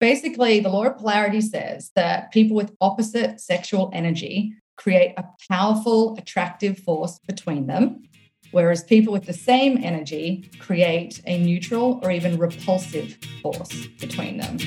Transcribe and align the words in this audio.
basically, 0.00 0.60
the 0.60 0.68
law 0.68 0.86
of 0.86 0.96
polarity 0.96 1.40
says 1.40 1.92
that 1.94 2.32
people 2.32 2.56
with 2.56 2.74
opposite 2.80 3.40
sexual 3.40 3.90
energy 3.92 4.54
create 4.76 5.12
a 5.16 5.24
powerful, 5.48 6.16
attractive 6.16 6.78
force 6.78 7.20
between 7.26 7.66
them, 7.66 8.02
whereas 8.50 8.82
people 8.82 9.12
with 9.12 9.26
the 9.26 9.32
same 9.32 9.78
energy 9.84 10.50
create 10.58 11.20
a 11.26 11.38
neutral 11.38 12.00
or 12.02 12.10
even 12.10 12.38
repulsive 12.38 13.18
force 13.42 13.86
between 14.00 14.38
them. 14.38 14.58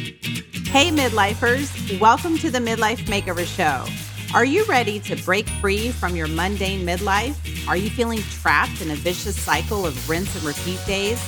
Hey, 0.71 0.89
midlifers, 0.91 1.99
welcome 1.99 2.37
to 2.37 2.51
the 2.51 2.59
Midlife 2.59 3.05
Makeover 3.05 3.45
Show. 3.45 3.85
Are 4.35 4.45
you 4.45 4.63
ready 4.65 4.99
to 5.01 5.15
break 5.23 5.47
free 5.47 5.91
from 5.91 6.15
your 6.15 6.27
mundane 6.27 6.85
midlife? 6.85 7.67
Are 7.67 7.77
you 7.77 7.89
feeling 7.89 8.19
trapped 8.41 8.81
in 8.81 8.89
a 8.89 8.95
vicious 8.95 9.39
cycle 9.39 9.85
of 9.85 10.09
rinse 10.09 10.35
and 10.35 10.43
repeat 10.43 10.79
days? 10.87 11.19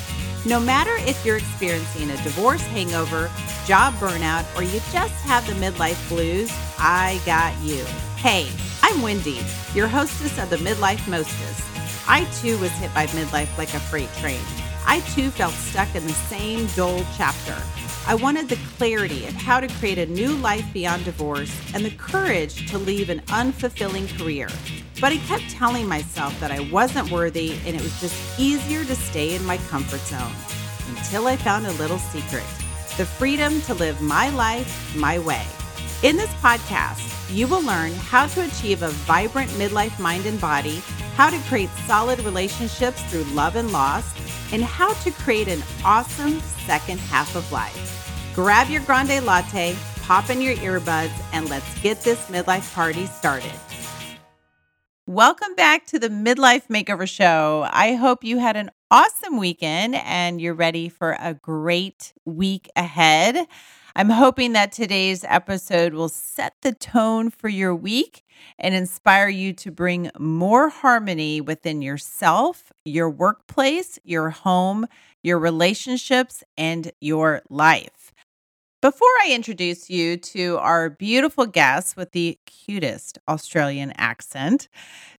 No 0.47 0.59
matter 0.59 0.91
if 1.09 1.25
you're 1.25 1.37
experiencing 1.37 2.11
a 2.11 2.17
divorce 2.17 2.61
hangover, 2.67 3.31
job 3.65 3.95
burnout, 3.95 4.45
or 4.55 4.61
you 4.61 4.79
just 4.91 5.15
have 5.25 5.43
the 5.47 5.53
midlife 5.53 6.07
blues, 6.07 6.51
I 6.77 7.19
got 7.25 7.59
you. 7.63 7.83
Hey, 8.15 8.47
I'm 8.83 9.01
Wendy, 9.01 9.39
your 9.73 9.87
hostess 9.87 10.37
of 10.37 10.51
the 10.51 10.57
Midlife 10.57 11.07
Mostess. 11.07 12.07
I 12.07 12.25
too 12.41 12.59
was 12.59 12.69
hit 12.73 12.93
by 12.93 13.07
midlife 13.07 13.57
like 13.57 13.73
a 13.73 13.79
freight 13.79 14.13
train. 14.19 14.39
I 14.85 14.99
too 15.15 15.31
felt 15.31 15.55
stuck 15.55 15.95
in 15.95 16.05
the 16.05 16.13
same 16.13 16.67
dull 16.75 17.03
chapter. 17.17 17.57
I 18.05 18.13
wanted 18.13 18.47
the 18.47 18.59
clarity 18.77 19.25
of 19.25 19.33
how 19.33 19.59
to 19.59 19.67
create 19.79 19.97
a 19.97 20.05
new 20.05 20.35
life 20.35 20.71
beyond 20.73 21.05
divorce 21.05 21.59
and 21.73 21.83
the 21.83 21.89
courage 21.89 22.69
to 22.69 22.77
leave 22.77 23.09
an 23.09 23.21
unfulfilling 23.29 24.15
career. 24.15 24.49
But 25.01 25.11
I 25.11 25.17
kept 25.17 25.49
telling 25.49 25.87
myself 25.87 26.37
that 26.39 26.51
I 26.51 26.61
wasn't 26.71 27.11
worthy 27.11 27.53
and 27.65 27.75
it 27.75 27.81
was 27.81 27.99
just 27.99 28.39
easier 28.39 28.85
to 28.85 28.95
stay 28.95 29.35
in 29.35 29.45
my 29.45 29.57
comfort 29.69 30.01
zone 30.01 30.31
until 30.89 31.27
I 31.27 31.35
found 31.35 31.67
a 31.67 31.73
little 31.73 31.99
secret 31.99 32.45
the 32.97 33.05
freedom 33.05 33.59
to 33.63 33.73
live 33.73 34.01
my 34.01 34.29
life 34.29 34.95
my 34.95 35.19
way. 35.19 35.45
In 36.03 36.15
this 36.15 36.33
podcast, 36.35 37.01
you 37.33 37.45
will 37.45 37.61
learn 37.61 37.91
how 37.93 38.27
to 38.27 38.45
achieve 38.45 38.83
a 38.83 38.89
vibrant 38.89 39.49
midlife 39.51 39.99
mind 39.99 40.25
and 40.25 40.39
body, 40.39 40.81
how 41.15 41.29
to 41.29 41.37
create 41.49 41.69
solid 41.87 42.19
relationships 42.21 43.01
through 43.03 43.23
love 43.35 43.57
and 43.57 43.71
loss, 43.73 44.13
and 44.53 44.63
how 44.63 44.93
to 44.93 45.11
create 45.11 45.49
an 45.49 45.61
awesome 45.83 46.39
second 46.65 46.99
half 46.99 47.35
of 47.35 47.51
life. 47.51 48.31
Grab 48.33 48.69
your 48.69 48.81
grande 48.83 49.25
latte, 49.25 49.75
pop 50.03 50.29
in 50.29 50.41
your 50.41 50.55
earbuds, 50.55 51.11
and 51.33 51.49
let's 51.49 51.81
get 51.81 52.01
this 52.01 52.19
midlife 52.27 52.73
party 52.73 53.07
started. 53.07 53.51
Welcome 55.07 55.53
back 55.53 55.85
to 55.87 55.99
the 55.99 56.09
Midlife 56.09 56.65
Makeover 56.67 57.07
Show. 57.07 57.67
I 57.69 57.93
hope 57.93 58.23
you 58.23 58.39
had 58.39 58.57
an 58.57 58.71
awesome 58.89 59.37
weekend 59.37 59.93
and 59.93 60.41
you're 60.41 60.55
ready 60.55 60.89
for 60.89 61.15
a 61.19 61.35
great 61.35 62.11
week 62.25 62.71
ahead. 62.75 63.45
I'm 63.95 64.09
hoping 64.09 64.53
that 64.53 64.71
today's 64.71 65.23
episode 65.23 65.93
will 65.93 66.09
set 66.09 66.55
the 66.63 66.71
tone 66.71 67.29
for 67.29 67.49
your 67.49 67.75
week 67.75 68.23
and 68.57 68.73
inspire 68.73 69.29
you 69.29 69.53
to 69.53 69.69
bring 69.69 70.09
more 70.17 70.69
harmony 70.69 71.39
within 71.39 71.83
yourself, 71.83 72.73
your 72.83 73.07
workplace, 73.07 73.99
your 74.03 74.31
home, 74.31 74.87
your 75.21 75.37
relationships, 75.37 76.43
and 76.57 76.91
your 76.99 77.43
life. 77.47 78.04
Before 78.85 79.09
I 79.23 79.31
introduce 79.31 79.89
you 79.89 80.15
to 80.15 80.59
our 80.59 80.91
beautiful 80.91 81.47
guest 81.47 81.97
with 81.97 82.11
the 82.11 82.37
cutest 82.45 83.17
Australian 83.27 83.91
accent, 83.97 84.67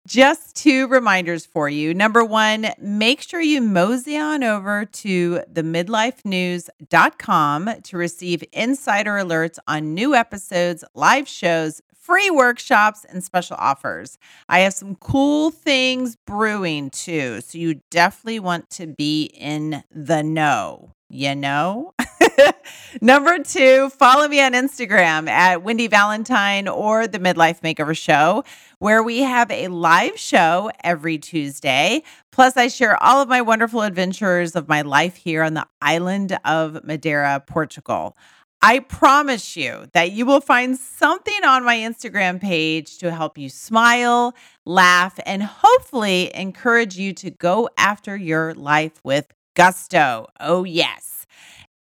just 0.06 0.56
two 0.56 0.88
reminders 0.88 1.48
for 1.48 1.68
you. 1.68 1.96
Number 1.96 2.24
one, 2.24 2.68
make 2.78 3.24
sure 3.24 3.42
you 3.42 3.64
mosey 3.64 4.20
on 4.20 4.44
over 4.44 4.86
to 4.86 5.42
themidlifenews.com 5.52 7.70
to 7.82 7.98
receive 7.98 8.44
insider 8.54 9.14
alerts 9.14 9.58
on 9.68 9.96
new 9.96 10.14
episodes, 10.14 10.84
live 10.94 11.28
shows, 11.28 11.82
free 11.92 12.30
workshops, 12.30 13.04
and 13.10 13.24
special 13.24 13.58
offers. 13.58 14.20
I 14.48 14.60
have 14.60 14.76
some 14.76 14.94
cool 14.94 15.50
things 15.50 16.16
brewing 16.16 16.92
too, 16.92 17.42
so 17.42 17.58
you 17.58 17.82
definitely 17.90 18.42
want 18.42 18.70
to 18.70 18.86
be 18.86 19.24
in 19.24 19.84
the 19.90 20.22
know. 20.22 20.92
You 21.16 21.34
know? 21.34 21.94
Number 23.02 23.40
two, 23.40 23.90
follow 23.92 24.28
me 24.28 24.42
on 24.42 24.52
Instagram 24.52 25.30
at 25.30 25.64
Wendy 25.64 25.88
Valentine 25.88 26.68
or 26.68 27.08
the 27.08 27.20
Midlife 27.20 27.62
Makeover 27.62 27.98
Show, 27.98 28.44
where 28.80 29.02
we 29.02 29.20
have 29.22 29.50
a 29.50 29.70
live 29.70 30.20
show 30.20 30.72
every 30.84 31.18
Tuesday. 31.18 32.04
Plus, 32.34 32.58
I 32.58 32.68
share 32.68 33.02
all 33.02 33.22
of 33.22 33.30
my 33.30 33.42
wonderful 33.42 33.82
adventures 33.82 34.58
of 34.58 34.68
my 34.68 34.82
life 34.82 35.16
here 35.16 35.42
on 35.42 35.54
the 35.54 35.66
island 35.82 36.38
of 36.44 36.84
Madeira, 36.84 37.42
Portugal. 37.48 38.18
I 38.62 38.80
promise 38.80 39.56
you 39.56 39.86
that 39.94 40.12
you 40.12 40.26
will 40.26 40.42
find 40.42 40.78
something 40.78 41.46
on 41.46 41.64
my 41.64 41.78
Instagram 41.78 42.42
page 42.42 42.98
to 42.98 43.12
help 43.12 43.38
you 43.38 43.48
smile, 43.48 44.36
laugh, 44.66 45.18
and 45.26 45.44
hopefully 45.44 46.36
encourage 46.36 46.98
you 46.98 47.14
to 47.14 47.30
go 47.32 47.70
after 47.78 48.18
your 48.18 48.54
life 48.54 49.00
with 49.04 49.28
gusto. 49.56 50.28
Oh, 50.40 50.64
yes. 50.64 51.26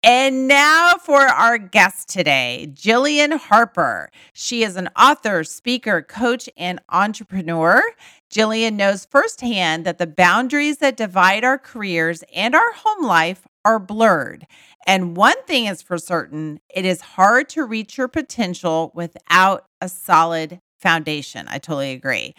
And 0.02 0.48
now 0.48 0.94
for 1.02 1.20
our 1.22 1.58
guest 1.58 2.08
today, 2.10 2.70
Gillian 2.74 3.32
Harper. 3.32 4.10
She 4.34 4.62
is 4.62 4.76
an 4.76 4.88
author, 4.98 5.44
speaker, 5.44 6.02
coach, 6.02 6.48
and 6.58 6.80
entrepreneur. 6.90 7.82
Gillian 8.30 8.76
knows 8.76 9.06
firsthand 9.06 9.86
that 9.86 9.98
the 9.98 10.06
boundaries 10.06 10.78
that 10.78 10.96
divide 10.98 11.42
our 11.42 11.58
careers 11.58 12.22
and 12.34 12.54
our 12.54 12.72
home 12.74 13.06
life 13.06 13.46
are 13.64 13.78
blurred. 13.78 14.46
And 14.86 15.16
one 15.16 15.42
thing 15.46 15.66
is 15.66 15.82
for 15.82 15.98
certain 15.98 16.60
it 16.68 16.84
is 16.84 17.00
hard 17.00 17.48
to 17.50 17.64
reach 17.64 17.96
your 17.96 18.08
potential 18.08 18.92
without 18.94 19.66
a 19.80 19.88
solid 19.88 20.60
foundation. 20.78 21.46
I 21.48 21.58
totally 21.58 21.92
agree. 21.92 22.34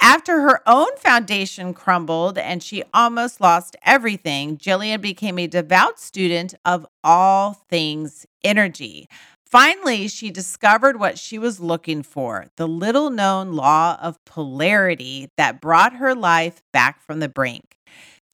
After 0.00 0.42
her 0.42 0.60
own 0.66 0.96
foundation 0.96 1.72
crumbled 1.72 2.36
and 2.36 2.62
she 2.62 2.82
almost 2.92 3.40
lost 3.40 3.76
everything, 3.82 4.58
Gillian 4.58 5.00
became 5.00 5.38
a 5.38 5.46
devout 5.46 5.98
student 5.98 6.54
of 6.64 6.86
all 7.02 7.54
things 7.70 8.26
energy. 8.42 9.08
Finally, 9.44 10.08
she 10.08 10.30
discovered 10.30 10.98
what 10.98 11.18
she 11.18 11.38
was 11.38 11.60
looking 11.60 12.02
for 12.02 12.46
the 12.56 12.66
little 12.66 13.08
known 13.08 13.52
law 13.52 13.96
of 14.02 14.22
polarity 14.24 15.30
that 15.36 15.60
brought 15.60 15.94
her 15.94 16.14
life 16.14 16.60
back 16.72 17.00
from 17.00 17.20
the 17.20 17.28
brink. 17.28 17.76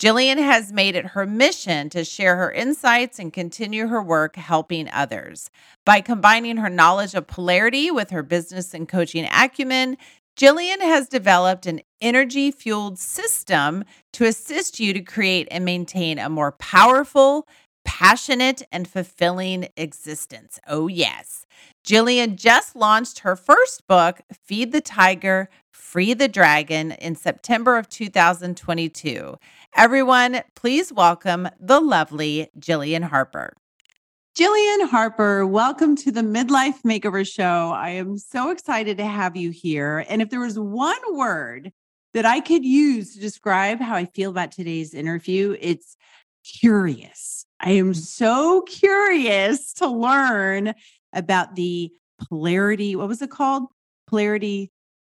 Gillian 0.00 0.38
has 0.38 0.72
made 0.72 0.96
it 0.96 1.08
her 1.08 1.26
mission 1.26 1.90
to 1.90 2.06
share 2.06 2.36
her 2.36 2.50
insights 2.50 3.18
and 3.18 3.34
continue 3.34 3.88
her 3.88 4.02
work 4.02 4.36
helping 4.36 4.88
others. 4.90 5.50
By 5.84 6.00
combining 6.00 6.56
her 6.56 6.70
knowledge 6.70 7.12
of 7.12 7.26
polarity 7.26 7.90
with 7.90 8.08
her 8.08 8.22
business 8.22 8.72
and 8.72 8.88
coaching 8.88 9.28
acumen, 9.30 9.98
Gillian 10.40 10.80
has 10.80 11.06
developed 11.06 11.66
an 11.66 11.82
energy 12.00 12.50
fueled 12.50 12.98
system 12.98 13.84
to 14.14 14.24
assist 14.24 14.80
you 14.80 14.94
to 14.94 15.02
create 15.02 15.46
and 15.50 15.66
maintain 15.66 16.18
a 16.18 16.30
more 16.30 16.52
powerful, 16.52 17.46
passionate, 17.84 18.62
and 18.72 18.88
fulfilling 18.88 19.68
existence. 19.76 20.58
Oh, 20.66 20.88
yes. 20.88 21.44
Gillian 21.84 22.38
just 22.38 22.74
launched 22.74 23.18
her 23.18 23.36
first 23.36 23.86
book, 23.86 24.22
Feed 24.32 24.72
the 24.72 24.80
Tiger, 24.80 25.50
Free 25.70 26.14
the 26.14 26.26
Dragon, 26.26 26.92
in 26.92 27.16
September 27.16 27.76
of 27.76 27.90
2022. 27.90 29.36
Everyone, 29.76 30.40
please 30.54 30.90
welcome 30.90 31.50
the 31.60 31.80
lovely 31.80 32.48
Gillian 32.58 33.02
Harper. 33.02 33.52
Gillian 34.40 34.88
Harper, 34.88 35.46
welcome 35.46 35.94
to 35.96 36.10
the 36.10 36.22
Midlife 36.22 36.80
Makeover 36.80 37.30
Show. 37.30 37.74
I 37.76 37.90
am 37.90 38.16
so 38.16 38.48
excited 38.48 38.96
to 38.96 39.04
have 39.04 39.36
you 39.36 39.50
here. 39.50 40.06
And 40.08 40.22
if 40.22 40.30
there 40.30 40.40
was 40.40 40.58
one 40.58 40.96
word 41.10 41.70
that 42.14 42.24
I 42.24 42.40
could 42.40 42.64
use 42.64 43.12
to 43.12 43.20
describe 43.20 43.80
how 43.80 43.96
I 43.96 44.06
feel 44.06 44.30
about 44.30 44.50
today's 44.50 44.94
interview, 44.94 45.58
it's 45.60 45.94
curious. 46.42 47.44
I 47.60 47.72
am 47.72 47.92
so 47.92 48.62
curious 48.62 49.74
to 49.74 49.88
learn 49.88 50.72
about 51.12 51.54
the 51.54 51.92
polarity. 52.26 52.96
What 52.96 53.08
was 53.08 53.20
it 53.20 53.30
called? 53.30 53.64
Polarity. 54.06 54.72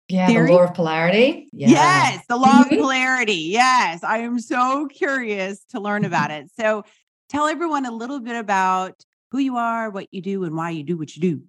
Yeah, 0.07 0.25
theory? 0.25 0.47
the 0.47 0.53
law 0.53 0.63
of 0.63 0.73
polarity. 0.73 1.47
Yeah. 1.53 1.69
Yes, 1.69 2.25
the 2.27 2.37
law 2.37 2.63
mm-hmm. 2.63 2.73
of 2.73 2.79
polarity. 2.79 3.33
Yes, 3.51 4.03
I 4.03 4.17
am 4.17 4.39
so 4.39 4.87
curious 4.87 5.63
to 5.69 5.79
learn 5.79 6.05
about 6.05 6.31
mm-hmm. 6.31 6.45
it. 6.45 6.51
So, 6.59 6.85
tell 7.29 7.47
everyone 7.47 7.85
a 7.85 7.91
little 7.91 8.19
bit 8.19 8.35
about 8.35 9.05
who 9.31 9.39
you 9.39 9.57
are, 9.57 9.89
what 9.89 10.07
you 10.11 10.21
do, 10.21 10.43
and 10.43 10.55
why 10.55 10.69
you 10.69 10.83
do 10.83 10.97
what 10.97 11.15
you 11.15 11.21
do. 11.21 11.41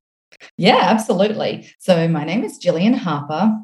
Yeah, 0.56 0.79
absolutely. 0.81 1.70
So, 1.79 2.08
my 2.08 2.25
name 2.25 2.44
is 2.44 2.58
Gillian 2.58 2.94
Harper, 2.94 3.58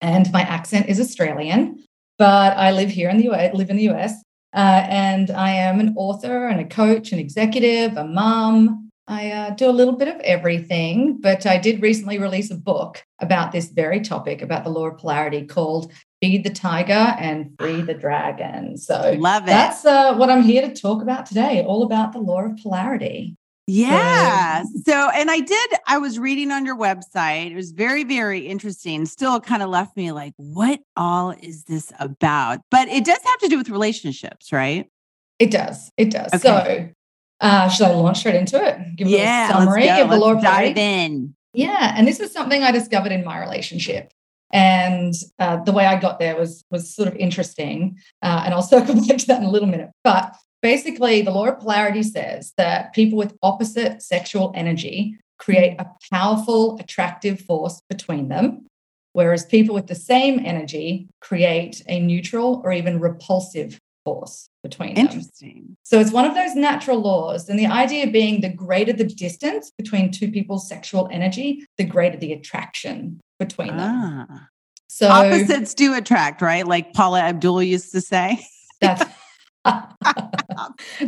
and 0.00 0.30
my 0.32 0.42
accent 0.42 0.88
is 0.88 1.00
Australian, 1.00 1.84
but 2.18 2.56
I 2.56 2.70
live 2.72 2.90
here 2.90 3.10
in 3.10 3.18
the 3.18 3.30
US, 3.30 3.54
live 3.54 3.70
in 3.70 3.76
the 3.76 3.90
US, 3.90 4.22
uh, 4.54 4.86
and 4.88 5.30
I 5.30 5.50
am 5.50 5.80
an 5.80 5.94
author 5.96 6.46
and 6.46 6.60
a 6.60 6.64
coach, 6.64 7.12
an 7.12 7.18
executive, 7.18 7.96
a 7.96 8.04
mom. 8.04 8.90
I 9.06 9.30
uh, 9.32 9.50
do 9.50 9.68
a 9.68 9.72
little 9.72 9.96
bit 9.96 10.08
of 10.08 10.18
everything, 10.20 11.18
but 11.20 11.44
I 11.44 11.58
did 11.58 11.82
recently 11.82 12.18
release 12.18 12.50
a 12.50 12.54
book 12.54 13.04
about 13.18 13.52
this 13.52 13.68
very 13.68 14.00
topic, 14.00 14.40
about 14.40 14.64
the 14.64 14.70
law 14.70 14.86
of 14.86 14.96
polarity, 14.96 15.44
called 15.44 15.92
feed 16.22 16.42
the 16.42 16.50
tiger 16.50 16.92
and 16.92 17.54
free 17.58 17.82
the 17.82 17.92
dragon. 17.92 18.78
So 18.78 19.14
love 19.18 19.42
it. 19.42 19.46
That's 19.46 19.84
uh, 19.84 20.14
what 20.14 20.30
I'm 20.30 20.42
here 20.42 20.62
to 20.62 20.74
talk 20.74 21.02
about 21.02 21.26
today, 21.26 21.62
all 21.62 21.82
about 21.82 22.12
the 22.12 22.18
law 22.18 22.44
of 22.44 22.56
polarity. 22.56 23.36
Yeah. 23.66 24.62
So, 24.84 25.10
and 25.10 25.30
I 25.30 25.40
did, 25.40 25.70
I 25.86 25.98
was 25.98 26.18
reading 26.18 26.50
on 26.50 26.66
your 26.66 26.76
website. 26.76 27.50
It 27.50 27.56
was 27.56 27.70
very, 27.72 28.04
very 28.04 28.46
interesting. 28.46 29.06
Still 29.06 29.40
kind 29.40 29.62
of 29.62 29.70
left 29.70 29.96
me 29.96 30.12
like, 30.12 30.34
what 30.36 30.80
all 30.96 31.30
is 31.30 31.64
this 31.64 31.92
about? 31.98 32.60
But 32.70 32.88
it 32.88 33.04
does 33.04 33.20
have 33.24 33.38
to 33.38 33.48
do 33.48 33.56
with 33.56 33.70
relationships, 33.70 34.52
right? 34.52 34.90
It 35.38 35.50
does. 35.50 35.90
It 35.96 36.10
does. 36.10 36.32
Okay. 36.34 36.40
So, 36.40 36.94
uh, 37.40 37.68
should 37.68 37.86
I 37.86 37.94
launch 37.94 38.18
straight 38.18 38.36
into 38.36 38.62
it? 38.62 38.96
Give 38.96 39.08
yeah, 39.08 39.48
a 39.48 39.52
summary 39.52 39.88
of 39.88 40.08
the 40.08 40.16
Lord 40.16 40.40
dive 40.40 40.76
in. 40.76 41.34
Yeah, 41.52 41.94
and 41.96 42.06
this 42.06 42.20
is 42.20 42.32
something 42.32 42.62
I 42.62 42.70
discovered 42.70 43.12
in 43.12 43.24
my 43.24 43.38
relationship, 43.40 44.12
and 44.52 45.14
uh, 45.38 45.62
the 45.62 45.72
way 45.72 45.86
I 45.86 46.00
got 46.00 46.18
there 46.18 46.36
was 46.36 46.64
was 46.70 46.94
sort 46.94 47.08
of 47.08 47.16
interesting. 47.16 47.98
Uh, 48.22 48.42
and 48.44 48.54
I'll 48.54 48.62
circle 48.74 48.94
back 48.94 49.18
to 49.18 49.26
that 49.26 49.40
in 49.40 49.44
a 49.44 49.50
little 49.50 49.68
minute. 49.68 49.90
But 50.02 50.34
basically, 50.64 51.20
the 51.20 51.30
law 51.30 51.46
of 51.46 51.60
polarity 51.60 52.02
says 52.02 52.54
that 52.56 52.94
people 52.94 53.18
with 53.18 53.36
opposite 53.42 54.00
sexual 54.02 54.50
energy 54.56 55.18
create 55.38 55.76
a 55.78 55.86
powerful, 56.10 56.78
attractive 56.80 57.38
force 57.38 57.82
between 57.90 58.28
them, 58.28 58.64
whereas 59.12 59.44
people 59.44 59.74
with 59.74 59.88
the 59.88 59.94
same 59.94 60.40
energy 60.42 61.06
create 61.20 61.82
a 61.86 62.00
neutral 62.00 62.62
or 62.64 62.72
even 62.72 62.98
repulsive 62.98 63.78
force 64.06 64.48
between 64.62 64.94
them. 64.94 65.04
Interesting. 65.04 65.76
So 65.82 66.00
it's 66.00 66.12
one 66.12 66.24
of 66.24 66.34
those 66.34 66.54
natural 66.54 66.98
laws. 66.98 67.50
And 67.50 67.58
the 67.58 67.66
idea 67.66 68.06
being 68.06 68.40
the 68.40 68.48
greater 68.48 68.94
the 68.94 69.04
distance 69.04 69.70
between 69.76 70.12
two 70.12 70.30
people's 70.30 70.66
sexual 70.66 71.10
energy, 71.12 71.66
the 71.76 71.84
greater 71.84 72.16
the 72.16 72.32
attraction 72.32 73.20
between 73.38 73.76
them. 73.76 74.26
Ah. 74.30 74.48
So 74.88 75.08
opposites 75.08 75.74
do 75.74 75.92
attract, 75.94 76.40
right? 76.40 76.66
Like 76.66 76.94
Paula 76.94 77.20
Abdul 77.20 77.62
used 77.62 77.92
to 77.92 78.00
say. 78.00 78.46
That's 78.80 79.04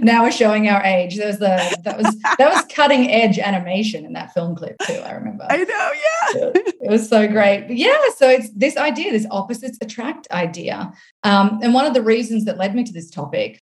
now 0.01 0.23
we're 0.23 0.31
showing 0.31 0.69
our 0.69 0.83
age. 0.83 1.17
There 1.17 1.27
was 1.27 1.39
the 1.39 1.79
that 1.85 1.99
was 1.99 2.19
that 2.39 2.53
was 2.53 2.65
cutting 2.75 3.11
edge 3.11 3.39
animation 3.39 4.05
in 4.05 4.13
that 4.15 4.33
film 4.33 4.57
clip 4.57 4.77
too. 4.87 4.95
I 4.95 5.13
remember. 5.13 5.47
I 5.49 5.57
know, 5.59 5.65
yeah. 5.65 6.51
it 6.55 6.91
was 6.91 7.09
so 7.09 7.29
great. 7.29 7.67
But 7.67 7.77
yeah, 7.77 7.99
so 8.17 8.29
it's 8.29 8.51
this 8.51 8.77
idea, 8.77 9.13
this 9.13 9.27
opposites 9.31 9.79
attract 9.81 10.27
idea. 10.31 10.93
Um, 11.23 11.61
and 11.63 11.75
one 11.75 11.87
of 11.87 11.95
the 11.95 12.03
reasons 12.03 12.45
that 12.47 12.59
led 12.59 12.75
me 12.75 12.85
to 12.85 12.93
this 12.93 13.11
topic 13.11 13.61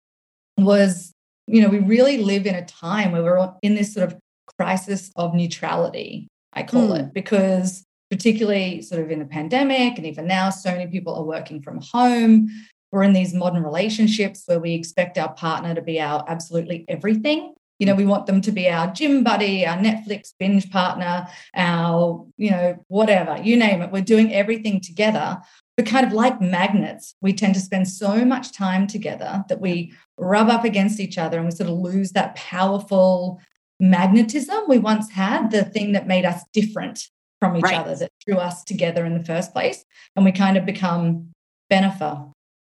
was, 0.57 1.13
you 1.47 1.61
know, 1.61 1.69
we 1.69 1.79
really 1.79 2.17
live 2.17 2.45
in 2.45 2.55
a 2.55 2.65
time 2.65 3.11
where 3.11 3.23
we're 3.23 3.53
in 3.61 3.75
this 3.75 3.93
sort 3.93 4.11
of 4.11 4.19
crisis 4.57 5.11
of 5.15 5.33
neutrality. 5.33 6.27
I 6.53 6.63
call 6.63 6.89
mm. 6.89 6.99
it 6.99 7.13
because 7.13 7.85
particularly 8.09 8.81
sort 8.81 9.01
of 9.01 9.09
in 9.09 9.19
the 9.19 9.25
pandemic 9.25 9.97
and 9.97 10.05
even 10.05 10.27
now 10.27 10.49
so 10.49 10.69
many 10.69 10.85
people 10.85 11.15
are 11.15 11.23
working 11.23 11.61
from 11.61 11.79
home 11.81 12.49
we're 12.91 13.03
in 13.03 13.13
these 13.13 13.33
modern 13.33 13.63
relationships 13.63 14.43
where 14.45 14.59
we 14.59 14.73
expect 14.73 15.17
our 15.17 15.33
partner 15.33 15.73
to 15.73 15.81
be 15.81 15.99
our 15.99 16.23
absolutely 16.27 16.85
everything. 16.87 17.53
You 17.79 17.87
know, 17.87 17.95
we 17.95 18.05
want 18.05 18.27
them 18.27 18.41
to 18.41 18.51
be 18.51 18.69
our 18.69 18.93
gym 18.93 19.23
buddy, 19.23 19.65
our 19.65 19.77
Netflix 19.77 20.33
binge 20.37 20.69
partner, 20.69 21.27
our, 21.55 22.27
you 22.37 22.51
know, 22.51 22.77
whatever, 22.89 23.41
you 23.41 23.57
name 23.57 23.81
it. 23.81 23.91
We're 23.91 24.03
doing 24.03 24.31
everything 24.33 24.81
together. 24.81 25.39
But 25.77 25.87
kind 25.87 26.05
of 26.05 26.13
like 26.13 26.39
magnets, 26.39 27.15
we 27.21 27.33
tend 27.33 27.55
to 27.55 27.59
spend 27.59 27.87
so 27.87 28.23
much 28.23 28.51
time 28.51 28.85
together 28.85 29.43
that 29.49 29.61
we 29.61 29.93
rub 30.17 30.49
up 30.49 30.63
against 30.63 30.99
each 30.99 31.17
other 31.17 31.37
and 31.37 31.45
we 31.47 31.51
sort 31.51 31.69
of 31.71 31.77
lose 31.77 32.11
that 32.11 32.35
powerful 32.35 33.41
magnetism 33.79 34.65
we 34.67 34.77
once 34.77 35.09
had, 35.09 35.49
the 35.49 35.63
thing 35.63 35.93
that 35.93 36.05
made 36.05 36.25
us 36.25 36.43
different 36.53 37.07
from 37.39 37.57
each 37.57 37.63
right. 37.63 37.79
other, 37.79 37.95
that 37.95 38.11
drew 38.27 38.37
us 38.37 38.63
together 38.63 39.05
in 39.05 39.17
the 39.17 39.25
first 39.25 39.53
place. 39.53 39.83
And 40.15 40.23
we 40.23 40.31
kind 40.31 40.55
of 40.55 40.67
become 40.67 41.31
Bennifer 41.71 42.31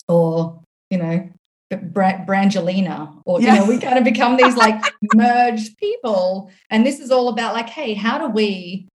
or 0.09 0.61
you 0.91 0.99
know 0.99 1.29
Brangelina, 1.73 3.23
or 3.25 3.41
you 3.41 3.47
know, 3.47 3.65
we 3.65 3.79
kind 3.79 3.99
of 3.99 4.05
become 4.05 4.37
these 4.37 4.57
like 4.57 4.83
merged 5.15 5.77
people. 5.79 6.51
And 6.71 6.87
this 6.87 7.01
is 7.01 7.11
all 7.11 7.29
about 7.29 7.55
like, 7.55 7.69
hey, 7.69 7.95
how 7.95 8.19
do 8.19 8.29
we 8.29 8.89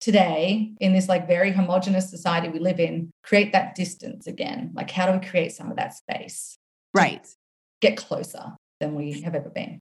today 0.00 0.72
in 0.80 0.92
this 0.92 1.08
like 1.08 1.26
very 1.26 1.50
homogenous 1.50 2.08
society 2.10 2.48
we 2.48 2.58
live 2.58 2.80
in 2.80 3.10
create 3.22 3.52
that 3.52 3.74
distance 3.74 4.26
again? 4.26 4.72
Like, 4.74 4.90
how 4.90 5.06
do 5.10 5.18
we 5.18 5.26
create 5.26 5.52
some 5.52 5.70
of 5.70 5.76
that 5.76 5.94
space? 5.94 6.56
Right. 6.94 7.26
Get 7.80 7.96
closer 7.96 8.56
than 8.80 8.94
we 8.94 9.20
have 9.22 9.34
ever 9.34 9.50
been. 9.50 9.80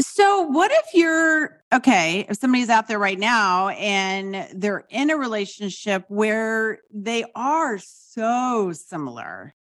So, 0.00 0.42
what 0.42 0.70
if 0.70 0.94
you're 0.94 1.62
okay? 1.74 2.24
If 2.28 2.38
somebody's 2.38 2.70
out 2.70 2.88
there 2.88 2.98
right 2.98 3.18
now 3.18 3.68
and 3.68 4.48
they're 4.54 4.84
in 4.88 5.10
a 5.10 5.16
relationship 5.16 6.04
where 6.08 6.78
they 6.90 7.24
are 7.34 7.78
so 7.78 8.72
similar, 8.72 9.54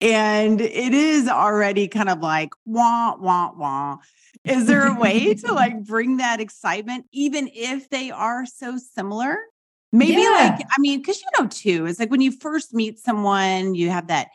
and 0.00 0.60
it 0.60 0.94
is 0.94 1.28
already 1.28 1.88
kind 1.88 2.08
of 2.08 2.20
like 2.20 2.50
wah 2.64 3.14
wah 3.16 3.52
wah 3.56 3.98
is 4.44 4.66
there 4.66 4.86
a 4.86 4.98
way 4.98 5.34
to 5.34 5.52
like 5.52 5.82
bring 5.84 6.16
that 6.18 6.40
excitement 6.40 7.06
even 7.12 7.48
if 7.52 7.88
they 7.90 8.10
are 8.10 8.46
so 8.46 8.78
similar 8.78 9.36
maybe 9.92 10.22
yeah. 10.22 10.56
like 10.56 10.66
i 10.76 10.80
mean 10.80 11.00
because 11.00 11.20
you 11.20 11.28
know 11.38 11.48
too 11.48 11.86
it's 11.86 11.98
like 11.98 12.10
when 12.10 12.20
you 12.20 12.32
first 12.32 12.72
meet 12.72 12.98
someone 12.98 13.74
you 13.74 13.90
have 13.90 14.06
that 14.06 14.28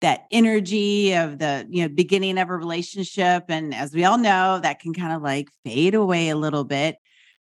that 0.00 0.24
energy 0.30 1.12
of 1.12 1.38
the 1.38 1.66
you 1.68 1.82
know 1.82 1.88
beginning 1.88 2.38
of 2.38 2.48
a 2.48 2.56
relationship 2.56 3.44
and 3.48 3.74
as 3.74 3.92
we 3.92 4.04
all 4.04 4.18
know 4.18 4.58
that 4.62 4.80
can 4.80 4.94
kind 4.94 5.12
of 5.12 5.20
like 5.22 5.48
fade 5.64 5.94
away 5.94 6.30
a 6.30 6.36
little 6.36 6.64
bit 6.64 6.96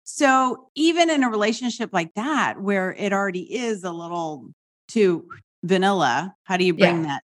so 0.04 0.70
even 0.74 1.10
in 1.10 1.24
a 1.24 1.30
relationship 1.30 1.92
like 1.94 2.14
that 2.16 2.60
where 2.60 2.94
it 2.94 3.14
already 3.14 3.54
is 3.54 3.84
a 3.84 3.92
little 3.92 4.50
too 4.88 5.28
vanilla 5.64 6.34
how 6.44 6.58
do 6.58 6.64
you 6.64 6.74
bring 6.74 7.04
yeah. 7.04 7.10
that 7.10 7.24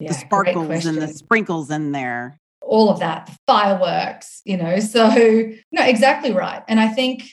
yeah, 0.00 0.08
the 0.08 0.14
sparkles 0.14 0.86
and 0.86 0.98
the 0.98 1.08
sprinkles 1.08 1.70
in 1.70 1.92
there 1.92 2.38
all 2.66 2.90
of 2.90 2.98
that 2.98 3.26
the 3.26 3.36
fireworks 3.46 4.42
you 4.44 4.56
know 4.56 4.78
so 4.80 5.08
no 5.72 5.82
exactly 5.84 6.32
right 6.32 6.62
and 6.68 6.80
i 6.80 6.88
think 6.88 7.30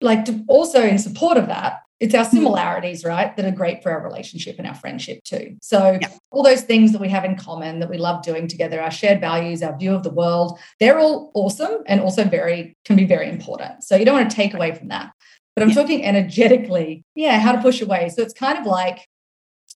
like 0.00 0.24
to, 0.24 0.44
also 0.48 0.82
in 0.82 0.98
support 0.98 1.36
of 1.36 1.46
that 1.46 1.80
it's 1.98 2.14
our 2.14 2.24
mm-hmm. 2.24 2.36
similarities 2.36 3.04
right 3.04 3.36
that 3.36 3.44
are 3.46 3.50
great 3.50 3.82
for 3.82 3.90
our 3.90 4.02
relationship 4.02 4.56
and 4.58 4.66
our 4.66 4.74
friendship 4.74 5.22
too 5.24 5.56
so 5.62 5.98
yeah. 6.00 6.08
all 6.30 6.42
those 6.42 6.62
things 6.62 6.92
that 6.92 7.00
we 7.00 7.08
have 7.08 7.24
in 7.24 7.36
common 7.36 7.78
that 7.80 7.90
we 7.90 7.98
love 7.98 8.22
doing 8.22 8.48
together 8.48 8.80
our 8.80 8.90
shared 8.90 9.20
values 9.20 9.62
our 9.62 9.76
view 9.76 9.94
of 9.94 10.02
the 10.02 10.10
world 10.10 10.58
they're 10.80 10.98
all 10.98 11.30
awesome 11.34 11.82
and 11.86 12.00
also 12.00 12.24
very 12.24 12.76
can 12.84 12.96
be 12.96 13.04
very 13.04 13.28
important 13.28 13.82
so 13.82 13.96
you 13.96 14.04
don't 14.04 14.16
want 14.16 14.30
to 14.30 14.36
take 14.36 14.54
away 14.54 14.74
from 14.74 14.88
that 14.88 15.12
but 15.54 15.62
i'm 15.62 15.68
yeah. 15.68 15.74
talking 15.74 16.04
energetically 16.04 17.04
yeah 17.14 17.38
how 17.38 17.52
to 17.52 17.62
push 17.62 17.80
away 17.80 18.08
so 18.08 18.22
it's 18.22 18.34
kind 18.34 18.58
of 18.58 18.66
like 18.66 19.06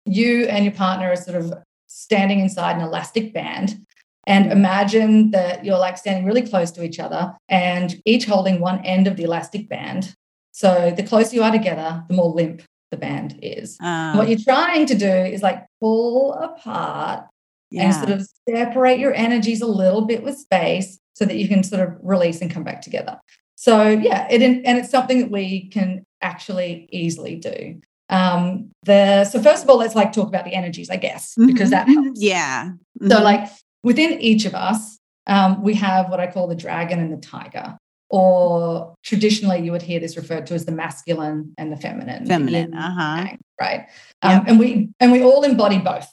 you 0.09 0.45
and 0.45 0.65
your 0.65 0.73
partner 0.73 1.11
are 1.11 1.15
sort 1.15 1.38
of 1.38 1.53
standing 1.88 2.39
inside 2.39 2.75
an 2.75 2.81
elastic 2.81 3.33
band 3.33 3.85
and 4.27 4.51
imagine 4.51 5.31
that 5.31 5.65
you're 5.65 5.79
like 5.79 5.97
standing 5.97 6.25
really 6.25 6.44
close 6.44 6.71
to 6.71 6.83
each 6.83 7.00
other 7.00 7.35
and 7.50 8.00
each 8.06 8.25
holding 8.25 8.59
one 8.59 8.83
end 8.85 9.07
of 9.07 9.17
the 9.17 9.23
elastic 9.23 9.67
band. 9.67 10.15
So 10.51 10.93
the 10.95 11.03
closer 11.03 11.36
you 11.36 11.43
are 11.43 11.51
together, 11.51 12.03
the 12.07 12.13
more 12.13 12.31
limp 12.31 12.62
the 12.91 12.98
band 12.98 13.39
is. 13.41 13.77
Um, 13.81 14.17
what 14.17 14.29
you're 14.29 14.39
trying 14.39 14.86
to 14.88 14.95
do 14.95 15.10
is 15.10 15.41
like 15.41 15.65
pull 15.79 16.34
apart 16.34 17.25
yeah. 17.72 17.84
and 17.84 17.93
sort 17.93 18.10
of 18.10 18.27
separate 18.48 19.00
your 19.00 19.13
energies 19.13 19.62
a 19.62 19.67
little 19.67 20.05
bit 20.05 20.24
with 20.24 20.38
space 20.38 21.00
so 21.13 21.25
that 21.25 21.36
you 21.36 21.48
can 21.48 21.63
sort 21.63 21.88
of 21.88 21.98
release 22.01 22.41
and 22.41 22.51
come 22.51 22.63
back 22.63 22.81
together. 22.81 23.19
So 23.55 23.89
yeah, 23.89 24.27
it 24.29 24.41
and 24.41 24.77
it's 24.77 24.89
something 24.89 25.19
that 25.19 25.31
we 25.31 25.67
can 25.69 26.05
actually 26.22 26.88
easily 26.91 27.36
do. 27.36 27.81
Um, 28.10 28.72
the 28.84 29.25
so 29.25 29.42
first 29.42 29.63
of 29.63 29.70
all, 29.70 29.78
let's 29.78 29.96
like 29.96 30.12
talk 30.12 30.28
about 30.28 30.46
the 30.46 30.54
energies, 30.54 30.89
I 30.89 30.98
guess, 30.98 31.36
because 31.38 31.70
that 31.70 31.88
mm-hmm. 31.88 32.04
helps. 32.04 32.22
Yeah. 32.22 32.66
Mm-hmm. 32.66 33.10
So 33.10 33.22
like 33.22 33.50
within 33.84 34.20
each 34.20 34.46
of 34.46 34.56
us, 34.56 35.00
um, 35.28 35.62
we 35.62 35.75
have 35.75 36.10
what 36.10 36.20
I 36.20 36.28
call 36.28 36.48
the 36.48 36.56
dragon 36.56 37.00
and 37.00 37.13
the 37.13 37.18
tiger. 37.18 37.78
Or 38.12 38.96
traditionally, 39.04 39.60
you 39.60 39.72
would 39.72 39.84
hear 39.84 40.00
this 40.00 40.18
referred 40.18 40.48
to 40.48 40.56
as 40.56 40.66
the 40.66 40.72
masculine 40.72 41.54
and 41.60 41.72
the 41.72 41.78
feminine. 41.78 42.25
Feminine, 42.25 42.74
uh-huh. 42.74 43.36
right? 43.62 43.88
Um, 44.24 44.32
yep. 44.32 44.44
And 44.48 44.60
we 44.60 44.89
and 45.00 45.12
we 45.12 45.22
all 45.22 45.44
embody 45.44 45.78
both. 45.78 46.08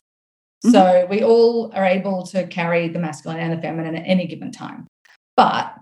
Mm-hmm. 0.65 0.71
So 0.73 1.07
we 1.09 1.23
all 1.23 1.73
are 1.75 1.87
able 1.87 2.27
to 2.27 2.47
carry 2.49 2.89
the 2.89 2.99
masculine 2.99 3.39
and 3.39 3.57
the 3.57 3.63
feminine 3.63 3.97
at 3.97 4.03
any 4.05 4.27
given 4.27 4.53
time. 4.53 4.87
But 5.37 5.75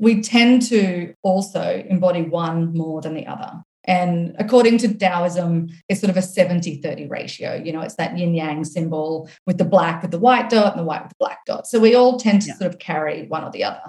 we 0.00 0.22
tend 0.22 0.62
to 0.68 1.14
also 1.24 1.84
embody 1.88 2.22
one 2.22 2.72
more 2.72 3.00
than 3.00 3.14
the 3.14 3.26
other. 3.26 3.62
And 3.88 4.36
according 4.38 4.76
to 4.78 4.94
Taoism, 4.94 5.70
it's 5.88 6.00
sort 6.00 6.10
of 6.10 6.18
a 6.18 6.22
70 6.22 6.82
30 6.82 7.06
ratio. 7.06 7.54
You 7.54 7.72
know, 7.72 7.80
it's 7.80 7.96
that 7.96 8.16
yin 8.16 8.34
yang 8.34 8.62
symbol 8.64 9.28
with 9.46 9.56
the 9.56 9.64
black 9.64 10.02
with 10.02 10.10
the 10.10 10.18
white 10.18 10.50
dot 10.50 10.72
and 10.72 10.80
the 10.80 10.84
white 10.84 11.02
with 11.02 11.10
the 11.10 11.16
black 11.18 11.38
dot. 11.46 11.66
So 11.66 11.80
we 11.80 11.94
all 11.94 12.20
tend 12.20 12.42
to 12.42 12.48
yeah. 12.48 12.54
sort 12.56 12.72
of 12.72 12.78
carry 12.78 13.26
one 13.26 13.42
or 13.42 13.50
the 13.50 13.64
other. 13.64 13.80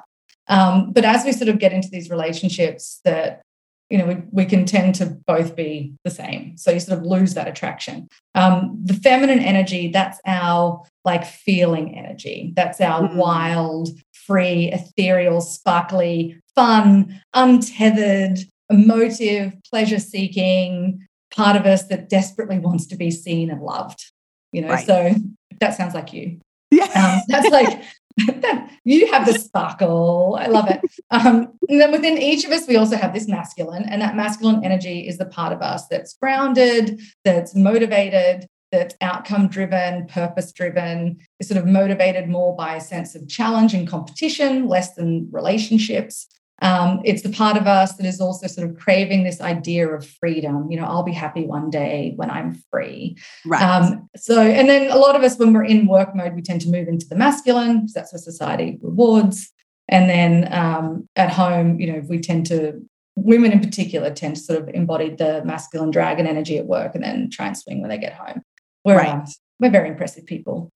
Um, 0.47 0.93
but 0.93 1.03
as 1.03 1.25
we 1.25 1.33
sort 1.33 1.49
of 1.49 1.59
get 1.59 1.73
into 1.73 1.89
these 1.89 2.09
relationships 2.09 3.01
that, 3.03 3.41
you 3.89 3.97
know, 3.97 4.05
we, 4.05 4.17
we 4.31 4.45
can 4.45 4.65
tend 4.65 4.95
to 4.95 5.05
both 5.05 5.55
be 5.55 5.93
the 6.05 6.11
same. 6.11 6.57
So 6.57 6.71
you 6.71 6.79
sort 6.79 6.97
of 6.97 7.05
lose 7.05 7.33
that 7.33 7.49
attraction. 7.49 8.07
Um, 8.35 8.79
the 8.81 8.93
feminine 8.93 9.39
energy, 9.39 9.91
that's 9.91 10.19
our 10.25 10.81
like 11.03 11.25
feeling 11.25 11.97
energy. 11.97 12.53
That's 12.55 12.79
our 12.79 13.01
mm-hmm. 13.01 13.17
wild, 13.17 13.89
free, 14.13 14.71
ethereal, 14.71 15.41
sparkly, 15.41 16.39
fun, 16.55 17.21
untethered, 17.33 18.39
emotive, 18.69 19.55
pleasure 19.69 19.99
seeking 19.99 21.07
part 21.31 21.55
of 21.55 21.65
us 21.65 21.83
that 21.87 22.09
desperately 22.09 22.59
wants 22.59 22.87
to 22.87 22.95
be 22.95 23.11
seen 23.11 23.49
and 23.49 23.61
loved. 23.61 24.11
You 24.51 24.61
know, 24.61 24.69
right. 24.69 24.85
so 24.85 25.15
that 25.59 25.75
sounds 25.75 25.93
like 25.93 26.13
you. 26.13 26.39
Yeah. 26.71 26.85
Um, 26.95 27.21
that's 27.27 27.49
like 27.49 27.83
you 28.83 29.11
have 29.11 29.25
the 29.25 29.33
sparkle. 29.33 30.37
I 30.39 30.47
love 30.47 30.69
it. 30.69 30.81
Um, 31.11 31.53
and 31.67 31.79
then 31.79 31.91
within 31.91 32.17
each 32.17 32.45
of 32.45 32.51
us, 32.51 32.67
we 32.67 32.75
also 32.75 32.95
have 32.95 33.13
this 33.13 33.27
masculine, 33.27 33.83
and 33.83 34.01
that 34.01 34.15
masculine 34.15 34.63
energy 34.63 35.07
is 35.07 35.17
the 35.17 35.25
part 35.25 35.53
of 35.53 35.61
us 35.61 35.87
that's 35.87 36.13
grounded, 36.13 36.99
that's 37.23 37.55
motivated, 37.55 38.47
that's 38.71 38.95
outcome 39.01 39.47
driven, 39.47 40.05
purpose 40.07 40.51
driven, 40.51 41.17
is 41.39 41.47
sort 41.47 41.59
of 41.59 41.65
motivated 41.65 42.29
more 42.29 42.55
by 42.55 42.75
a 42.75 42.81
sense 42.81 43.15
of 43.15 43.27
challenge 43.27 43.73
and 43.73 43.87
competition, 43.87 44.67
less 44.67 44.95
than 44.95 45.27
relationships. 45.31 46.27
Um, 46.61 47.01
it's 47.05 47.21
the 47.21 47.29
part 47.29 47.57
of 47.57 47.67
us 47.67 47.95
that 47.95 48.05
is 48.05 48.19
also 48.19 48.47
sort 48.47 48.69
of 48.69 48.77
craving 48.77 49.23
this 49.23 49.39
idea 49.41 49.87
of 49.87 50.05
freedom. 50.05 50.69
You 50.69 50.79
know, 50.79 50.85
I'll 50.85 51.03
be 51.03 51.13
happy 51.13 51.45
one 51.45 51.69
day 51.69 52.13
when 52.15 52.29
I'm 52.29 52.61
free. 52.71 53.17
Right. 53.45 53.61
Um, 53.61 54.09
so, 54.15 54.41
and 54.41 54.67
then 54.67 54.91
a 54.91 54.97
lot 54.97 55.15
of 55.15 55.23
us, 55.23 55.37
when 55.37 55.53
we're 55.53 55.63
in 55.63 55.87
work 55.87 56.15
mode, 56.15 56.35
we 56.35 56.41
tend 56.41 56.61
to 56.61 56.69
move 56.69 56.87
into 56.87 57.07
the 57.07 57.15
masculine 57.15 57.81
because 57.81 57.93
that's 57.93 58.13
what 58.13 58.21
society 58.21 58.77
rewards. 58.81 59.51
And 59.87 60.09
then 60.09 60.53
um, 60.53 61.07
at 61.15 61.31
home, 61.31 61.79
you 61.79 61.91
know, 61.91 62.01
we 62.07 62.19
tend 62.19 62.45
to, 62.47 62.81
women 63.15 63.51
in 63.51 63.59
particular, 63.59 64.11
tend 64.11 64.35
to 64.35 64.41
sort 64.41 64.59
of 64.61 64.69
embody 64.69 65.09
the 65.09 65.43
masculine 65.45 65.91
dragon 65.91 66.27
energy 66.27 66.57
at 66.57 66.65
work 66.67 66.93
and 66.93 67.03
then 67.03 67.29
try 67.31 67.47
and 67.47 67.57
swing 67.57 67.81
when 67.81 67.89
they 67.89 67.97
get 67.97 68.13
home. 68.13 68.41
We're, 68.85 68.97
Right. 68.97 69.27
we're 69.59 69.71
very 69.71 69.89
impressive 69.89 70.25
people. 70.25 70.71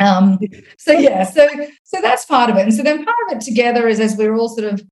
Um, 0.00 0.40
so 0.76 0.92
yeah, 0.92 1.22
so 1.22 1.48
so 1.84 2.00
that's 2.00 2.24
part 2.24 2.50
of 2.50 2.56
it. 2.56 2.62
And 2.62 2.74
so 2.74 2.82
then 2.82 3.04
part 3.04 3.16
of 3.28 3.36
it 3.36 3.40
together 3.42 3.86
is 3.86 4.00
as 4.00 4.16
we're 4.16 4.34
all 4.34 4.48
sort 4.48 4.72
of 4.72 4.82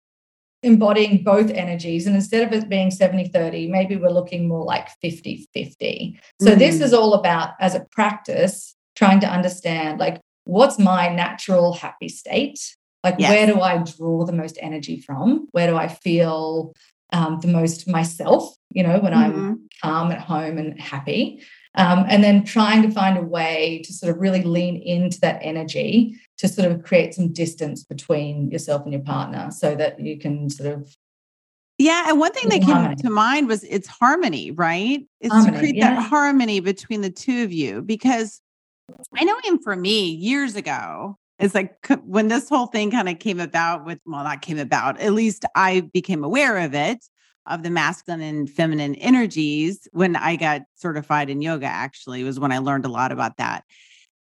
embodying 0.62 1.22
both 1.24 1.50
energies. 1.50 2.06
And 2.06 2.14
instead 2.14 2.46
of 2.46 2.52
it 2.52 2.68
being 2.68 2.90
70 2.90 3.28
30, 3.28 3.68
maybe 3.68 3.96
we're 3.96 4.10
looking 4.10 4.46
more 4.48 4.64
like 4.64 4.88
50 5.00 5.48
50. 5.52 6.20
So 6.40 6.54
this 6.54 6.78
Mm. 6.78 6.82
is 6.82 6.92
all 6.94 7.14
about, 7.14 7.50
as 7.60 7.74
a 7.74 7.86
practice, 7.90 8.74
trying 8.94 9.20
to 9.20 9.26
understand 9.28 9.98
like, 9.98 10.20
what's 10.44 10.78
my 10.78 11.08
natural 11.08 11.72
happy 11.72 12.08
state? 12.08 12.58
Like, 13.04 13.16
Yes. 13.18 13.30
where 13.30 13.46
do 13.46 13.60
I 13.60 13.78
draw 13.78 14.24
the 14.24 14.32
most 14.32 14.58
energy 14.60 15.00
from? 15.00 15.48
Where 15.52 15.66
do 15.66 15.76
I 15.76 15.88
feel 15.88 16.72
um, 17.14 17.40
the 17.40 17.48
most 17.48 17.86
myself, 17.86 18.54
you 18.70 18.82
know, 18.82 18.98
when 18.98 19.12
I'm 19.12 19.32
Mhm. 19.32 19.56
calm 19.82 20.12
at 20.12 20.20
home 20.20 20.56
and 20.56 20.80
happy? 20.80 21.42
Um, 21.74 22.04
and 22.08 22.22
then 22.24 22.44
trying 22.44 22.82
to 22.82 22.90
find 22.90 23.18
a 23.18 23.22
way 23.22 23.82
to 23.84 23.92
sort 23.92 24.14
of 24.14 24.20
really 24.20 24.42
lean 24.42 24.76
into 24.76 25.20
that 25.20 25.38
energy 25.42 26.16
to 26.38 26.48
sort 26.48 26.70
of 26.70 26.82
create 26.82 27.14
some 27.14 27.32
distance 27.32 27.84
between 27.84 28.50
yourself 28.50 28.82
and 28.84 28.92
your 28.92 29.02
partner 29.02 29.50
so 29.50 29.74
that 29.74 30.00
you 30.00 30.18
can 30.18 30.48
sort 30.50 30.72
of 30.72 30.96
Yeah, 31.78 32.06
and 32.08 32.18
one 32.18 32.32
thing 32.32 32.48
that 32.50 32.60
came 32.60 32.76
harmony. 32.76 32.96
to 32.96 33.10
mind 33.10 33.48
was 33.48 33.64
it's 33.64 33.88
harmony, 33.88 34.50
right? 34.50 35.06
It's 35.20 35.32
Harmony, 35.32 35.52
to 35.52 35.58
create 35.58 35.74
yeah. 35.76 35.94
that 35.94 36.02
harmony 36.02 36.60
between 36.60 37.00
the 37.00 37.10
two 37.10 37.44
of 37.44 37.52
you 37.52 37.82
because 37.82 38.40
I 39.16 39.24
know 39.24 39.36
even 39.46 39.60
for 39.62 39.76
me 39.76 40.10
years 40.10 40.56
ago, 40.56 41.16
it's 41.38 41.54
like 41.54 41.74
when 42.04 42.28
this 42.28 42.48
whole 42.48 42.66
thing 42.66 42.90
kind 42.90 43.08
of 43.08 43.18
came 43.18 43.40
about 43.40 43.84
with 43.84 43.98
well, 44.04 44.22
not 44.24 44.42
came 44.42 44.58
about, 44.58 45.00
at 45.00 45.12
least 45.12 45.44
I 45.54 45.80
became 45.80 46.24
aware 46.24 46.58
of 46.58 46.74
it 46.74 47.04
of 47.46 47.64
the 47.64 47.70
masculine 47.70 48.20
and 48.20 48.48
feminine 48.48 48.94
energies 48.96 49.88
when 49.92 50.14
I 50.14 50.36
got 50.36 50.62
certified 50.76 51.28
in 51.28 51.42
yoga 51.42 51.66
actually 51.66 52.22
was 52.22 52.38
when 52.38 52.52
I 52.52 52.58
learned 52.58 52.84
a 52.84 52.88
lot 52.88 53.10
about 53.10 53.38
that. 53.38 53.64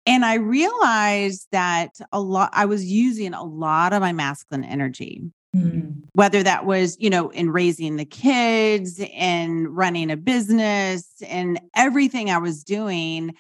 And 0.07 0.25
I 0.25 0.35
realized 0.35 1.49
that 1.51 1.91
a 2.13 2.21
lot 2.21 2.51
I 2.53 2.67
was 2.67 2.85
using 2.85 3.35
a 3.35 3.43
lot 3.43 3.93
of 3.93 4.01
my 4.01 4.13
masculine 4.13 4.65
energy. 4.65 5.23
Mm, 5.55 6.03
whether 6.13 6.43
that 6.43 6.67
was 6.67 6.97
you 7.01 7.09
know 7.09 7.31
in 7.31 7.51
raising 7.51 7.97
the 7.97 8.05
kids 8.05 9.01
and 9.15 9.75
running 9.75 10.11
a 10.11 10.17
business 10.17 11.09
and 11.27 11.61
everything 11.75 12.31
i 12.31 12.39
was 12.39 12.63
doing. 12.65 13.35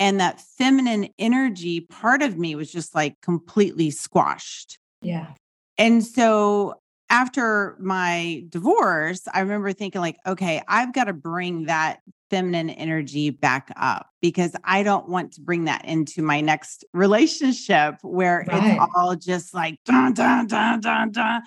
And 0.00 0.20
that 0.20 0.40
feminine 0.40 1.10
energy 1.18 1.80
part 1.80 2.22
of 2.22 2.38
me 2.38 2.54
was 2.54 2.72
just 2.72 2.94
like 2.94 3.20
completely 3.20 3.90
squashed. 3.90 4.78
Yeah. 5.02 5.34
and 5.78 6.04
so 6.04 6.81
after 7.12 7.76
my 7.78 8.42
divorce 8.48 9.28
i 9.34 9.40
remember 9.40 9.72
thinking 9.72 10.00
like 10.00 10.16
okay 10.26 10.62
i've 10.66 10.92
got 10.94 11.04
to 11.04 11.12
bring 11.12 11.66
that 11.66 12.00
feminine 12.30 12.70
energy 12.70 13.28
back 13.28 13.70
up 13.76 14.08
because 14.22 14.56
i 14.64 14.82
don't 14.82 15.08
want 15.08 15.32
to 15.34 15.40
bring 15.42 15.66
that 15.66 15.84
into 15.84 16.22
my 16.22 16.40
next 16.40 16.84
relationship 16.94 17.96
where 18.02 18.46
Right. 18.48 18.64
it's 18.64 18.90
all 18.96 19.14
just 19.14 19.52
like 19.52 19.78
dun 19.84 20.14
dun 20.14 20.46
dun 20.46 20.80
dun 20.80 21.10
dun 21.12 21.42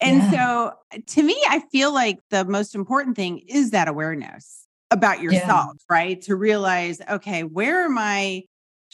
and 0.00 0.22
Yeah. 0.22 0.30
so 0.30 0.72
uh, 0.92 0.98
to 1.06 1.22
me, 1.22 1.40
I 1.48 1.60
feel 1.70 1.94
like 1.94 2.18
the 2.30 2.44
most 2.44 2.74
important 2.74 3.16
thing 3.16 3.38
is 3.46 3.70
that 3.70 3.86
awareness 3.88 4.66
about 4.90 5.22
yourself, 5.22 5.76
right? 5.88 6.20
To 6.22 6.36
realize, 6.36 7.00
okay, 7.08 7.44
where 7.44 7.84
am 7.84 7.96
I 7.96 8.42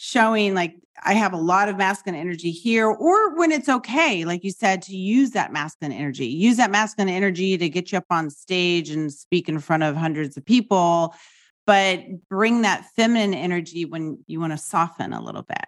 showing 0.03 0.55
like 0.55 0.75
I 1.03 1.13
have 1.13 1.31
a 1.31 1.37
lot 1.37 1.69
of 1.69 1.77
masculine 1.77 2.19
energy 2.19 2.49
here, 2.49 2.87
or 2.87 3.37
when 3.37 3.51
it's 3.51 3.69
okay, 3.69 4.25
like 4.25 4.43
you 4.43 4.49
said, 4.49 4.81
to 4.83 4.95
use 4.95 5.31
that 5.31 5.53
masculine 5.53 5.91
energy, 5.91 6.25
use 6.25 6.57
that 6.57 6.71
masculine 6.71 7.13
energy 7.13 7.55
to 7.55 7.69
get 7.69 7.91
you 7.91 7.99
up 7.99 8.05
on 8.09 8.31
stage 8.31 8.89
and 8.89 9.13
speak 9.13 9.47
in 9.47 9.59
front 9.59 9.83
of 9.83 9.95
hundreds 9.95 10.37
of 10.37 10.45
people, 10.45 11.13
but 11.67 11.99
bring 12.29 12.63
that 12.63 12.85
feminine 12.95 13.35
energy 13.35 13.85
when 13.85 14.17
you 14.25 14.39
want 14.39 14.53
to 14.53 14.57
soften 14.57 15.13
a 15.13 15.21
little 15.21 15.43
bit. 15.43 15.65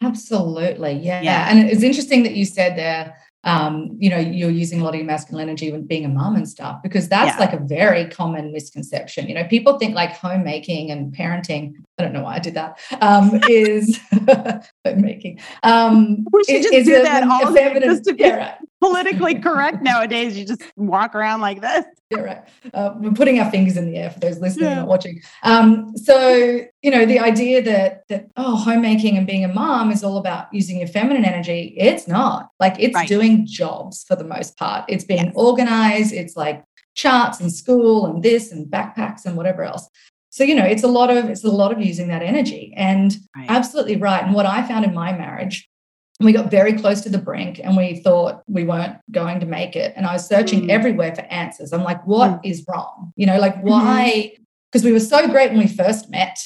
Absolutely. 0.00 0.92
Yeah. 0.92 1.20
Yeah. 1.20 1.48
And 1.50 1.68
it's 1.68 1.82
interesting 1.82 2.22
that 2.22 2.34
you 2.34 2.46
said 2.46 2.76
there, 2.76 3.16
um, 3.44 3.96
you 3.98 4.08
know, 4.08 4.18
you're 4.18 4.50
using 4.50 4.80
a 4.80 4.84
lot 4.84 4.90
of 4.90 4.96
your 4.96 5.06
masculine 5.06 5.46
energy 5.46 5.70
when 5.70 5.86
being 5.86 6.06
a 6.06 6.08
mom 6.08 6.36
and 6.36 6.48
stuff, 6.48 6.82
because 6.82 7.08
that's 7.08 7.38
Yeah. 7.38 7.44
like 7.44 7.52
a 7.52 7.62
very 7.62 8.06
common 8.08 8.50
misconception. 8.52 9.28
You 9.28 9.34
know, 9.34 9.44
people 9.44 9.78
think 9.78 9.94
like 9.94 10.12
homemaking 10.12 10.90
and 10.90 11.14
parenting, 11.14 11.74
I 11.98 12.04
don't 12.04 12.12
know 12.12 12.22
why 12.22 12.36
I 12.36 12.38
did 12.38 12.54
that, 12.54 12.78
um, 13.00 13.40
is 13.48 13.98
homemaking. 14.84 15.40
Um, 15.62 16.24
We 16.32 16.44
should 16.44 16.62
just 16.62 16.86
do 16.86 17.00
a- 17.00 17.02
that 17.02 17.24
all 17.28 17.52
day 17.52 17.78
just 17.80 18.04
to 18.04 18.14
be 18.14 18.22
yeah, 18.24 18.36
right. 18.36 18.54
Politically 18.80 19.34
correct 19.40 19.82
nowadays, 19.82 20.38
you 20.38 20.44
just 20.44 20.62
walk 20.76 21.16
around 21.16 21.40
like 21.40 21.60
this. 21.60 21.84
Yeah, 22.12 22.20
right. 22.20 22.38
Uh, 22.72 22.94
we're 22.96 23.10
putting 23.10 23.40
our 23.40 23.50
fingers 23.50 23.76
in 23.76 23.90
the 23.90 23.96
air 23.96 24.08
for 24.10 24.20
those 24.20 24.38
listening 24.38 24.66
Yeah. 24.70 24.78
and 24.78 24.86
watching. 24.86 25.20
Um, 25.42 25.92
so 25.96 26.60
you 26.82 26.90
know, 26.92 27.04
the 27.04 27.18
idea 27.18 27.60
that 27.62 28.04
that 28.08 28.28
oh, 28.36 28.54
homemaking 28.56 29.16
and 29.18 29.26
being 29.26 29.44
a 29.44 29.48
mom 29.48 29.90
is 29.90 30.04
all 30.04 30.16
about 30.16 30.46
using 30.54 30.78
your 30.78 30.86
feminine 30.86 31.24
energy. 31.24 31.74
It's 31.76 32.06
not. 32.06 32.50
Like 32.60 32.76
it's 32.78 32.94
Right. 32.94 33.08
doing 33.08 33.44
jobs 33.46 34.04
for 34.06 34.14
the 34.14 34.22
most 34.24 34.56
part. 34.56 34.84
It's 34.88 35.04
being 35.04 35.24
Yes. 35.26 35.34
organized. 35.34 36.12
It's 36.12 36.36
like 36.36 36.62
charts 36.94 37.40
and 37.40 37.52
school 37.52 38.06
and 38.06 38.22
this 38.22 38.52
and 38.52 38.66
backpacks 38.70 39.24
and 39.26 39.36
whatever 39.36 39.64
else. 39.64 39.88
So 40.30 40.44
you 40.44 40.54
know, 40.54 40.64
it's 40.64 40.82
a 40.82 40.88
lot 40.88 41.10
of 41.10 41.24
it's 41.30 41.44
a 41.44 41.50
lot 41.50 41.72
of 41.72 41.80
using 41.80 42.08
that 42.08 42.22
energy. 42.22 42.72
And 42.76 43.16
Right. 43.36 43.46
absolutely 43.48 43.96
right. 43.96 44.22
And 44.22 44.34
what 44.34 44.46
I 44.46 44.66
found 44.66 44.84
in 44.84 44.94
my 44.94 45.12
marriage, 45.12 45.68
we 46.20 46.32
got 46.32 46.50
very 46.50 46.72
close 46.72 47.00
to 47.02 47.08
the 47.08 47.18
brink 47.18 47.60
and 47.62 47.76
we 47.76 48.00
thought 48.00 48.42
we 48.48 48.64
weren't 48.64 48.96
going 49.10 49.40
to 49.40 49.46
make 49.46 49.76
it. 49.76 49.92
And 49.96 50.04
I 50.06 50.12
was 50.14 50.26
searching 50.26 50.62
Mm. 50.64 50.70
everywhere 50.70 51.14
for 51.14 51.22
answers. 51.22 51.72
I'm 51.72 51.84
like, 51.84 52.04
what 52.06 52.40
is 52.44 52.64
wrong? 52.68 53.12
You 53.16 53.26
know, 53.26 53.38
like 53.38 53.60
why? 53.62 54.32
Mm-hmm. 54.32 54.42
Because 54.70 54.84
we 54.84 54.92
were 54.92 55.00
so 55.00 55.26
great 55.28 55.50
when 55.50 55.60
we 55.60 55.68
first 55.68 56.10
met. 56.10 56.38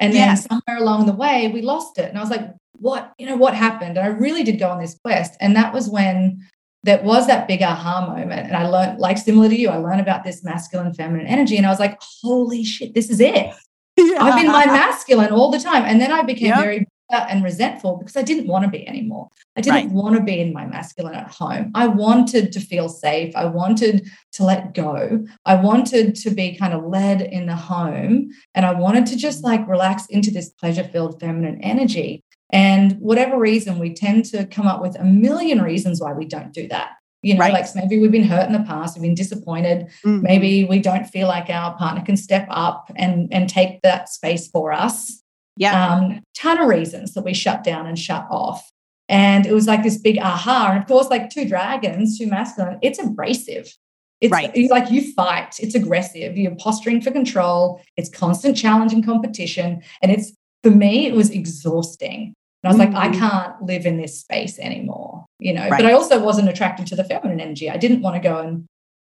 And 0.00 0.12
then 0.12 0.28
Yes. 0.28 0.46
somewhere 0.46 0.76
along 0.82 1.06
the 1.06 1.12
way, 1.14 1.48
we 1.48 1.62
lost 1.62 1.98
it. 1.98 2.08
And 2.10 2.18
I 2.18 2.20
was 2.20 2.30
like, 2.30 2.46
what, 2.78 3.12
you 3.18 3.24
know, 3.26 3.36
what 3.36 3.54
happened? 3.54 3.96
And 3.96 4.04
I 4.06 4.08
really 4.08 4.42
did 4.42 4.58
go 4.58 4.68
on 4.68 4.80
this 4.80 4.98
quest. 5.02 5.34
And 5.40 5.54
that 5.56 5.72
was 5.72 5.88
when 5.88 6.40
there 6.84 7.02
was 7.02 7.26
that 7.26 7.48
big 7.48 7.62
aha 7.62 8.06
moment. 8.06 8.46
And 8.46 8.56
I 8.56 8.68
learned, 8.68 8.98
like 8.98 9.18
similar 9.18 9.48
to 9.48 9.58
you, 9.58 9.70
I 9.70 9.78
learned 9.78 10.00
about 10.00 10.22
this 10.22 10.44
masculine, 10.44 10.92
feminine 10.92 11.26
energy. 11.26 11.56
And 11.56 11.66
I 11.66 11.70
was 11.70 11.80
like, 11.80 11.98
holy 12.22 12.62
shit, 12.62 12.94
this 12.94 13.10
is 13.10 13.20
it. 13.20 13.52
I've 13.98 14.40
been 14.40 14.52
my 14.52 14.66
masculine 14.66 15.32
all 15.32 15.50
the 15.50 15.58
time. 15.58 15.84
And 15.84 16.00
then 16.00 16.12
I 16.12 16.22
became 16.22 16.48
Yep. 16.48 16.58
very 16.58 16.78
bitter 17.08 17.22
and 17.30 17.42
resentful 17.42 17.96
because 17.96 18.16
I 18.16 18.22
didn't 18.22 18.48
want 18.48 18.64
to 18.64 18.70
be 18.70 18.86
anymore. 18.86 19.28
I 19.56 19.60
didn't 19.62 19.74
Right. 19.76 19.90
want 19.90 20.16
to 20.16 20.22
be 20.22 20.40
in 20.40 20.52
my 20.52 20.66
masculine 20.66 21.14
at 21.14 21.30
home. 21.30 21.70
I 21.74 21.86
wanted 21.86 22.52
to 22.52 22.60
feel 22.60 22.88
safe. 22.88 23.34
I 23.34 23.46
wanted 23.46 24.10
to 24.32 24.44
let 24.44 24.74
go. 24.74 25.24
I 25.46 25.54
wanted 25.54 26.14
to 26.16 26.30
be 26.30 26.56
kind 26.56 26.74
of 26.74 26.84
led 26.84 27.22
in 27.22 27.46
the 27.46 27.56
home. 27.56 28.30
And 28.54 28.66
I 28.66 28.72
wanted 28.72 29.06
to 29.06 29.16
just 29.16 29.40
mm. 29.40 29.44
like 29.44 29.68
relax 29.68 30.06
into 30.06 30.30
this 30.30 30.50
pleasure 30.50 30.84
filled 30.84 31.20
feminine 31.20 31.60
energy. 31.62 32.24
And 32.54 32.92
whatever 33.00 33.38
reason, 33.38 33.78
we 33.78 33.92
tend 33.92 34.24
to 34.26 34.46
come 34.46 34.66
up 34.66 34.80
with 34.80 34.94
a 34.98 35.04
million 35.04 35.60
reasons 35.60 36.00
why 36.00 36.12
we 36.12 36.24
don't 36.24 36.52
do 36.52 36.68
that. 36.68 36.92
You 37.22 37.34
know, 37.34 37.40
Right. 37.40 37.52
like 37.52 37.66
maybe 37.74 37.98
we've 37.98 38.12
been 38.12 38.22
hurt 38.24 38.46
in 38.46 38.52
the 38.52 38.60
past, 38.60 38.96
we've 38.96 39.02
been 39.02 39.14
disappointed, 39.14 39.88
Mhm. 40.04 40.22
maybe 40.22 40.64
we 40.64 40.78
don't 40.78 41.06
feel 41.06 41.26
like 41.26 41.50
our 41.50 41.74
partner 41.76 42.02
can 42.02 42.16
step 42.16 42.46
up 42.50 42.92
and 42.96 43.28
and 43.32 43.48
take 43.48 43.80
that 43.82 44.08
space 44.08 44.46
for 44.48 44.72
us 44.72 45.22
yeah. 45.56 45.94
um 45.94 46.20
ton 46.34 46.58
of 46.60 46.68
reasons 46.68 47.14
that 47.14 47.24
we 47.24 47.32
shut 47.34 47.64
down 47.64 47.86
and 47.86 47.98
shut 47.98 48.26
off 48.30 48.70
and 49.08 49.46
it 49.46 49.52
was 49.52 49.66
like 49.66 49.82
this 49.82 49.96
big 49.98 50.18
aha 50.18 50.68
and 50.72 50.78
of 50.82 50.86
course 50.86 51.08
like 51.10 51.30
two 51.30 51.46
dragons 51.48 52.18
two 52.18 52.26
masculine 52.26 52.78
it's 52.82 52.98
abrasive 52.98 53.66
it's 54.20 54.30
Right. 54.32 54.50
it's 54.54 54.70
like 54.70 54.90
you 54.90 55.12
fight 55.14 55.56
it's 55.60 55.74
aggressive 55.74 56.36
you're 56.36 56.56
posturing 56.56 57.00
for 57.00 57.10
control 57.10 57.80
it's 57.96 58.10
constant 58.10 58.56
challenge 58.56 58.92
and 58.92 59.04
competition 59.04 59.80
and 60.02 60.10
it's 60.12 60.32
for 60.62 60.70
me 60.70 61.06
it 61.06 61.14
was 61.14 61.30
exhausting 61.30 62.34
and 62.64 62.72
I 62.72 62.76
was 62.76 62.78
like, 62.78 62.94
I 62.94 63.08
Mhm. 63.08 63.18
can't 63.18 63.62
live 63.62 63.84
in 63.84 63.98
this 63.98 64.18
space 64.18 64.58
anymore, 64.58 65.26
you 65.38 65.52
know. 65.52 65.68
Right. 65.68 65.82
But 65.82 65.86
I 65.86 65.92
also 65.92 66.22
wasn't 66.22 66.48
attracted 66.48 66.86
to 66.88 66.96
the 66.96 67.04
feminine 67.04 67.38
energy. 67.38 67.68
I 67.70 67.76
didn't 67.76 68.00
want 68.00 68.16
to 68.16 68.20
go 68.26 68.38
and 68.40 68.64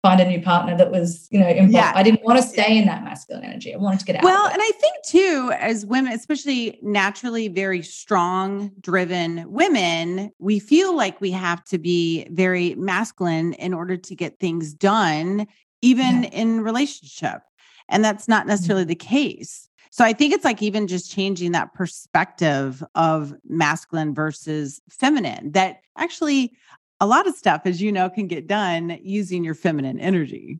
find 0.02 0.20
a 0.20 0.28
new 0.28 0.40
partner 0.40 0.76
that 0.76 0.90
was, 0.92 1.26
you 1.30 1.40
know, 1.40 1.48
involved. 1.48 1.72
Yeah. 1.72 1.92
I 1.94 2.02
didn't 2.02 2.22
want 2.22 2.38
to 2.40 2.46
stay 2.46 2.76
in 2.76 2.84
that 2.86 3.02
masculine 3.02 3.44
energy. 3.44 3.74
I 3.74 3.78
wanted 3.78 4.00
to 4.00 4.04
get 4.04 4.16
out. 4.16 4.22
Well, 4.22 4.44
of 4.46 4.50
it. 4.50 4.54
and 4.54 4.62
I 4.62 4.70
think 4.78 4.94
too, 5.06 5.52
as 5.58 5.86
women, 5.86 6.12
especially 6.12 6.78
naturally 6.82 7.48
very 7.48 7.82
strong, 7.82 8.70
driven 8.80 9.50
women, 9.50 10.30
we 10.38 10.58
feel 10.60 10.94
like 10.94 11.18
we 11.20 11.30
have 11.30 11.64
to 11.64 11.78
be 11.78 12.26
very 12.30 12.74
masculine 12.74 13.54
in 13.54 13.72
order 13.72 13.96
to 13.96 14.14
get 14.14 14.38
things 14.38 14.74
done, 14.74 15.46
even 15.80 16.24
Yeah. 16.24 16.30
in 16.30 16.60
relationship. 16.60 17.40
And 17.88 18.04
that's 18.04 18.28
not 18.28 18.46
necessarily 18.46 18.84
the 18.84 18.94
case. 18.94 19.67
So 19.90 20.04
I 20.04 20.12
think 20.12 20.32
it's 20.32 20.44
like 20.44 20.62
even 20.62 20.86
just 20.86 21.10
changing 21.10 21.52
that 21.52 21.74
perspective 21.74 22.82
of 22.94 23.34
masculine 23.48 24.14
versus 24.14 24.80
feminine, 24.90 25.52
that 25.52 25.78
actually 25.96 26.52
a 27.00 27.06
lot 27.06 27.26
of 27.26 27.34
stuff, 27.34 27.62
as 27.64 27.80
you 27.80 27.92
know, 27.92 28.10
can 28.10 28.26
get 28.26 28.46
done 28.46 28.98
using 29.02 29.44
your 29.44 29.54
feminine 29.54 30.00
energy. 30.00 30.58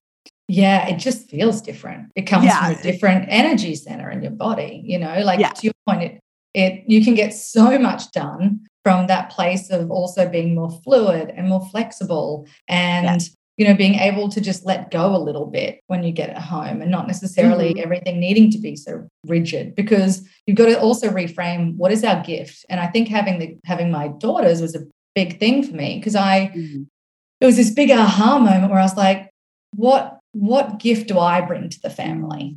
Yeah, 0.49 0.89
it 0.89 0.99
just 0.99 1.29
feels 1.29 1.61
different. 1.61 2.11
It 2.15 2.23
comes 2.23 2.47
Yeah. 2.47 2.69
from 2.69 2.79
a 2.79 2.83
different 2.83 3.27
energy 3.29 3.75
center 3.75 4.11
in 4.11 4.23
your 4.23 4.33
body, 4.33 4.83
you 4.85 4.99
know, 4.99 5.21
like 5.23 5.41
Yeah. 5.41 5.51
to 5.51 5.65
your 5.67 5.75
point, 5.87 6.03
it, 6.03 6.21
it 6.55 6.85
you 6.87 7.05
can 7.05 7.15
get 7.15 7.35
so 7.35 7.79
much 7.79 8.11
done 8.13 8.61
from 8.83 9.09
that 9.09 9.31
place 9.31 9.71
of 9.71 9.91
also 9.91 10.27
being 10.29 10.55
more 10.55 10.71
fluid 10.85 11.31
and 11.37 11.49
more 11.49 11.67
flexible 11.71 12.47
and 12.69 13.29
you 13.59 13.67
know 13.67 13.75
being 13.75 13.97
able 13.97 14.29
to 14.31 14.41
just 14.41 14.65
let 14.65 14.91
go 14.91 15.15
a 15.15 15.19
little 15.29 15.47
bit 15.47 15.81
when 15.89 16.03
you 16.03 16.13
get 16.13 16.31
at 16.31 16.39
home 16.41 16.81
and 16.81 16.91
not 16.91 17.07
necessarily 17.07 17.75
Mhm. 17.75 17.83
everything 17.83 18.19
needing 18.19 18.51
to 18.53 18.59
be 18.59 18.75
so 18.77 19.07
rigid 19.27 19.75
because 19.75 20.27
you've 20.47 20.57
got 20.57 20.67
to 20.67 20.81
also 20.81 21.11
reframe 21.11 21.75
what 21.77 21.93
is 21.93 22.03
our 22.05 22.23
gift 22.23 22.65
and 22.71 22.81
i 22.81 22.87
think 22.87 23.09
having 23.09 23.39
the 23.39 23.57
having 23.65 23.91
my 23.91 24.09
daughters 24.09 24.63
was 24.63 24.75
a 24.75 24.87
big 25.15 25.39
thing 25.41 25.63
for 25.63 25.75
me 25.75 25.99
because 25.99 26.15
i 26.15 26.51
it 27.41 27.47
was 27.47 27.57
this 27.57 27.71
big 27.71 27.91
aha 27.91 28.39
moment 28.39 28.71
where 28.71 28.81
I 28.81 28.83
was 28.83 28.97
like, 28.97 29.31
what 29.75 30.19
what 30.33 30.79
gift 30.81 31.09
do 31.09 31.19
I 31.19 31.41
bring 31.41 31.69
to 31.69 31.81
the 31.81 31.91
family? 31.91 32.57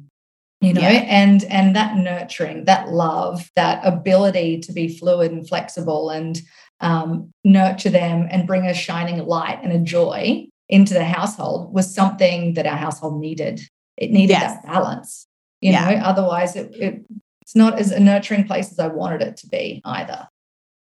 You 0.60 0.74
know, 0.74 0.82
Yeah. 0.82 1.06
and 1.08 1.44
and 1.46 1.76
that 1.76 1.98
nurturing, 1.98 2.66
that 2.66 2.90
love, 2.90 3.50
that 3.56 3.82
ability 3.86 4.60
to 4.62 4.74
be 4.74 4.88
fluid 4.88 5.32
and 5.32 5.48
flexible 5.48 6.10
and 6.10 6.40
um, 6.80 7.30
nurture 7.44 7.90
them 7.92 8.28
and 8.32 8.48
bring 8.48 8.66
a 8.66 8.74
shining 8.74 9.24
light 9.26 9.60
and 9.64 9.72
a 9.72 9.80
joy 9.80 10.48
into 10.72 10.94
the 10.94 11.04
household 11.04 11.74
was 11.74 11.94
something 11.94 12.54
that 12.56 12.66
our 12.66 12.78
household 12.78 13.20
needed. 13.20 13.62
It 13.98 14.12
needed 14.12 14.32
Yes. 14.32 14.54
that 14.54 14.66
balance. 14.66 15.28
You 15.60 15.74
Yeah. 15.74 15.92
know, 15.92 15.98
otherwise 15.98 16.56
it, 16.56 16.74
it 16.76 17.06
it's 17.42 17.56
not 17.56 17.78
as 17.78 17.92
a 17.92 18.00
nurturing 18.00 18.46
place 18.46 18.72
as 18.72 18.80
I 18.80 18.88
wanted 18.88 19.22
it 19.22 19.36
to 19.38 19.48
be 19.48 19.82
either. 19.84 20.28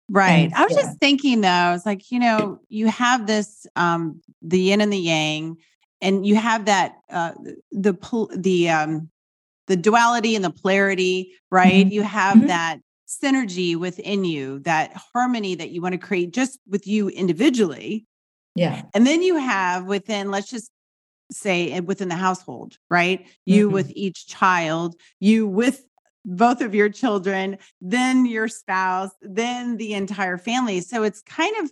Right. 0.10 0.46
And, 0.46 0.54
I 0.54 0.64
was 0.64 0.74
yeah. 0.76 0.84
just 0.84 1.00
thinking 1.00 1.42
though, 1.42 1.48
I 1.50 1.72
was 1.72 1.86
like, 1.86 2.12
you 2.12 2.20
know, 2.20 2.60
you 2.70 2.88
have 2.88 3.26
this 3.26 3.66
um 3.76 4.22
the 4.42 4.60
yin 4.60 4.82
and 4.82 4.92
the 4.94 4.98
yang, 4.98 5.58
and 6.02 6.26
you 6.28 6.36
have 6.36 6.66
that 6.66 6.96
uh 7.10 7.32
the 7.72 7.94
the 8.36 8.70
um 8.70 9.10
the 9.68 9.78
duality 9.78 10.36
and 10.36 10.44
the 10.46 10.50
polarity, 10.52 11.34
right? 11.52 11.88
You 11.88 12.04
have 12.04 12.38
Mhm. 12.40 12.48
that 12.48 12.80
synergy 13.08 13.76
within 13.76 14.26
you, 14.26 14.60
that 14.60 14.92
harmony 15.14 15.56
that 15.56 15.72
you 15.72 15.82
want 15.82 15.94
to 15.94 15.98
create 15.98 16.32
just 16.34 16.60
with 16.68 16.86
you 16.88 17.08
individually. 17.10 18.06
Yeah. 18.58 18.84
And 18.94 19.06
then 19.06 19.22
you 19.22 19.38
have 19.38 19.86
within, 19.86 20.32
let's 20.32 20.50
just 20.50 20.72
say 21.32 21.72
eh, 21.74 21.80
within 21.80 22.10
the 22.10 22.16
household, 22.16 22.78
right? 22.90 23.28
You 23.46 23.70
Mhm. 23.70 23.74
with 23.74 23.92
each 23.96 24.28
child, 24.28 24.96
you 25.20 25.48
with 25.48 25.86
both 26.26 26.62
of 26.62 26.76
your 26.76 26.90
children, 26.90 27.58
then 27.82 28.26
your 28.26 28.48
spouse, 28.48 29.12
then 29.22 29.78
the 29.78 29.94
entire 29.94 30.38
family. 30.38 30.82
So 30.82 31.04
it's 31.04 31.22
kind 31.22 31.56
of 31.64 31.72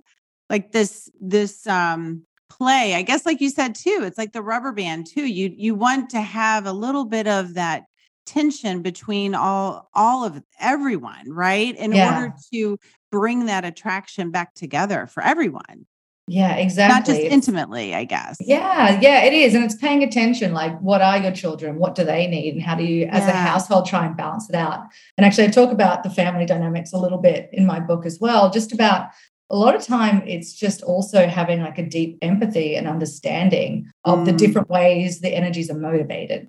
like 0.49 0.71
this, 0.71 1.09
this 1.19 1.65
um 1.67 2.25
play. 2.49 2.95
I 2.95 3.01
guess 3.01 3.25
like 3.25 3.41
you 3.41 3.49
said 3.49 3.75
too, 3.75 4.01
it's 4.03 4.17
like 4.17 4.33
the 4.33 4.43
rubber 4.43 4.71
band 4.71 5.07
too. 5.07 5.25
You 5.25 5.53
you 5.57 5.75
want 5.75 6.09
to 6.11 6.21
have 6.21 6.65
a 6.67 6.73
little 6.73 7.05
bit 7.05 7.27
of 7.27 7.55
that 7.55 7.83
tension 8.25 8.81
between 8.81 9.35
all 9.35 9.89
all 9.93 10.23
of 10.25 10.41
everyone, 10.59 11.29
right? 11.31 11.75
In 11.75 11.93
Yeah. 11.93 12.07
order 12.07 12.33
to 12.53 12.77
bring 13.11 13.45
that 13.47 13.65
attraction 13.65 14.31
back 14.31 14.53
together 14.53 15.07
for 15.07 15.23
everyone 15.23 15.85
Yeah, 16.27 16.55
exactly. 16.55 16.95
not 16.95 17.05
just 17.05 17.19
It's- 17.19 17.31
intimately, 17.31 17.93
I 17.93 18.03
guess. 18.03 18.37
Yeah, 18.39 18.99
yeah, 18.99 19.23
it 19.25 19.33
is. 19.33 19.53
And 19.53 19.63
it's 19.63 19.75
paying 19.75 20.01
attention 20.03 20.53
like, 20.53 20.75
what 20.81 21.01
are 21.01 21.19
your 21.19 21.31
children? 21.31 21.77
What 21.77 21.93
do 21.93 22.03
they 22.03 22.25
need? 22.25 22.55
And 22.55 22.63
how 22.63 22.73
do 22.75 22.83
you, 22.83 23.05
as 23.11 23.27
a 23.27 23.31
household, 23.31 23.85
try 23.85 24.05
and 24.07 24.17
balance 24.17 24.49
it 24.49 24.55
out? 24.55 24.79
And 25.17 25.25
actually, 25.25 25.47
I 25.47 25.51
talk 25.51 25.71
about 25.71 26.01
the 26.03 26.09
family 26.09 26.45
dynamics 26.47 26.93
a 26.93 26.97
little 26.97 27.19
bit 27.19 27.49
in 27.53 27.65
my 27.67 27.79
book 27.79 28.05
as 28.07 28.19
well, 28.19 28.49
just 28.49 28.71
about 28.73 29.09
a 29.51 29.55
lot 29.55 29.75
of 29.75 29.83
time, 29.85 30.23
it's 30.25 30.53
just 30.53 30.81
also 30.81 31.27
having 31.27 31.61
like 31.61 31.77
a 31.77 31.85
deep 31.85 32.17
empathy 32.23 32.75
and 32.75 32.87
understanding 32.87 33.85
of 34.03 34.25
the 34.25 34.31
Mm. 34.31 34.37
different 34.39 34.69
ways 34.71 35.19
the 35.21 35.29
energies 35.35 35.69
are 35.69 35.77
motivated, 35.77 36.47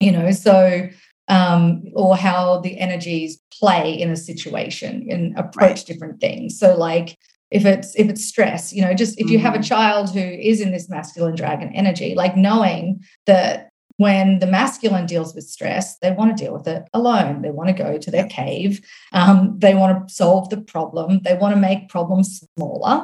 you 0.00 0.10
know? 0.10 0.32
So, 0.32 0.88
um, 1.28 1.84
or 1.94 2.16
how 2.16 2.58
the 2.58 2.80
energies 2.80 3.38
play 3.56 3.92
in 3.92 4.10
a 4.10 4.16
situation 4.16 5.06
and 5.08 5.38
approach 5.38 5.84
different 5.84 6.20
things. 6.20 6.58
So, 6.58 6.76
like, 6.76 7.16
if 7.58 7.64
it's 7.64 7.94
if 8.02 8.06
it's 8.12 8.24
stress 8.32 8.72
you 8.74 8.82
know 8.84 8.92
just 9.02 9.18
if 9.22 9.30
you 9.30 9.38
have 9.38 9.54
a 9.54 9.58
Mhm. 9.58 9.68
child 9.72 10.04
who 10.16 10.20
is 10.50 10.60
in 10.60 10.70
this 10.72 10.88
masculine 10.96 11.36
dragon 11.36 11.70
energy 11.74 12.10
like 12.22 12.36
knowing 12.36 12.84
that 13.26 13.68
when 13.96 14.40
the 14.40 14.46
masculine 14.58 15.06
deals 15.06 15.30
with 15.36 15.44
stress 15.56 15.96
they 16.02 16.10
want 16.18 16.28
to 16.36 16.44
deal 16.44 16.52
with 16.52 16.66
it 16.66 16.82
alone. 16.92 17.42
They 17.42 17.52
want 17.58 17.68
to 17.70 17.82
go 17.84 17.90
to 17.96 18.10
their 18.10 18.26
cave. 18.40 18.72
Um, 19.12 19.36
they 19.64 19.74
want 19.80 20.08
to 20.08 20.14
solve 20.22 20.44
the 20.50 20.60
problem. 20.74 21.20
They 21.24 21.36
want 21.42 21.54
to 21.54 21.60
make 21.68 21.88
problems 21.88 22.28
smaller. 22.56 22.96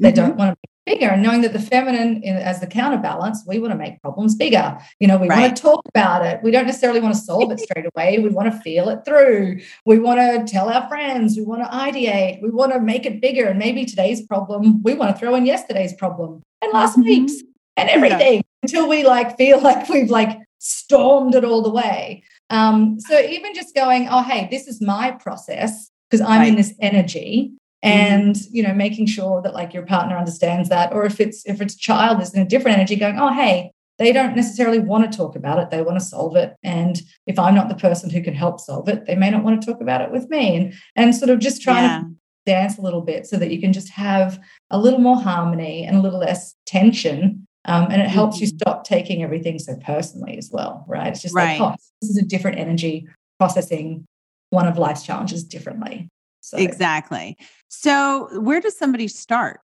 They 0.00 0.10
Mhm. 0.10 0.16
don't 0.20 0.36
want 0.36 0.50
to 0.52 0.56
bigger 0.86 1.08
and 1.08 1.22
knowing 1.22 1.42
that 1.42 1.52
the 1.52 1.58
feminine 1.60 2.22
as 2.24 2.60
the 2.60 2.66
counterbalance 2.66 3.44
we 3.46 3.58
want 3.58 3.72
to 3.72 3.78
make 3.78 4.00
problems 4.02 4.34
bigger. 4.34 4.78
You 5.00 5.06
know 5.08 5.16
we 5.16 5.28
Right. 5.28 5.40
want 5.42 5.56
to 5.56 5.62
talk 5.62 5.82
about 5.94 6.24
it. 6.26 6.40
We 6.42 6.50
don't 6.50 6.66
necessarily 6.66 7.00
want 7.00 7.14
to 7.14 7.20
solve 7.20 7.50
it 7.52 7.60
straight 7.60 7.86
away. 7.94 8.18
We 8.18 8.28
want 8.30 8.52
to 8.52 8.58
feel 8.60 8.88
it 8.88 9.04
through. 9.04 9.60
We 9.86 9.98
want 9.98 10.18
to 10.20 10.52
tell 10.52 10.68
our 10.68 10.88
friends. 10.88 11.36
We 11.36 11.44
want 11.44 11.62
to 11.62 11.68
ideate. 11.70 12.42
We 12.42 12.50
want 12.50 12.72
to 12.72 12.80
make 12.80 13.06
it 13.06 13.20
bigger. 13.20 13.46
And 13.46 13.58
maybe 13.58 13.84
today's 13.84 14.22
problem 14.26 14.82
we 14.82 14.94
want 14.94 15.14
to 15.14 15.18
throw 15.18 15.34
in 15.34 15.46
yesterday's 15.46 15.94
problem 15.94 16.42
and 16.62 16.72
last 16.72 16.96
Mhm. 16.98 17.04
week's 17.04 17.42
and 17.76 17.88
Yeah. 17.88 17.94
everything 17.94 18.42
until 18.62 18.88
we 18.88 19.04
like 19.04 19.36
feel 19.36 19.60
like 19.68 19.88
we've 19.88 20.10
like 20.10 20.38
stormed 20.58 21.34
it 21.34 21.44
all 21.44 21.62
the 21.62 21.70
way. 21.70 22.22
Um 22.50 22.98
so 23.00 23.18
even 23.20 23.54
just 23.54 23.74
going 23.74 24.08
oh 24.10 24.22
hey 24.22 24.48
this 24.50 24.66
is 24.68 24.80
my 24.80 25.12
process 25.12 25.90
because 26.10 26.20
i'm 26.28 26.42
in 26.46 26.56
this 26.56 26.74
energy 26.80 27.52
and 27.82 28.36
you 28.50 28.62
know 28.62 28.72
making 28.74 29.06
sure 29.06 29.42
that 29.42 29.54
like 29.54 29.74
your 29.74 29.84
partner 29.84 30.16
understands 30.16 30.68
that 30.68 30.92
or 30.92 31.04
if 31.04 31.20
it's 31.20 31.44
if 31.46 31.60
it's 31.60 31.74
a 31.74 31.78
child 31.78 32.20
is 32.20 32.32
in 32.34 32.42
a 32.42 32.44
different 32.48 32.76
energy 32.76 32.96
going 32.96 33.18
oh 33.18 33.32
hey 33.32 33.70
they 33.98 34.12
don't 34.12 34.36
necessarily 34.36 34.78
want 34.78 35.10
to 35.10 35.16
talk 35.16 35.34
about 35.36 35.58
it 35.58 35.70
they 35.70 35.82
want 35.82 35.98
to 35.98 36.04
solve 36.04 36.36
it 36.36 36.54
and 36.62 37.02
if 37.26 37.38
i'm 37.38 37.54
not 37.54 37.68
the 37.68 37.74
person 37.74 38.08
who 38.08 38.22
can 38.22 38.34
help 38.34 38.60
solve 38.60 38.88
it 38.88 39.04
they 39.06 39.14
may 39.16 39.30
not 39.30 39.42
want 39.44 39.60
to 39.60 39.66
talk 39.66 39.80
about 39.80 40.00
it 40.00 40.10
with 40.12 40.28
me 40.30 40.56
and 40.56 40.74
and 40.96 41.14
sort 41.14 41.30
of 41.30 41.38
just 41.40 41.60
trying 41.62 41.82
Yeah. 41.84 42.00
to 42.00 42.06
dance 42.46 42.76
a 42.78 42.82
little 42.82 43.02
bit 43.02 43.26
so 43.26 43.36
that 43.36 43.50
you 43.52 43.60
can 43.60 43.72
just 43.72 43.88
have 43.90 44.40
a 44.70 44.78
little 44.78 44.98
more 44.98 45.20
harmony 45.20 45.84
and 45.84 45.96
a 45.96 46.00
little 46.00 46.18
less 46.18 46.54
tension 46.66 47.46
um, 47.64 47.86
and 47.92 48.02
it 48.02 48.08
helps 48.08 48.40
you 48.40 48.48
Mhm. 48.48 48.58
stop 48.58 48.84
taking 48.84 49.22
everything 49.22 49.58
so 49.60 49.76
personally 49.76 50.36
as 50.38 50.50
well 50.52 50.84
right 50.88 51.08
it's 51.08 51.22
just 51.22 51.34
Right. 51.34 51.60
like 51.60 51.72
oh 51.72 51.76
this 52.00 52.10
is 52.10 52.16
a 52.18 52.24
different 52.24 52.58
energy 52.58 53.06
processing 53.38 54.04
one 54.50 54.66
of 54.66 54.76
life's 54.78 55.02
challenges 55.04 55.44
differently 55.44 56.08
so 56.42 56.58
Exactly. 56.58 57.38
So, 57.68 58.28
where 58.40 58.60
does 58.60 58.76
somebody 58.76 59.08
start? 59.08 59.60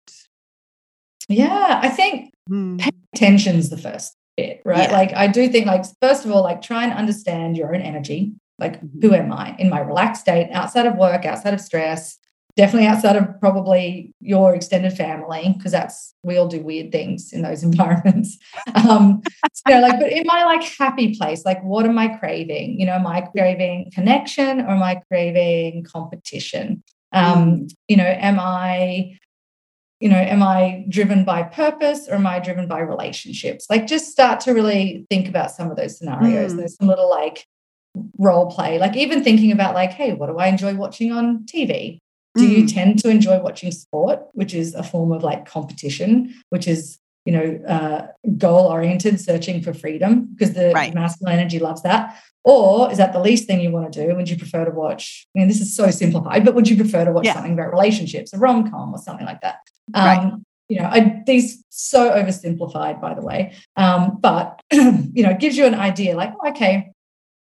yeah 1.28 1.78
i 1.82 1.88
think 1.90 2.32
Hmm. 2.48 2.78
tension's 3.14 3.68
the 3.68 3.76
first 3.76 4.16
bit, 4.38 4.62
right? 4.64 4.88
Yeah. 4.88 4.96
Like 4.96 5.12
I 5.12 5.26
do 5.26 5.48
think 5.50 5.66
like 5.66 5.84
first 6.00 6.24
of 6.24 6.30
all, 6.30 6.42
like 6.42 6.62
try 6.62 6.84
and 6.84 6.94
understand 6.94 7.58
your 7.58 7.74
own 7.74 7.82
energy. 7.82 8.32
Like 8.58 8.80
who 9.02 9.12
am 9.12 9.30
I 9.32 9.54
in 9.58 9.68
my 9.68 9.80
relaxed 9.80 10.22
state, 10.22 10.48
outside 10.52 10.86
of 10.86 10.96
work, 10.96 11.26
outside 11.26 11.52
of 11.52 11.60
stress, 11.60 12.16
definitely 12.58 12.88
outside 12.88 13.14
of 13.14 13.40
probably 13.40 14.12
your 14.20 14.52
extended 14.52 14.92
family, 14.92 15.54
because 15.56 15.70
that's 15.70 16.12
we 16.24 16.36
all 16.36 16.48
do 16.48 16.60
weird 16.60 16.90
things 16.90 17.32
in 17.32 17.42
those 17.42 17.62
environments. 17.70 18.36
Um, 18.74 19.22
you 19.66 19.74
know, 19.74 19.80
like, 19.80 20.00
but 20.00 20.12
in 20.12 20.24
my 20.26 20.44
like 20.44 20.64
happy 20.64 21.16
place, 21.16 21.44
like 21.46 21.62
what 21.62 21.86
am 21.86 21.96
I 21.96 22.08
craving? 22.08 22.80
You 22.80 22.86
know, 22.86 22.94
am 22.94 23.06
I 23.06 23.20
craving 23.20 23.92
connection 23.94 24.60
or 24.60 24.70
am 24.70 24.82
I 24.82 24.96
craving 25.08 25.84
competition? 25.84 26.82
Um, 27.12 27.68
you 27.86 27.96
know, 27.96 28.04
am 28.04 28.38
I 28.40 29.16
you 30.00 30.08
know, 30.08 30.16
am 30.16 30.44
I 30.44 30.84
driven 30.88 31.24
by 31.24 31.42
purpose 31.42 32.08
or 32.08 32.14
am 32.14 32.26
I 32.26 32.38
driven 32.38 32.68
by 32.68 32.78
relationships? 32.80 33.66
Like, 33.68 33.88
just 33.88 34.12
start 34.12 34.38
to 34.42 34.52
really 34.52 35.04
think 35.10 35.28
about 35.28 35.50
some 35.50 35.72
of 35.72 35.76
those 35.76 35.98
scenarios. 35.98 36.54
Mm. 36.54 36.58
There's 36.58 36.76
some 36.76 36.86
little 36.86 37.10
like 37.10 37.44
role 38.16 38.48
play, 38.48 38.78
like 38.78 38.96
even 38.96 39.24
thinking 39.24 39.50
about 39.50 39.74
like, 39.74 39.90
hey, 39.90 40.12
what 40.12 40.28
do 40.28 40.38
I 40.38 40.46
enjoy 40.46 40.76
watching 40.76 41.10
on 41.10 41.44
TV? 41.46 41.98
Do 42.38 42.46
you 42.46 42.62
Mm. 42.64 42.74
tend 42.74 42.98
to 43.00 43.08
enjoy 43.10 43.40
watching 43.40 43.70
sport, 43.72 44.18
which 44.32 44.54
is 44.54 44.74
a 44.74 44.82
form 44.82 45.10
of 45.12 45.22
like 45.22 45.44
competition, 45.46 46.34
which 46.50 46.66
is 46.68 46.98
you 47.26 47.32
know 47.32 47.48
uh, 47.74 48.06
goal 48.38 48.66
oriented, 48.66 49.20
searching 49.20 49.60
for 49.62 49.72
freedom 49.74 50.28
because 50.32 50.54
the 50.54 50.70
Right. 50.74 50.94
masculine 50.94 51.38
energy 51.38 51.58
loves 51.58 51.82
that. 51.82 52.16
Or 52.44 52.90
is 52.92 52.96
that 52.98 53.12
the 53.12 53.20
least 53.20 53.46
thing 53.46 53.60
you 53.60 53.70
want 53.72 53.92
to 53.92 54.06
do? 54.06 54.14
Would 54.14 54.30
you 54.30 54.38
prefer 54.38 54.64
to 54.64 54.70
watch? 54.70 55.26
I 55.34 55.40
mean, 55.40 55.48
this 55.48 55.60
is 55.60 55.74
so 55.76 55.90
simplified, 55.90 56.44
but 56.44 56.54
would 56.54 56.68
you 56.70 56.76
prefer 56.76 57.04
to 57.04 57.12
watch 57.12 57.26
Yeah. 57.26 57.34
something 57.34 57.52
about 57.52 57.70
relationships, 57.72 58.32
a 58.32 58.38
rom 58.38 58.70
com, 58.70 58.94
or 58.94 58.98
something 58.98 59.26
like 59.26 59.40
that? 59.42 59.56
Um, 59.94 60.04
Right. 60.06 60.32
you 60.70 60.76
know, 60.78 60.88
I, 60.96 61.22
these 61.26 61.64
so 61.70 62.10
oversimplified, 62.10 63.00
by 63.00 63.12
the 63.14 63.22
way, 63.30 63.52
um, 63.76 64.18
but 64.20 64.60
you 64.72 65.22
know, 65.24 65.30
it 65.30 65.40
gives 65.40 65.56
you 65.58 65.66
an 65.66 65.74
idea. 65.74 66.16
Like, 66.16 66.32
okay, 66.50 66.92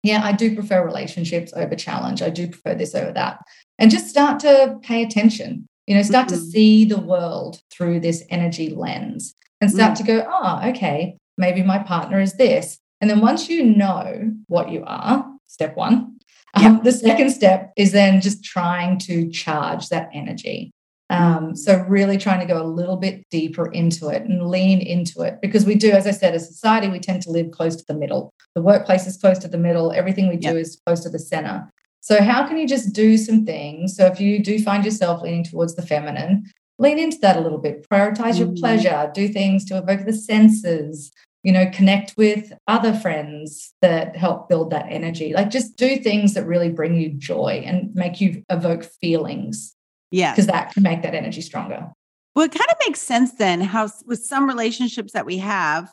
yeah, 0.04 0.22
I 0.24 0.32
do 0.32 0.56
prefer 0.56 0.84
relationships 0.86 1.52
over 1.56 1.76
challenge. 1.76 2.22
I 2.22 2.30
do 2.30 2.48
prefer 2.48 2.74
this 2.76 2.94
over 2.96 3.12
that, 3.14 3.40
and 3.80 3.92
just 3.92 4.08
start 4.08 4.40
to 4.42 4.78
pay 4.82 5.04
attention. 5.04 5.68
You 5.88 5.96
know, 5.96 6.02
start 6.02 6.28
mm-hmm. 6.28 6.38
to 6.38 6.42
see 6.42 6.86
the 6.86 7.00
world 7.00 7.62
through 7.72 8.00
this 8.00 8.24
energy 8.30 8.70
lens, 8.70 9.36
and 9.62 9.70
start 9.70 9.94
mm-hmm. 9.94 10.06
to 10.06 10.12
go, 10.12 10.28
oh, 10.30 10.70
okay, 10.70 11.18
maybe 11.38 11.62
my 11.64 11.80
partner 11.80 12.20
is 12.20 12.34
this. 12.34 12.80
And 13.02 13.10
then 13.10 13.22
once 13.22 13.50
you 13.50 13.64
know 13.64 14.32
what 14.48 14.72
you 14.72 14.84
are, 14.86 15.30
step 15.48 15.76
one, 15.76 16.18
um, 16.56 16.82
the 16.84 16.92
second 16.92 17.32
step 17.32 17.74
is 17.76 17.92
then 17.92 18.22
just 18.22 18.44
trying 18.44 18.98
to 19.00 19.30
charge 19.30 19.90
that 19.90 20.10
energy. 20.14 20.72
Um, 21.10 21.56
so 21.56 21.78
really 21.88 22.18
trying 22.18 22.40
to 22.40 22.52
go 22.52 22.62
a 22.62 22.66
little 22.66 22.98
bit 22.98 23.30
deeper 23.30 23.72
into 23.72 24.08
it 24.10 24.24
and 24.24 24.48
lean 24.48 24.82
into 24.82 25.22
it 25.22 25.38
because 25.42 25.66
we 25.66 25.76
do, 25.76 25.92
as 25.92 26.08
I 26.08 26.12
said, 26.12 26.34
as 26.34 26.48
society, 26.48 26.88
we 26.88 27.00
tend 27.00 27.22
to 27.24 27.32
live 27.32 27.52
close 27.52 27.76
to 27.76 27.86
the 27.88 27.94
middle. 27.94 28.34
The 28.56 28.62
workplace 28.62 29.06
is 29.06 29.18
close 29.18 29.38
to 29.40 29.48
the 29.48 29.58
middle. 29.58 29.92
Everything 29.92 30.30
we 30.30 30.38
do 30.38 30.48
yep. 30.48 30.56
is 30.56 30.82
close 30.86 31.02
to 31.02 31.10
the 31.10 31.20
center. 31.20 31.72
So 32.06 32.22
how 32.22 32.48
can 32.48 32.58
you 32.60 32.68
just 32.68 32.94
do 32.94 33.18
some 33.18 33.46
things? 33.46 33.96
So 33.96 34.06
if 34.06 34.20
you 34.20 34.44
do 34.44 34.62
find 34.62 34.86
yourself 34.86 35.24
leaning 35.24 35.44
towards 35.44 35.76
the 35.76 35.82
feminine, 35.82 36.46
lean 36.78 37.00
into 37.00 37.18
that 37.22 37.36
a 37.36 37.42
little 37.42 37.58
bit. 37.58 37.90
Prioritize 37.90 38.38
your 38.38 38.50
mm. 38.50 38.60
pleasure. 38.60 39.10
Do 39.12 39.28
things 39.28 39.66
to 39.66 39.78
evoke 39.78 40.06
the 40.06 40.14
senses. 40.14 41.12
You 41.42 41.52
know, 41.52 41.68
connect 41.74 42.14
with 42.16 42.54
other 42.68 42.94
friends 42.94 43.74
that 43.82 44.16
help 44.16 44.50
build 44.50 44.70
that 44.70 44.86
energy. 44.88 45.34
Like 45.34 45.50
just 45.50 45.78
do 45.78 45.98
things 45.98 46.36
that 46.36 46.46
really 46.46 46.70
bring 46.70 46.96
you 46.96 47.10
joy 47.10 47.64
and 47.66 47.94
make 47.96 48.22
you 48.22 48.44
evoke 48.50 48.84
feelings 48.84 49.76
yeah. 50.12 50.32
Because 50.32 50.48
that 50.48 50.74
can 50.74 50.84
make 50.84 51.02
that 51.02 51.14
energy 51.14 51.42
stronger. 51.42 51.92
Well, 52.36 52.46
it 52.46 52.52
kind 52.52 52.70
of 52.70 52.78
makes 52.86 53.02
sense 53.02 53.34
then 53.34 53.62
how 53.62 53.90
with 54.06 54.24
some 54.24 54.48
relationships 54.48 55.14
that 55.14 55.26
we 55.26 55.40
have, 55.40 55.92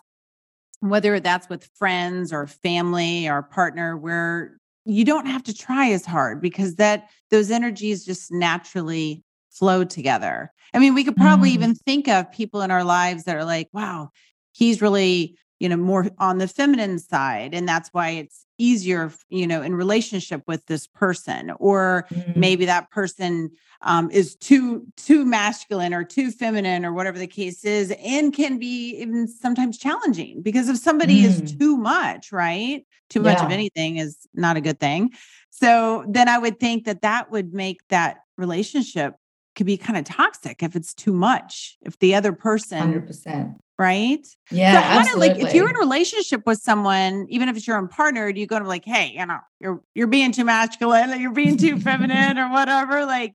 whether 0.81 1.18
that's 1.18 1.48
with 1.48 1.68
friends 1.75 2.33
or 2.33 2.46
family 2.46 3.29
or 3.29 3.42
partner, 3.42 3.96
where 3.96 4.59
you 4.85 5.05
don't 5.05 5.27
have 5.27 5.42
to 5.45 5.55
try 5.55 5.90
as 5.90 6.05
hard 6.05 6.40
because 6.40 6.77
that 6.77 7.09
those 7.31 7.51
energies 7.51 8.05
just 8.05 8.33
naturally 8.33 9.23
flow 9.51 9.85
together. 9.85 10.53
I 10.75 10.79
mean, 10.79 10.95
we 10.95 11.05
could 11.05 11.16
probably 11.16 11.51
mm. 11.51 11.55
even 11.55 11.75
think 11.75 12.09
of 12.09 12.33
people 12.33 12.62
in 12.62 12.71
our 12.71 12.85
lives 12.85 13.25
that 13.25 13.37
are 13.37 13.45
like, 13.45 13.68
wow, 13.73 14.11
he's 14.53 14.83
really 14.83 15.37
you 15.62 15.68
know 15.68 15.77
more 15.77 16.09
on 16.18 16.38
the 16.38 16.49
feminine 16.49 16.99
side 16.99 17.55
and 17.55 17.68
that's 17.68 17.88
why 17.92 18.11
it's 18.11 18.45
easier 18.62 19.12
you 19.29 19.46
know 19.46 19.61
in 19.61 19.75
relationship 19.75 20.42
with 20.46 20.64
this 20.66 20.87
person 20.87 21.51
or 21.59 22.07
mm-hmm. 22.12 22.38
maybe 22.38 22.64
that 22.64 22.90
person 22.90 23.51
um, 23.83 24.09
is 24.12 24.37
too 24.37 24.87
too 24.96 25.25
masculine 25.25 25.92
or 25.92 26.05
too 26.05 26.31
feminine 26.31 26.85
or 26.85 26.92
whatever 26.92 27.18
the 27.18 27.27
case 27.27 27.64
is 27.64 27.92
and 28.05 28.33
can 28.33 28.59
be 28.59 28.96
even 28.96 29.27
sometimes 29.27 29.79
challenging 29.79 30.42
because 30.42 30.68
if 30.68 30.77
somebody 30.77 31.22
mm. 31.22 31.27
is 31.27 31.57
too 31.59 31.77
much 31.77 32.31
right 32.31 32.87
too 33.11 33.20
yeah. 33.20 33.33
much 33.33 33.42
of 33.42 33.51
anything 33.51 33.96
is 33.96 34.29
not 34.33 34.57
a 34.57 34.61
good 34.61 34.79
thing 34.79 35.11
so 35.51 36.05
then 36.09 36.29
i 36.29 36.38
would 36.38 36.61
think 36.61 36.85
that 36.85 37.03
that 37.03 37.31
would 37.33 37.53
make 37.53 37.81
that 37.88 38.18
relationship 38.38 39.14
could 39.57 39.66
be 39.66 39.77
kind 39.77 39.98
of 39.98 40.05
toxic 40.05 40.62
if 40.62 40.77
it's 40.77 40.94
too 40.94 41.12
much 41.12 41.77
if 41.83 41.98
the 41.98 42.14
other 42.14 42.33
person 42.33 43.03
100% 43.03 43.57
right? 43.78 44.26
Yeah. 44.50 44.74
So 44.74 44.80
how 44.80 45.14
do 45.14 45.20
like 45.20 45.38
if 45.38 45.54
you're 45.54 45.68
in 45.68 45.76
a 45.76 45.78
relationship 45.78 46.42
with 46.46 46.58
someone, 46.58 47.26
even 47.28 47.48
if 47.48 47.56
it's 47.56 47.66
your 47.66 47.78
own 47.78 47.88
partner, 47.88 48.32
do 48.32 48.40
you 48.40 48.46
go 48.46 48.58
to 48.58 48.66
like, 48.66 48.85
hey, 48.85 49.12
you 49.16 49.26
know, 49.26 49.38
you're 49.61 49.82
you're 49.94 50.06
being 50.06 50.32
too 50.32 50.44
masculine, 50.44 51.20
you're 51.20 51.32
being 51.32 51.56
too 51.56 51.80
feminine 51.80 52.38
or 52.38 52.50
whatever? 52.50 53.04
Like, 53.04 53.35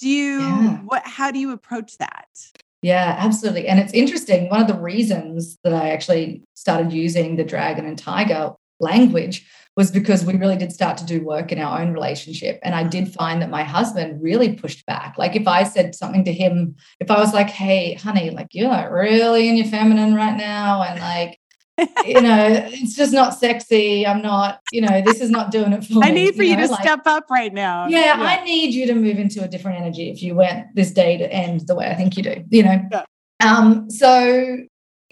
do 0.00 0.08
you 0.08 0.40
yeah. 0.40 0.76
what 0.84 1.02
how 1.04 1.30
do 1.30 1.38
you 1.38 1.52
approach 1.52 1.98
that? 1.98 2.26
Yeah, 2.82 3.16
absolutely. 3.18 3.66
And 3.66 3.80
it's 3.80 3.94
interesting. 3.94 4.50
One 4.50 4.60
of 4.60 4.66
the 4.66 4.78
reasons 4.78 5.56
that 5.64 5.72
I 5.72 5.90
actually 5.90 6.42
started 6.52 6.92
using 6.92 7.36
the 7.36 7.44
dragon 7.44 7.86
and 7.86 7.96
tiger 7.96 8.52
language 8.78 9.46
was 9.76 9.90
because 9.90 10.24
we 10.24 10.36
really 10.36 10.56
did 10.56 10.72
start 10.72 10.96
to 10.98 11.04
do 11.04 11.24
work 11.24 11.50
in 11.50 11.58
our 11.58 11.80
own 11.80 11.92
relationship. 11.92 12.60
And 12.62 12.74
I 12.74 12.84
did 12.84 13.12
find 13.12 13.42
that 13.42 13.50
my 13.50 13.64
husband 13.64 14.22
really 14.22 14.54
pushed 14.54 14.86
back. 14.86 15.16
Like 15.18 15.34
if 15.34 15.48
I 15.48 15.64
said 15.64 15.94
something 15.94 16.24
to 16.24 16.32
him, 16.32 16.76
if 17.00 17.10
I 17.10 17.18
was 17.18 17.34
like, 17.34 17.50
hey, 17.50 17.94
honey, 17.94 18.30
like 18.30 18.48
you're 18.52 18.68
like 18.68 18.90
really 18.90 19.48
in 19.48 19.56
your 19.56 19.66
feminine 19.66 20.14
right 20.14 20.36
now. 20.36 20.82
And 20.82 21.00
like, 21.00 21.40
you 22.06 22.20
know, 22.20 22.46
it's 22.70 22.94
just 22.94 23.12
not 23.12 23.34
sexy. 23.34 24.06
I'm 24.06 24.22
not, 24.22 24.60
you 24.70 24.80
know, 24.80 25.00
this 25.00 25.20
is 25.20 25.30
not 25.30 25.50
doing 25.50 25.72
it 25.72 25.84
for 25.84 25.94
me. 25.94 26.06
I 26.06 26.10
need 26.10 26.36
for 26.36 26.44
you, 26.44 26.56
know? 26.56 26.66
to 26.66 26.72
like, 26.72 26.82
step 26.82 27.00
up 27.06 27.28
right 27.28 27.52
now. 27.52 27.88
Yeah, 27.88 28.16
yeah, 28.16 28.22
I 28.22 28.44
need 28.44 28.72
you 28.74 28.86
to 28.86 28.94
move 28.94 29.18
into 29.18 29.42
a 29.42 29.48
different 29.48 29.80
energy 29.80 30.08
if 30.08 30.22
you 30.22 30.36
went 30.36 30.72
this 30.76 30.92
day 30.92 31.16
to 31.16 31.32
end 31.32 31.66
the 31.66 31.74
way 31.74 31.88
I 31.88 31.94
think 31.94 32.16
you 32.16 32.22
do, 32.22 32.44
you 32.50 32.62
know. 32.62 32.80
Yeah. 32.92 33.04
Um, 33.44 33.90
so 33.90 34.58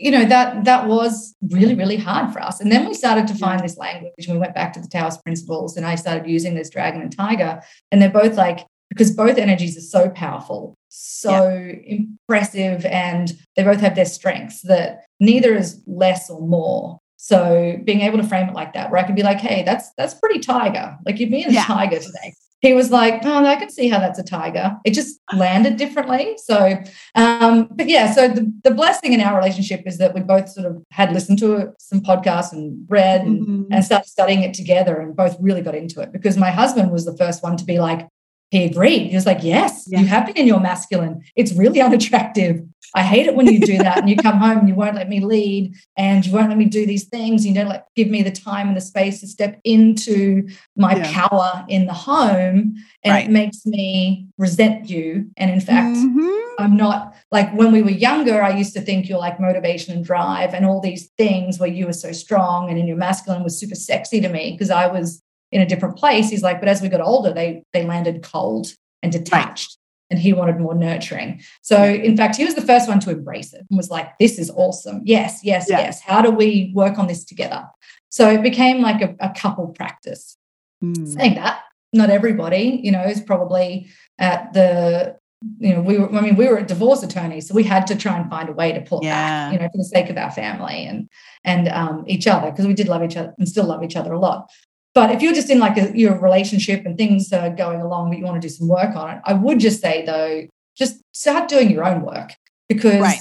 you 0.03 0.11
know 0.11 0.25
that 0.25 0.65
that 0.65 0.88
was 0.88 1.37
really 1.51 1.77
really 1.77 1.97
hard 1.97 2.33
for 2.33 2.43
us. 2.43 2.61
And 2.61 2.73
then 2.73 2.87
we 2.88 2.95
started 2.95 3.29
to 3.29 3.35
find 3.35 3.62
this 3.62 3.79
language 3.79 4.27
and 4.27 4.35
we 4.35 4.41
went 4.41 4.55
back 4.55 4.73
to 4.73 4.81
the 4.81 4.88
taoist 4.88 5.23
principles 5.23 5.77
and 5.77 5.87
i 5.87 5.95
started 5.95 6.29
using 6.29 6.55
this 6.55 6.71
dragon 6.71 7.01
and 7.01 7.17
tiger. 7.17 7.62
And 7.91 8.03
they're 8.03 8.11
both 8.11 8.37
like 8.37 8.67
because 8.88 9.12
both 9.12 9.38
energies 9.38 9.77
are 9.77 9.81
so 9.99 10.11
powerful 10.11 10.77
so 10.88 11.49
yeah. 11.49 11.97
impressive 11.97 12.85
and 12.85 13.33
they 13.57 13.62
both 13.62 13.81
have 13.81 13.95
their 13.95 14.05
strengths 14.05 14.61
that 14.62 15.05
neither 15.21 15.55
is 15.55 15.81
less 15.87 16.29
or 16.29 16.47
more. 16.47 16.99
So 17.17 17.79
being 17.85 18.01
able 18.01 18.19
to 18.19 18.27
frame 18.27 18.49
it 18.49 18.55
like 18.55 18.75
that 18.75 18.91
where 18.91 19.01
i 19.01 19.05
could 19.05 19.15
be 19.15 19.23
like 19.23 19.38
hey 19.38 19.62
that's 19.62 19.93
that's 19.97 20.15
pretty 20.15 20.41
tiger. 20.41 20.99
Like 21.07 21.21
you're 21.21 21.31
being 21.31 21.47
a 21.47 21.53
yeah. 21.53 21.65
tiger 21.65 22.01
today 22.01 22.35
he 22.62 22.75
was 22.75 22.90
like, 22.90 23.20
"Oh, 23.25 23.44
I 23.44 23.57
can 23.57 23.70
see 23.70 23.88
how 23.88 23.98
that's 23.98 24.18
a 24.18 24.22
tiger." 24.22 24.79
It 24.85 24.94
just 24.94 25.20
landed 25.35 25.77
differently. 25.77 26.37
So, 26.38 26.83
um, 27.14 27.68
but 27.72 27.88
yeah. 27.88 28.12
So 28.12 28.29
the, 28.29 28.51
the 28.62 28.70
blessing 28.70 29.12
in 29.12 29.20
our 29.20 29.37
relationship 29.37 29.83
is 29.85 29.98
that 29.98 30.14
we 30.14 30.20
both 30.20 30.48
sort 30.48 30.66
of 30.66 30.83
had 30.90 31.12
listened 31.12 31.40
to 31.40 31.72
some 31.79 32.01
podcasts 32.01 32.53
and 32.53 32.87
read 32.88 33.22
and, 33.22 33.42
mm-hmm. 33.42 33.72
and 33.72 33.85
started 33.85 34.09
studying 34.09 34.42
it 34.42 34.55
together, 34.55 35.01
and 35.01 35.14
both 35.14 35.37
really 35.40 35.61
got 35.61 35.75
into 35.75 36.01
it. 36.01 36.12
Because 36.12 36.37
my 36.37 36.51
husband 36.51 36.92
was 36.92 37.05
the 37.05 37.16
first 37.16 37.42
one 37.42 37.57
to 37.57 37.64
be 37.64 37.81
like, 37.81 38.09
he 38.53 38.67
agreed. 38.67 39.09
He 39.09 39.15
was 39.15 39.25
like, 39.25 39.43
Yes, 39.43 39.87
yeah. 39.88 40.01
you 40.01 40.07
have 40.07 40.27
been 40.27 40.37
in 40.37 40.47
your 40.47 40.61
masculine. 40.61 41.25
It's 41.35 41.55
really 41.55 41.81
unattractive. 41.88 42.62
I 42.95 43.03
hate 43.03 43.27
it 43.27 43.35
when 43.35 43.47
you 43.47 43.59
do 43.59 43.79
that 43.79 43.97
and 43.97 44.11
you 44.11 44.17
come 44.17 44.37
home 44.37 44.59
and 44.59 44.69
you 44.69 44.75
won't 44.75 44.95
let 44.95 45.09
me 45.09 45.21
lead 45.21 45.75
and 45.97 46.27
you 46.27 46.35
won't 46.35 46.51
let 46.51 46.59
me 46.59 46.67
do 46.67 46.85
these 46.85 47.05
things. 47.05 47.47
You 47.47 47.55
don't 47.55 47.69
like 47.69 47.87
give 47.97 48.09
me 48.09 48.23
the 48.23 48.31
time 48.31 48.69
and 48.69 48.77
the 48.77 48.83
space 48.83 49.21
to 49.21 49.27
step 49.27 49.59
into 49.65 50.47
my 50.77 50.97
yeah. 50.97 51.29
power 51.29 51.65
in 51.69 51.87
the 51.87 51.95
home. 51.95 52.75
And 53.03 53.15
right. 53.15 53.25
it 53.25 53.31
makes 53.31 53.65
me 53.65 54.27
resent 54.37 54.91
you. 54.91 55.31
And 55.38 55.51
in 55.51 55.62
fact, 55.62 55.97
mm-hmm. 55.97 56.62
I'm 56.62 56.77
not 56.77 57.15
like 57.31 57.51
when 57.55 57.73
we 57.73 57.81
were 57.81 57.91
younger, 57.91 58.43
I 58.43 58.51
used 58.51 58.75
to 58.75 58.83
think 58.83 59.09
you're 59.09 59.19
like 59.19 59.41
motivation 59.41 59.95
and 59.95 60.05
drive 60.05 60.53
and 60.53 60.67
all 60.67 60.83
these 60.83 61.09
things 61.17 61.59
where 61.59 61.71
you 61.71 61.87
were 61.87 61.95
so 61.95 62.12
strong 62.12 62.69
and 62.69 62.79
in 62.79 62.87
your 62.87 62.99
masculine 62.99 63.43
was 63.43 63.59
super 63.59 63.75
sexy 63.75 64.21
to 64.21 64.29
me 64.29 64.53
because 64.53 64.71
I 64.71 64.88
was 64.88 65.23
in 65.53 65.61
a 65.61 65.67
different 65.67 65.97
place. 65.97 66.31
He's 66.31 66.43
like, 66.43 66.61
but 66.61 66.69
as 66.69 66.83
we 66.83 66.88
got 66.88 67.01
older, 67.01 67.33
they 67.33 67.62
they 67.73 67.85
landed 67.85 68.23
cold 68.23 68.75
and 69.03 69.12
detached. 69.12 69.71
Right. 69.71 69.79
And 70.11 70.19
he 70.19 70.35
wanted 70.35 70.59
more 70.59 70.75
nurturing. 70.75 71.41
So, 71.62 71.83
in 71.83 72.19
fact, 72.19 72.37
he 72.37 72.45
was 72.45 72.55
the 72.55 72.61
first 72.61 72.87
one 72.87 73.01
to 73.01 73.11
embrace 73.11 73.55
it 73.55 73.65
and 73.71 73.77
was 73.79 73.88
like, 73.88 74.19
This 74.19 74.38
is 74.38 74.51
awesome. 74.51 75.01
Yes, 75.05 75.41
yes, 75.43 75.67
yeah. 75.71 75.79
yes. 75.79 76.03
How 76.03 76.21
do 76.21 76.31
we 76.31 76.71
work 76.75 76.99
on 76.99 77.07
this 77.07 77.25
together? 77.25 77.67
So 78.11 78.29
it 78.29 78.43
became 78.43 78.83
like 78.83 79.01
a, 79.01 79.17
a 79.21 79.33
couple 79.35 79.69
practice. 79.69 80.37
Mm. 80.85 81.09
Saying 81.09 81.35
that, 81.37 81.62
not 81.95 82.11
everybody, 82.11 82.81
you 82.83 82.93
know, 82.93 83.03
is 83.05 83.23
probably 83.23 83.88
at 84.19 84.53
the 84.53 85.17
you 85.59 85.75
know, 85.75 85.81
we 85.81 85.99
were, 85.99 86.15
I 86.15 86.21
mean, 86.21 86.37
we 86.37 86.47
were 86.47 86.59
a 86.59 86.67
divorce 86.67 87.03
attorney, 87.03 87.41
so 87.41 87.55
we 87.55 87.65
had 87.65 87.87
to 87.88 87.97
try 87.97 88.17
and 88.17 88.31
find 88.31 88.49
a 88.49 88.53
way 88.53 88.73
to 88.73 88.81
pull 88.81 89.01
yeah. 89.03 89.11
back, 89.11 89.53
you 89.53 89.59
know, 89.59 89.69
for 89.69 89.79
the 89.79 89.85
sake 89.85 90.09
of 90.09 90.17
our 90.17 90.31
family 90.31 90.85
and 90.87 91.09
and 91.45 91.69
um, 91.69 92.05
each 92.07 92.27
other, 92.27 92.51
because 92.51 92.67
we 92.67 92.75
did 92.75 92.88
love 92.88 93.03
each 93.03 93.17
other 93.17 93.35
and 93.38 93.49
still 93.49 93.65
love 93.65 93.83
each 93.83 93.97
other 93.97 94.12
a 94.12 94.19
lot. 94.19 94.51
But 94.94 95.11
if 95.11 95.22
you're 95.22 95.33
just 95.33 95.50
in 95.50 95.59
like 95.59 95.78
a, 95.78 95.96
your 95.96 96.18
relationship 96.18 96.85
and 96.85 96.98
things 96.98 97.33
are 97.33 97.50
going 97.50 97.81
along, 97.81 98.11
but 98.11 98.18
you 98.18 98.24
want 98.24 98.40
to 98.40 98.46
do 98.46 98.52
some 98.52 98.68
work 98.68 98.94
on 98.94 99.11
it, 99.11 99.22
I 99.24 99.33
would 99.33 99.59
just 99.59 99.81
say 99.81 100.05
though, 100.05 100.46
just 100.76 101.00
start 101.12 101.48
doing 101.48 101.70
your 101.70 101.85
own 101.85 102.02
work. 102.02 102.33
Because 102.68 103.00
right 103.00 103.20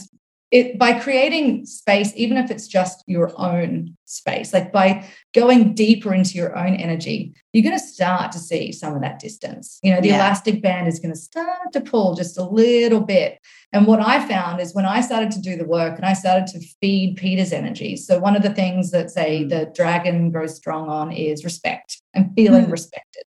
it 0.51 0.77
by 0.77 0.99
creating 0.99 1.65
space 1.65 2.11
even 2.15 2.37
if 2.37 2.51
it's 2.51 2.67
just 2.67 3.03
your 3.07 3.31
own 3.39 3.95
space 4.05 4.53
like 4.53 4.71
by 4.71 5.07
going 5.33 5.73
deeper 5.73 6.13
into 6.13 6.33
your 6.33 6.57
own 6.57 6.75
energy 6.75 7.33
you're 7.53 7.63
going 7.63 7.77
to 7.77 7.83
start 7.83 8.31
to 8.31 8.37
see 8.37 8.71
some 8.71 8.93
of 8.93 9.01
that 9.01 9.19
distance 9.19 9.79
you 9.81 9.93
know 9.93 10.01
the 10.01 10.09
yeah. 10.09 10.15
elastic 10.15 10.61
band 10.61 10.87
is 10.87 10.99
going 10.99 11.13
to 11.13 11.19
start 11.19 11.71
to 11.71 11.79
pull 11.79 12.13
just 12.13 12.37
a 12.37 12.43
little 12.43 12.99
bit 12.99 13.39
and 13.71 13.87
what 13.87 14.01
i 14.01 14.25
found 14.27 14.59
is 14.59 14.75
when 14.75 14.85
i 14.85 14.99
started 14.99 15.31
to 15.31 15.41
do 15.41 15.55
the 15.55 15.65
work 15.65 15.95
and 15.95 16.05
i 16.05 16.13
started 16.13 16.45
to 16.45 16.59
feed 16.81 17.15
peter's 17.15 17.53
energy 17.53 17.95
so 17.95 18.19
one 18.19 18.35
of 18.35 18.43
the 18.43 18.53
things 18.53 18.91
that 18.91 19.09
say 19.09 19.43
mm. 19.43 19.49
the 19.49 19.71
dragon 19.73 20.31
grows 20.31 20.55
strong 20.55 20.89
on 20.89 21.11
is 21.11 21.45
respect 21.45 22.01
and 22.13 22.31
feeling 22.35 22.65
mm. 22.65 22.71
respected 22.71 23.23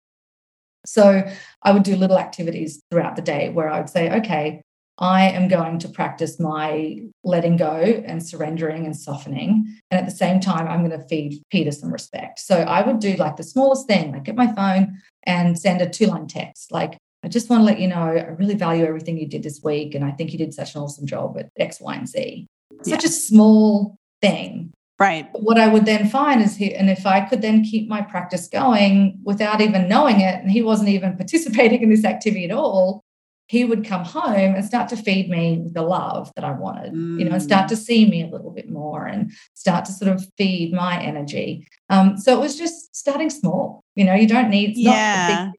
so 0.84 1.24
I 1.62 1.72
would 1.72 1.84
do 1.84 1.96
little 1.96 2.18
activities 2.18 2.82
throughout 2.90 3.16
the 3.16 3.22
day 3.22 3.50
where 3.50 3.70
I 3.70 3.80
would 3.80 3.90
say, 3.90 4.12
okay, 4.18 4.64
I 4.98 5.30
am 5.30 5.48
going 5.48 5.80
to 5.80 5.90
practice 5.90 6.40
my 6.40 7.00
letting 7.24 7.58
go 7.58 8.04
and 8.06 8.26
surrendering 8.26 8.86
and 8.86 8.96
softening. 8.96 9.66
And 9.90 10.00
at 10.00 10.06
the 10.06 10.16
same 10.16 10.40
time, 10.40 10.68
I'm 10.68 10.86
going 10.88 11.00
to 11.00 11.08
feed 11.08 11.42
Peter 11.50 11.72
some 11.72 11.92
respect. 11.92 12.40
So 12.40 12.58
I 12.58 12.86
would 12.86 13.00
do 13.00 13.16
like 13.16 13.38
the 13.38 13.44
smallest 13.44 13.88
thing, 13.88 14.12
like 14.12 14.26
get 14.26 14.36
my 14.36 14.54
phone 14.54 15.02
and 15.24 15.58
send 15.58 15.82
a 15.82 15.90
two 15.90 16.08
line 16.08 16.28
text, 16.28 16.72
like, 16.72 16.98
I 17.24 17.28
just 17.28 17.50
want 17.52 17.62
to 17.62 17.66
let 17.66 17.80
you 17.80 17.88
know 17.88 18.02
I 18.02 18.30
really 18.40 18.56
value 18.56 18.84
everything 18.84 19.18
you 19.18 19.28
did 19.28 19.44
this 19.44 19.62
week. 19.64 19.94
And 19.94 20.04
I 20.04 20.10
think 20.12 20.32
you 20.32 20.40
did 20.40 20.54
such 20.56 20.74
an 20.74 20.82
awesome 20.82 21.06
job 21.06 21.38
at 21.38 21.50
X, 21.58 21.80
Y, 21.80 21.94
and 21.96 22.08
Z. 22.10 22.48
Such 22.84 23.04
Yeah. 23.04 23.10
a 23.10 23.12
small 23.12 23.96
thing. 24.24 24.72
Right. 25.00 25.32
But 25.32 25.44
what 25.44 25.60
I 25.60 25.68
would 25.68 25.86
then 25.86 26.08
find 26.10 26.42
is 26.42 26.56
he, 26.56 26.74
and 26.74 26.90
if 26.90 27.06
I 27.06 27.22
could 27.22 27.42
then 27.44 27.64
keep 27.64 27.88
my 27.88 28.02
practice 28.02 28.48
going 28.48 29.20
without 29.24 29.62
even 29.62 29.88
knowing 29.88 30.20
it, 30.22 30.42
and 30.42 30.50
he 30.52 30.62
wasn't 30.64 30.90
even 30.90 31.16
participating 31.18 31.82
in 31.84 31.90
this 31.90 32.06
activity 32.06 32.46
at 32.46 32.52
all, 32.52 33.04
he 33.52 33.66
would 33.66 33.84
come 33.84 34.06
home 34.06 34.56
and 34.56 34.64
start 34.64 34.88
to 34.88 34.96
feed 34.96 35.30
me 35.30 35.58
with 35.62 35.74
the 35.74 35.82
love 35.82 36.32
that 36.38 36.46
I 36.46 36.54
wanted, 36.54 36.94
you 37.20 37.26
know, 37.26 37.34
and 37.34 37.44
start 37.44 37.66
Mm. 37.66 37.70
to 37.70 37.76
see 37.76 38.06
me 38.10 38.24
a 38.24 38.28
little 38.28 38.50
bit 38.50 38.70
more 38.70 39.06
and 39.06 39.30
start 39.56 39.84
to 39.86 39.92
sort 39.92 40.10
of 40.10 40.26
feed 40.38 40.72
my 40.72 41.02
energy. 41.04 41.68
Um, 41.90 42.18
so 42.18 42.38
it 42.38 42.40
was 42.40 42.58
just 42.58 42.96
starting 42.96 43.30
small, 43.30 43.84
you 43.94 44.06
know, 44.06 44.14
you 44.14 44.26
don't 44.26 44.50
need, 44.50 44.70
it's 44.70 44.80
not 44.80 44.94
a 44.94 45.18
Yeah. 45.18 45.28
big, 45.28 45.56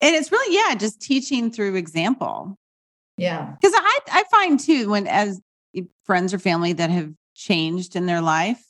And 0.00 0.16
it's 0.16 0.32
really, 0.32 0.56
yeah, 0.56 0.74
just 0.74 1.00
teaching 1.00 1.52
through 1.52 1.76
example. 1.76 2.58
yeah, 3.16 3.54
Because 3.60 3.76
I, 3.76 3.98
I 4.10 4.24
find 4.32 4.58
too, 4.58 4.90
when 4.90 5.06
as 5.06 5.40
friends 6.04 6.34
or 6.34 6.40
family 6.40 6.72
that 6.72 6.90
have 6.90 7.12
changed 7.36 7.94
in 7.94 8.06
their 8.06 8.22
life, 8.22 8.60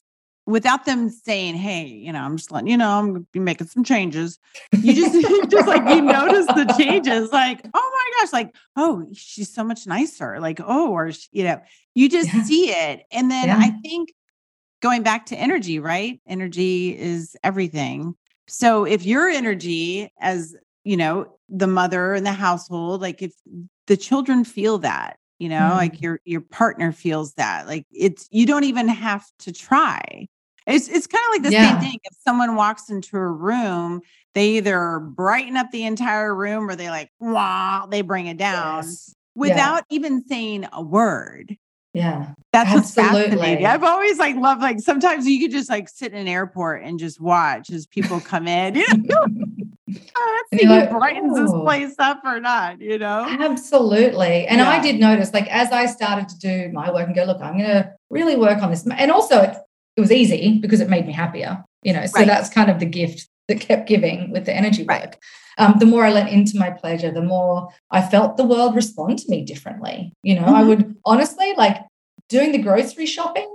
without 0.46 0.84
them 0.84 1.08
saying, 1.10 1.54
Hey, 1.54 1.86
you 1.86 2.12
know, 2.12 2.20
I'm 2.20 2.36
just 2.36 2.50
letting 2.52 2.68
you 2.68 2.76
know, 2.76 2.90
I'm 2.98 3.06
gonna 3.08 3.24
be 3.32 3.40
making 3.40 3.68
some 3.68 3.84
changes. 3.84 4.38
You 4.72 4.94
just, 4.94 5.14
you 5.14 5.46
just 5.50 5.66
like, 5.66 5.88
you 5.88 6.00
notice 6.02 6.46
the 6.48 6.72
changes, 6.78 7.30
like, 7.32 7.60
oh 7.74 7.90
my 8.14 8.20
gosh, 8.20 8.32
like, 8.32 8.54
oh, 8.76 9.06
she's 9.12 9.52
so 9.52 9.64
much 9.64 9.86
nicer. 9.86 10.38
Like, 10.40 10.60
oh, 10.64 10.90
or, 10.90 11.10
you 11.32 11.44
know, 11.44 11.60
you 11.94 12.08
just 12.08 12.32
Yeah. 12.34 12.42
see 12.44 12.70
it. 12.70 13.02
And 13.10 13.30
then 13.30 13.48
Yeah. 13.48 13.58
I 13.58 13.70
think 13.82 14.12
going 14.82 15.02
back 15.02 15.26
to 15.26 15.36
energy, 15.36 15.78
right? 15.78 16.20
Energy 16.26 16.98
is 16.98 17.36
everything. 17.42 18.14
So 18.46 18.84
if 18.84 19.06
your 19.06 19.28
energy 19.28 20.12
as, 20.20 20.54
you 20.84 20.96
know, 20.98 21.34
the 21.48 21.66
mother 21.66 22.14
in 22.14 22.24
the 22.24 22.32
household, 22.32 23.00
like 23.00 23.22
if 23.22 23.32
the 23.86 23.96
children 23.96 24.44
feel 24.44 24.78
that, 24.78 25.16
you 25.38 25.48
know, 25.48 25.70
Mm. 25.72 25.76
like 25.76 26.00
your 26.02 26.20
your 26.24 26.40
partner 26.42 26.92
feels 26.92 27.32
that, 27.34 27.66
like 27.66 27.86
it's 27.90 28.28
you 28.30 28.44
don't 28.46 28.64
even 28.64 28.88
have 28.88 29.24
to 29.40 29.52
try. 29.52 30.26
It's 30.66 30.88
it's 30.88 31.06
kind 31.06 31.22
of 31.26 31.30
like 31.34 31.42
the 31.42 31.52
Yeah. 31.52 31.72
same 31.72 31.80
thing. 31.80 31.98
If 32.04 32.16
someone 32.24 32.56
walks 32.56 32.88
into 32.88 33.16
a 33.16 33.26
room, 33.26 34.00
they 34.34 34.50
either 34.56 34.98
brighten 34.98 35.56
up 35.56 35.70
the 35.70 35.84
entire 35.84 36.34
room 36.34 36.68
or 36.68 36.74
they 36.76 36.88
like, 36.88 37.10
wow, 37.20 37.86
they 37.90 38.02
bring 38.02 38.26
it 38.26 38.38
down 38.38 38.84
yes, 38.84 39.14
without 39.34 39.84
even 39.90 40.24
saying 40.26 40.66
a 40.72 40.82
word. 40.82 41.56
yeah, 41.92 42.32
That's 42.52 42.72
what's 42.72 42.96
Absolutely. 42.96 43.30
fascinating. 43.30 43.66
I've 43.66 43.84
always 43.84 44.18
like 44.18 44.36
loved 44.36 44.62
like 44.62 44.80
sometimes 44.80 45.26
you 45.26 45.38
could 45.40 45.50
just 45.52 45.68
like 45.68 45.88
sit 45.88 46.12
in 46.12 46.18
an 46.18 46.28
airport 46.28 46.82
and 46.82 46.98
just 46.98 47.20
watch 47.20 47.70
as 47.70 47.86
people 47.86 48.20
come 48.20 48.48
in. 48.48 48.74
You 48.76 48.86
know, 48.88 49.16
oh, 50.16 50.32
let's 50.36 50.48
And 50.52 50.60
see 50.60 50.66
you're 50.66 50.74
who 50.74 50.80
like, 50.80 50.90
brightens 50.90 51.36
this 51.36 51.50
place 51.50 51.94
up 51.98 52.20
or 52.24 52.40
not. 52.40 52.80
You 52.80 52.98
know, 52.98 53.26
Absolutely. 53.28 54.46
And 54.46 54.62
I 54.62 54.80
did 54.80 54.98
notice, 54.98 55.32
like, 55.34 55.46
as 55.48 55.70
I 55.72 55.86
started 55.86 56.28
to 56.30 56.38
do 56.38 56.70
my 56.72 56.90
work 56.90 57.06
and 57.06 57.14
go, 57.14 57.24
look, 57.24 57.40
I'm 57.40 57.58
going 57.58 57.68
to 57.68 57.92
really 58.10 58.36
work 58.36 58.62
on 58.62 58.70
this. 58.70 58.86
And 58.86 59.10
also, 59.10 59.54
it, 59.96 60.00
was 60.00 60.12
easy 60.12 60.58
because 60.58 60.80
it 60.80 60.88
made 60.90 61.06
me 61.06 61.12
happier, 61.12 61.64
you 61.82 61.92
know. 61.92 62.04
So 62.06 62.18
Right. 62.20 62.26
that's 62.26 62.48
kind 62.50 62.70
of 62.70 62.78
the 62.78 62.86
gift 62.86 63.28
that 63.48 63.60
kept 63.60 63.86
giving 63.88 64.30
with 64.30 64.46
the 64.46 64.54
energy 64.54 64.84
Right. 64.84 65.02
work. 65.02 65.18
Um, 65.58 65.76
the 65.78 65.86
more 65.86 66.04
I 66.04 66.10
let 66.10 66.32
into 66.32 66.58
my 66.58 66.70
pleasure, 66.70 67.10
the 67.12 67.22
more 67.22 67.68
I 67.90 68.02
felt 68.02 68.36
the 68.36 68.44
world 68.44 68.74
respond 68.74 69.18
to 69.20 69.30
me 69.30 69.44
differently. 69.44 70.12
You 70.22 70.34
know, 70.40 70.46
I 70.46 70.62
Mhm. 70.62 70.66
would 70.68 70.96
honestly 71.04 71.52
like 71.56 71.78
doing 72.28 72.52
the 72.52 72.58
grocery 72.58 73.06
shopping. 73.06 73.48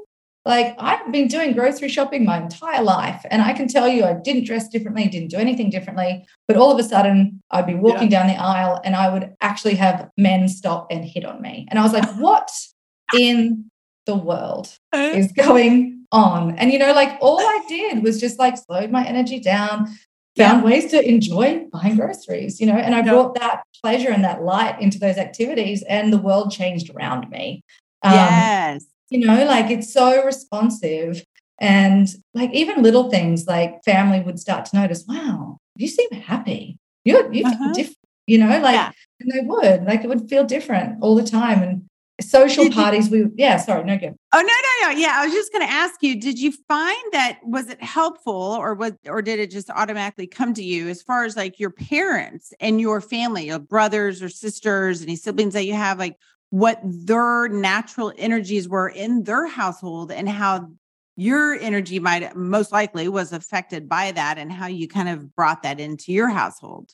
Like 0.46 0.76
I've 0.80 1.12
been 1.12 1.28
doing 1.28 1.52
grocery 1.54 1.90
shopping 1.90 2.24
my 2.24 2.38
entire 2.42 2.82
life, 2.82 3.26
and 3.30 3.42
I 3.42 3.52
can 3.52 3.68
tell 3.68 3.90
you, 3.90 4.06
I 4.06 4.14
didn't 4.14 4.46
dress 4.46 4.70
differently, 4.70 5.08
didn't 5.10 5.32
do 5.32 5.38
anything 5.38 5.70
differently. 5.70 6.26
But 6.48 6.56
all 6.56 6.72
of 6.72 6.80
a 6.80 6.84
sudden, 6.84 7.42
I'd 7.52 7.68
be 7.68 7.76
walking 7.76 8.08
down 8.10 8.28
the 8.28 8.38
aisle, 8.42 8.80
and 8.86 8.96
I 8.96 9.10
would 9.12 9.34
actually 9.42 9.76
have 9.76 10.10
men 10.18 10.48
stop 10.48 10.88
and 10.90 11.04
hit 11.04 11.26
on 11.26 11.42
me, 11.42 11.68
and 11.70 11.78
I 11.78 11.84
was 11.84 11.92
like, 11.92 12.06
"What 12.20 12.50
in 13.14 13.70
the 14.10 14.16
world 14.30 14.66
is 15.20 15.32
going 15.46 16.06
on?" 16.12 16.42
And 16.60 16.68
you 16.74 16.80
know, 16.84 16.94
like 17.02 17.14
all 17.22 17.40
I 17.40 17.58
did 17.76 18.04
was 18.04 18.16
just 18.26 18.38
like 18.44 18.56
slowed 18.66 18.92
my 18.98 19.04
energy 19.14 19.40
down, 19.40 19.76
found 20.38 20.64
ways 20.64 20.86
to 20.92 20.98
enjoy 21.14 21.48
buying 21.74 21.96
groceries, 22.02 22.60
you 22.60 22.68
know, 22.70 22.80
and 22.86 22.94
I 22.96 23.02
Yeah. 23.02 23.12
brought 23.14 23.34
that 23.44 23.58
pleasure 23.82 24.12
and 24.16 24.24
that 24.24 24.44
light 24.44 24.76
into 24.86 25.00
those 25.00 25.18
activities, 25.28 25.80
and 25.96 26.12
the 26.14 26.18
world 26.28 26.48
changed 26.60 26.88
around 26.96 27.30
me. 27.30 27.46
Um, 28.04 28.14
yes, 28.16 28.86
you 29.10 29.20
know 29.26 29.40
like 29.54 29.68
it's 29.76 29.92
so 30.00 30.08
responsive 30.32 31.12
and 31.60 32.06
like 32.40 32.52
even 32.62 32.84
little 32.88 33.10
things 33.16 33.46
like 33.56 33.72
family 33.84 34.20
would 34.26 34.40
start 34.40 34.64
to 34.68 34.76
notice 34.82 35.04
wow 35.08 35.58
you 35.82 35.88
seem 35.88 36.12
happy 36.32 36.78
You're, 37.06 37.26
you 37.34 37.44
Uh-huh. 37.46 37.58
feel 37.60 37.74
different 37.80 37.98
you 38.32 38.38
know 38.44 38.54
like 38.70 38.76
Yeah. 38.76 38.92
and 39.20 39.32
they 39.34 39.42
would 39.52 39.80
like 39.90 40.02
it 40.06 40.10
would 40.12 40.30
feel 40.30 40.46
different 40.56 40.90
all 41.04 41.16
the 41.22 41.24
time 41.40 41.60
and 41.68 41.74
social 42.22 42.64
Did 42.66 42.76
you- 42.76 42.82
parties 42.82 43.10
we 43.10 43.26
yeah 43.36 43.58
sorry 43.58 43.84
no 43.86 43.98
good 43.98 44.16
Oh 44.32 44.40
no, 44.42 44.44
no, 44.44 44.92
no. 44.94 44.98
Yeah, 45.00 45.14
I 45.16 45.26
was 45.26 45.34
just 45.34 45.52
going 45.52 45.66
to 45.66 45.74
ask 45.74 46.04
you. 46.04 46.20
Did 46.20 46.38
you 46.40 46.52
find 46.68 46.98
that 47.14 47.40
was 47.44 47.68
it 47.68 47.82
helpful, 47.84 48.34
or 48.60 48.76
was, 48.76 48.94
or 49.08 49.24
did 49.24 49.40
it 49.40 49.50
just 49.50 49.72
automatically 49.72 50.28
come 50.28 50.54
to 50.54 50.64
you 50.64 50.88
as 50.88 51.02
far 51.02 51.24
as 51.26 51.36
like 51.36 51.60
your 51.60 51.72
parents 51.72 52.54
and 52.60 52.80
your 52.80 53.02
family, 53.02 53.48
your 53.48 53.58
brothers 53.58 54.22
or 54.22 54.30
sisters, 54.30 55.02
any 55.02 55.16
siblings 55.16 55.54
that 55.56 55.66
you 55.66 55.74
have, 55.74 55.98
like 55.98 56.16
what 56.52 56.80
their 56.84 57.48
natural 57.50 58.14
energies 58.20 58.70
were 58.70 58.90
in 58.90 59.24
their 59.24 59.48
household, 59.48 60.12
and 60.12 60.30
how 60.30 60.70
your 61.16 61.56
energy 61.56 62.00
might 62.00 62.36
most 62.36 62.72
likely 62.72 63.10
was 63.10 63.34
affected 63.34 63.90
by 63.90 64.12
that, 64.12 64.38
and 64.38 64.52
how 64.52 64.68
you 64.68 64.88
kind 64.88 65.10
of 65.10 65.36
brought 65.36 65.64
that 65.64 65.80
into 65.80 66.12
your 66.14 66.30
household. 66.30 66.92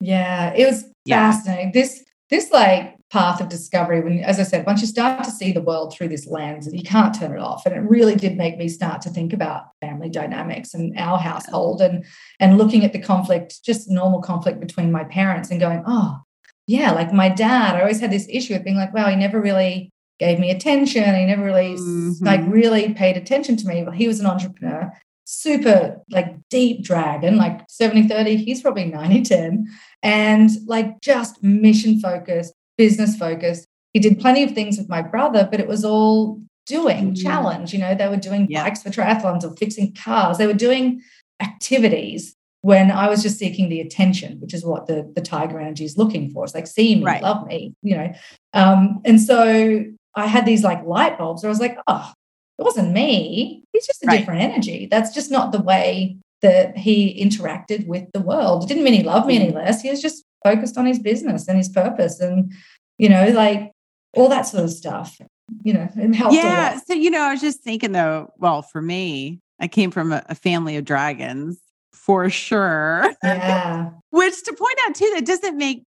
yeah 0.00 0.52
it 0.54 0.66
was 0.66 0.84
Yeah. 1.04 1.32
fascinating 1.32 1.72
this 1.72 2.04
this 2.30 2.50
like 2.50 2.94
path 3.08 3.40
of 3.40 3.48
discovery 3.48 4.00
when 4.00 4.18
as 4.20 4.40
i 4.40 4.42
said 4.42 4.66
once 4.66 4.80
you 4.80 4.86
start 4.86 5.22
to 5.22 5.30
see 5.30 5.52
the 5.52 5.62
world 5.62 5.94
through 5.94 6.08
this 6.08 6.26
lens 6.26 6.68
you 6.72 6.82
can't 6.82 7.14
turn 7.14 7.32
it 7.32 7.38
off 7.38 7.64
and 7.64 7.74
it 7.74 7.88
really 7.88 8.16
did 8.16 8.36
make 8.36 8.58
me 8.58 8.68
start 8.68 9.00
to 9.00 9.08
think 9.10 9.32
about 9.32 9.66
family 9.80 10.08
dynamics 10.08 10.74
and 10.74 10.98
our 10.98 11.18
household 11.18 11.80
and 11.80 12.04
and 12.40 12.58
looking 12.58 12.84
at 12.84 12.92
the 12.92 12.98
conflict 12.98 13.62
just 13.64 13.88
normal 13.88 14.20
conflict 14.20 14.58
between 14.58 14.90
my 14.90 15.04
parents 15.04 15.50
and 15.50 15.60
going 15.60 15.82
oh 15.86 16.18
yeah 16.66 16.90
like 16.90 17.12
my 17.12 17.28
dad 17.28 17.76
i 17.76 17.80
always 17.80 18.00
had 18.00 18.10
this 18.10 18.26
issue 18.28 18.54
of 18.54 18.64
being 18.64 18.76
like 18.76 18.92
wow 18.92 19.08
he 19.08 19.14
never 19.14 19.40
really 19.40 19.92
gave 20.18 20.38
me 20.38 20.50
attention. 20.50 21.14
He 21.14 21.26
never 21.26 21.44
really 21.44 21.74
s- 21.74 22.20
like 22.20 22.40
mm-hmm. 22.40 22.50
really 22.50 22.94
paid 22.94 23.16
attention 23.16 23.56
to 23.56 23.66
me. 23.66 23.82
But 23.84 23.94
he 23.94 24.08
was 24.08 24.20
an 24.20 24.26
entrepreneur 24.26 24.92
super 25.28 26.00
like 26.10 26.36
deep 26.50 26.84
dragon 26.84 27.36
like 27.36 27.60
70 27.68 28.06
30 28.06 28.36
he's 28.36 28.62
probably 28.62 28.84
90 28.84 29.22
10 29.22 29.66
and 30.02 30.50
like 30.66 31.00
just 31.00 31.42
mission 31.42 31.98
focused, 32.00 32.54
business 32.78 33.16
focused. 33.16 33.66
He 33.92 33.98
did 33.98 34.20
plenty 34.20 34.44
of 34.44 34.52
things 34.52 34.78
with 34.78 34.88
my 34.88 35.02
brother, 35.02 35.48
but 35.50 35.58
it 35.58 35.66
was 35.66 35.84
all 35.84 36.40
doing 36.66 37.12
Mhm. 37.12 37.22
challenge. 37.22 37.72
You 37.72 37.80
know, 37.80 37.94
they 37.94 38.08
were 38.08 38.16
doing 38.16 38.46
Yeah. 38.48 38.62
bikes 38.64 38.82
for 38.82 38.90
triathlons 38.90 39.42
or 39.42 39.56
fixing 39.56 39.92
cars. 39.94 40.38
They 40.38 40.46
were 40.46 40.52
doing 40.52 41.00
activities 41.42 42.36
when 42.62 42.90
I 42.90 43.08
was 43.08 43.22
just 43.22 43.38
seeking 43.38 43.68
the 43.68 43.80
attention, 43.80 44.38
which 44.40 44.54
is 44.54 44.64
what 44.64 44.86
the 44.86 45.10
the 45.14 45.20
tiger 45.22 45.58
energy 45.58 45.84
is 45.84 45.96
looking 45.98 46.30
for. 46.30 46.44
It's 46.44 46.54
like 46.54 46.66
see 46.66 46.96
me, 46.96 47.02
Right. 47.04 47.22
love 47.22 47.46
me, 47.46 47.74
you 47.82 47.96
know. 47.96 48.12
Um, 48.52 49.00
and 49.04 49.20
so 49.20 49.84
I 50.14 50.26
had 50.26 50.46
these 50.46 50.62
like 50.64 50.84
light 50.84 51.18
bulbs 51.18 51.42
where 51.42 51.48
I 51.48 51.54
was 51.56 51.60
like, 51.60 51.78
oh, 51.88 52.12
it 52.58 52.62
wasn't 52.62 52.92
me. 52.92 53.64
He's 53.72 53.86
just 53.86 54.02
a 54.02 54.06
Right. 54.06 54.18
different 54.20 54.40
energy. 54.42 54.86
That's 54.90 55.12
just 55.14 55.30
not 55.30 55.52
the 55.52 55.60
way 55.62 56.16
that 56.42 56.76
he 56.76 57.22
interacted 57.22 57.86
with 57.86 58.04
the 58.12 58.20
world. 58.20 58.64
It 58.64 58.68
didn't 58.68 58.84
mean 58.84 58.94
he 58.94 59.02
loved 59.02 59.26
me 59.26 59.36
any 59.36 59.46
Mm-hmm. 59.48 59.56
less. 59.56 59.82
He 59.82 59.90
was 59.90 60.00
just 60.02 60.24
focused 60.44 60.76
on 60.78 60.86
his 60.86 60.98
business 60.98 61.48
and 61.48 61.56
his 61.58 61.68
purpose 61.68 62.20
and, 62.20 62.52
you 62.98 63.08
know, 63.08 63.28
like 63.28 63.72
all 64.14 64.28
that 64.28 64.42
sort 64.42 64.64
of 64.64 64.70
stuff, 64.70 65.18
you 65.64 65.72
know, 65.72 65.88
it 65.96 66.14
helped 66.14 66.34
Yeah. 66.36 66.78
So, 66.86 66.94
you 66.94 67.10
know, 67.10 67.22
I 67.22 67.32
was 67.32 67.40
just 67.40 67.60
thinking 67.62 67.92
though, 67.92 68.32
well, 68.38 68.62
for 68.62 68.80
me, 68.80 69.40
I 69.60 69.68
came 69.68 69.90
from 69.90 70.12
a, 70.12 70.22
a 70.28 70.34
family 70.34 70.76
of 70.76 70.84
dragons 70.84 71.58
for 71.92 72.30
sure. 72.30 73.10
Yeah. 73.24 73.90
Which 74.10 74.42
to 74.44 74.52
point 74.54 74.78
out 74.86 74.94
too, 74.94 75.10
that 75.14 75.26
doesn't 75.26 75.56
make 75.58 75.82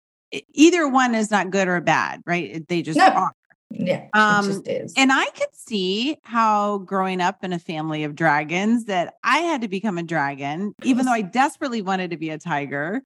either 0.53 0.87
one 0.87 1.15
is 1.15 1.31
not 1.31 1.49
good 1.49 1.67
or 1.67 1.79
bad, 1.81 2.21
right? 2.25 2.67
They 2.67 2.81
just 2.83 2.97
No. 2.97 3.05
are. 3.07 3.31
Yeah. 3.71 4.07
Um, 4.13 4.45
it 4.45 4.47
just 4.47 4.67
is. 4.67 4.93
And 4.97 5.11
I 5.11 5.25
could 5.25 5.53
see 5.53 6.17
how 6.23 6.79
growing 6.79 7.21
up 7.21 7.43
in 7.43 7.53
a 7.53 7.59
family 7.59 8.03
of 8.03 8.15
dragons 8.15 8.85
that 8.85 9.15
I 9.23 9.39
had 9.39 9.61
to 9.61 9.67
become 9.67 9.97
a 9.97 10.03
dragon, 10.03 10.73
even 10.83 11.05
though 11.05 11.11
I 11.11 11.21
desperately 11.21 11.81
wanted 11.81 12.11
to 12.11 12.17
be 12.17 12.29
a 12.31 12.37
tiger. 12.37 13.03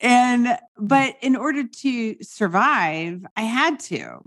And 0.00 0.58
but 0.76 1.16
in 1.22 1.36
order 1.36 1.64
to 1.66 2.16
survive, 2.22 3.24
I 3.36 3.42
had 3.42 3.80
to. 3.80 4.20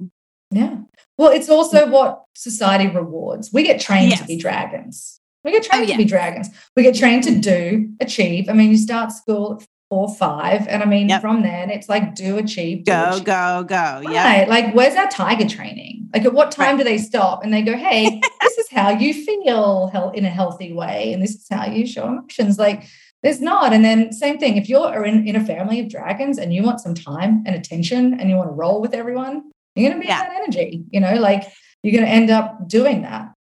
yeah. 0.51 0.77
Well, 1.17 1.31
it's 1.31 1.49
also 1.49 1.87
what 1.89 2.23
society 2.33 2.87
rewards. 2.87 3.51
We 3.51 3.63
get 3.63 3.81
trained 3.81 4.15
to 4.17 4.23
be 4.25 4.37
dragons. 4.37 5.19
We 5.43 5.51
get 5.51 5.63
trained 5.63 5.89
Oh, 5.89 5.91
to 5.93 5.97
be 5.97 6.05
dragons. 6.05 6.49
We 6.75 6.83
get 6.83 6.95
trained 6.95 7.23
to 7.23 7.39
do, 7.39 7.89
achieve. 7.99 8.49
I 8.49 8.53
mean, 8.53 8.69
you 8.71 8.77
start 8.77 9.11
school 9.11 9.59
at 9.61 9.67
four, 9.89 10.13
five, 10.15 10.67
and 10.67 10.83
I 10.83 10.85
mean, 10.85 11.09
Yep. 11.09 11.21
from 11.21 11.43
then 11.43 11.69
it's 11.69 11.87
like 11.87 12.13
do, 12.15 12.37
achieve, 12.37 12.83
do, 12.83 12.91
Go, 12.91 13.09
achieve. 13.11 13.23
go, 13.23 13.65
go. 13.67 14.01
Yeah. 14.11 14.39
Right. 14.39 14.49
Like, 14.49 14.73
where's 14.73 14.95
our 14.95 15.07
tiger 15.09 15.47
training? 15.47 16.09
Like, 16.13 16.25
at 16.25 16.33
what 16.33 16.51
time 16.51 16.75
Right. 16.75 16.77
do 16.79 16.83
they 16.83 16.97
stop 16.97 17.43
and 17.43 17.53
they 17.53 17.61
go, 17.61 17.75
hey, 17.75 18.19
this 18.41 18.57
is 18.57 18.67
how 18.69 18.89
you 18.89 19.13
feel 19.13 19.89
in 20.13 20.25
a 20.25 20.29
healthy 20.29 20.73
way, 20.73 21.13
and 21.13 21.21
this 21.23 21.31
is 21.35 21.47
how 21.49 21.65
you 21.67 21.85
show 21.87 22.07
emotions? 22.07 22.57
Like, 22.59 22.83
there's 23.23 23.41
not. 23.41 23.73
And 23.73 23.83
then 23.83 24.11
same 24.11 24.37
thing, 24.37 24.57
if 24.57 24.69
you're 24.69 25.03
in, 25.03 25.27
in 25.27 25.35
a 25.35 25.43
family 25.43 25.79
of 25.79 25.89
dragons 25.89 26.37
and 26.37 26.53
you 26.53 26.63
want 26.63 26.79
some 26.81 26.93
time 26.93 27.43
and 27.45 27.55
attention 27.55 28.19
and 28.19 28.29
you 28.29 28.35
want 28.35 28.49
to 28.49 28.53
roll 28.53 28.79
with 28.79 28.93
everyone, 28.93 29.43
you're 29.75 29.89
going 29.89 30.01
to 30.01 30.05
be 30.05 30.07
yeah. 30.07 30.19
that 30.23 30.33
energy, 30.35 30.83
you 30.91 30.99
know, 30.99 31.15
like 31.15 31.43
you're 31.81 31.93
going 31.93 32.05
to 32.05 32.09
end 32.11 32.29
up 32.29 32.67
doing 32.67 33.01
that. 33.03 33.31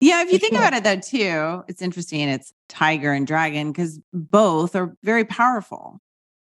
Yeah, 0.00 0.22
if 0.22 0.32
you 0.32 0.38
think 0.38 0.54
about 0.54 0.72
it 0.72 0.82
though 0.82 0.98
too, 0.98 1.62
it's 1.68 1.82
interesting. 1.82 2.28
It's 2.28 2.52
tiger 2.68 3.12
and 3.12 3.26
dragon 3.26 3.70
because 3.70 4.00
both 4.12 4.74
are 4.74 4.96
very 5.02 5.24
powerful. 5.24 6.00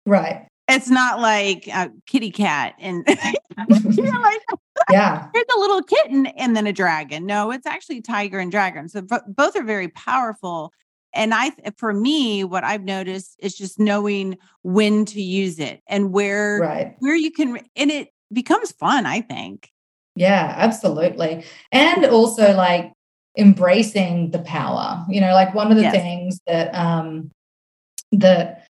Right. 0.05 0.47
It's 0.67 0.89
not 0.89 1.21
like 1.21 1.67
a 1.67 1.89
kitty 2.07 2.29
cat 2.29 2.75
and 2.77 3.05
you're 3.89 4.19
like, 4.19 4.41
yeah, 4.91 5.29
here's 5.33 5.45
a 5.55 5.59
little 5.59 5.81
kitten 5.81 6.25
and 6.27 6.57
then 6.57 6.67
a 6.67 6.73
dragon. 6.73 7.25
No, 7.25 7.51
it's 7.51 7.65
actually 7.65 8.01
tiger 8.01 8.37
and 8.39 8.51
dragon. 8.51 8.89
So 8.89 9.01
both 9.01 9.55
are 9.55 9.63
very 9.63 9.87
powerful. 9.87 10.73
And 11.13 11.33
I, 11.33 11.51
for 11.77 11.93
me, 11.93 12.43
what 12.43 12.65
I've 12.65 12.83
noticed 12.83 13.37
is 13.39 13.57
just 13.57 13.79
knowing 13.79 14.37
when 14.63 15.05
to 15.05 15.21
use 15.21 15.57
it 15.57 15.81
and 15.87 16.11
where, 16.11 16.59
right. 16.59 16.95
where 16.99 17.15
you 17.15 17.31
can, 17.31 17.59
and 17.77 17.89
it 17.89 18.09
becomes 18.33 18.73
fun. 18.73 19.05
I 19.05 19.21
think. 19.21 19.71
Yeah, 20.17 20.53
absolutely. 20.57 21.45
And 21.71 22.05
also 22.05 22.53
like 22.55 22.91
embracing 23.37 24.31
the 24.31 24.39
power. 24.39 25.05
You 25.09 25.21
know, 25.21 25.33
like 25.33 25.53
one 25.53 25.71
of 25.71 25.77
the 25.77 25.83
yes. 25.83 25.93
things 25.93 26.41
that 26.47 26.73
um 26.73 27.31
that 28.11 28.67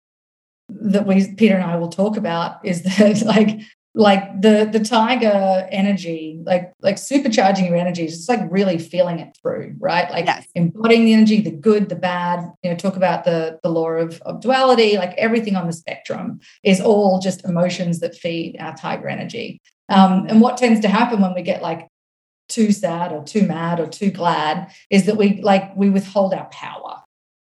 that 0.69 1.05
we 1.05 1.33
Peter 1.35 1.55
and 1.55 1.63
I 1.63 1.77
will 1.77 1.89
talk 1.89 2.17
about 2.17 2.65
is 2.65 2.83
that 2.83 3.21
like 3.25 3.59
like 3.97 4.41
the 4.41 4.69
the 4.71 4.79
tiger 4.79 5.67
energy 5.71 6.39
like 6.45 6.71
like 6.81 6.97
supercharging 6.97 7.67
your 7.67 7.75
energy 7.75 8.05
is 8.05 8.17
just 8.17 8.29
like 8.29 8.41
really 8.51 8.77
feeling 8.77 9.17
it 9.17 9.35
through 9.41 9.75
right 9.79 10.11
like 10.11 10.25
yes. 10.27 10.45
embodying 10.53 11.05
the 11.05 11.13
energy 11.13 11.41
the 11.41 11.49
good 11.49 11.89
the 11.89 11.95
bad 11.95 12.39
you 12.61 12.69
know 12.69 12.75
talk 12.75 12.95
about 12.95 13.23
the 13.23 13.59
the 13.63 13.69
law 13.69 13.89
of, 13.89 14.21
of 14.21 14.39
duality 14.39 14.97
like 14.97 15.13
everything 15.17 15.55
on 15.55 15.65
the 15.65 15.73
spectrum 15.73 16.39
is 16.61 16.79
all 16.79 17.19
just 17.19 17.43
emotions 17.43 17.99
that 17.99 18.15
feed 18.15 18.55
our 18.59 18.75
tiger 18.75 19.09
energy 19.09 19.59
um, 19.89 20.27
and 20.27 20.41
what 20.41 20.57
tends 20.57 20.81
to 20.81 20.89
happen 20.89 21.19
when 21.19 21.33
we 21.33 21.41
get 21.41 21.63
like 21.63 21.87
too 22.49 22.71
sad 22.71 23.11
or 23.11 23.23
too 23.23 23.43
mad 23.43 23.79
or 23.79 23.87
too 23.87 24.11
glad 24.11 24.71
is 24.89 25.05
that 25.05 25.17
we 25.17 25.41
like 25.41 25.75
we 25.75 25.89
withhold 25.89 26.33
our 26.33 26.45
power. 26.45 27.01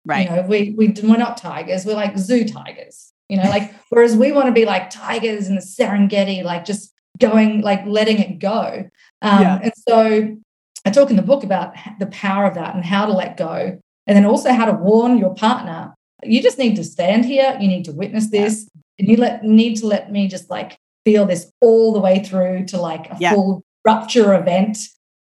Right. 0.06 0.30
You 0.30 0.36
know, 0.36 0.42
we 0.44 0.76
we 0.78 0.94
we're 1.04 1.18
not 1.18 1.38
tigers, 1.38 1.86
we're 1.86 1.96
like 1.96 2.18
zoo 2.18 2.46
tigers. 2.46 3.14
You 3.30 3.38
know, 3.38 3.50
like 3.50 3.74
whereas 3.90 4.16
we 4.16 4.32
want 4.32 4.48
to 4.48 4.52
be 4.52 4.66
like 4.66 4.90
tigers 4.90 5.48
in 5.48 5.56
the 5.56 5.62
Serengeti, 5.62 6.44
like 6.44 6.66
just 6.66 6.94
going, 7.20 7.62
like 7.62 7.86
letting 7.86 8.20
it 8.20 8.40
go. 8.40 8.90
Um, 9.22 9.42
yeah. 9.42 9.60
And 9.62 9.74
so 9.88 10.38
I 10.86 10.90
talk 10.90 11.10
in 11.10 11.16
the 11.16 11.22
book 11.22 11.44
about 11.44 11.76
the 12.00 12.08
power 12.08 12.46
of 12.46 12.56
that 12.56 12.76
and 12.76 12.84
how 12.84 13.06
to 13.06 13.14
let 13.14 13.38
go, 13.38 13.80
and 14.08 14.18
then 14.18 14.26
also 14.26 14.52
how 14.52 14.66
to 14.66 14.74
warn 14.74 15.18
your 15.18 15.36
partner. 15.36 15.94
You 16.24 16.42
just 16.42 16.58
need 16.58 16.76
to 16.76 16.84
stand 16.84 17.26
here. 17.26 17.58
You 17.60 17.68
need 17.68 17.86
to 17.86 17.92
witness 17.92 18.30
this, 18.30 18.70
yeah. 18.74 18.82
and 19.00 19.08
you 19.10 19.18
let 19.18 19.44
need 19.44 19.78
to 19.78 19.88
let 19.88 20.12
me 20.12 20.28
just 20.28 20.50
like 20.50 20.78
feel 21.06 21.26
this 21.26 21.52
all 21.62 21.94
the 21.94 22.00
way 22.00 22.24
through 22.24 22.66
to 22.66 22.82
like 22.82 23.10
a 23.12 23.18
yeah. 23.20 23.34
full 23.34 23.64
rupture 23.86 24.34
event. 24.34 24.78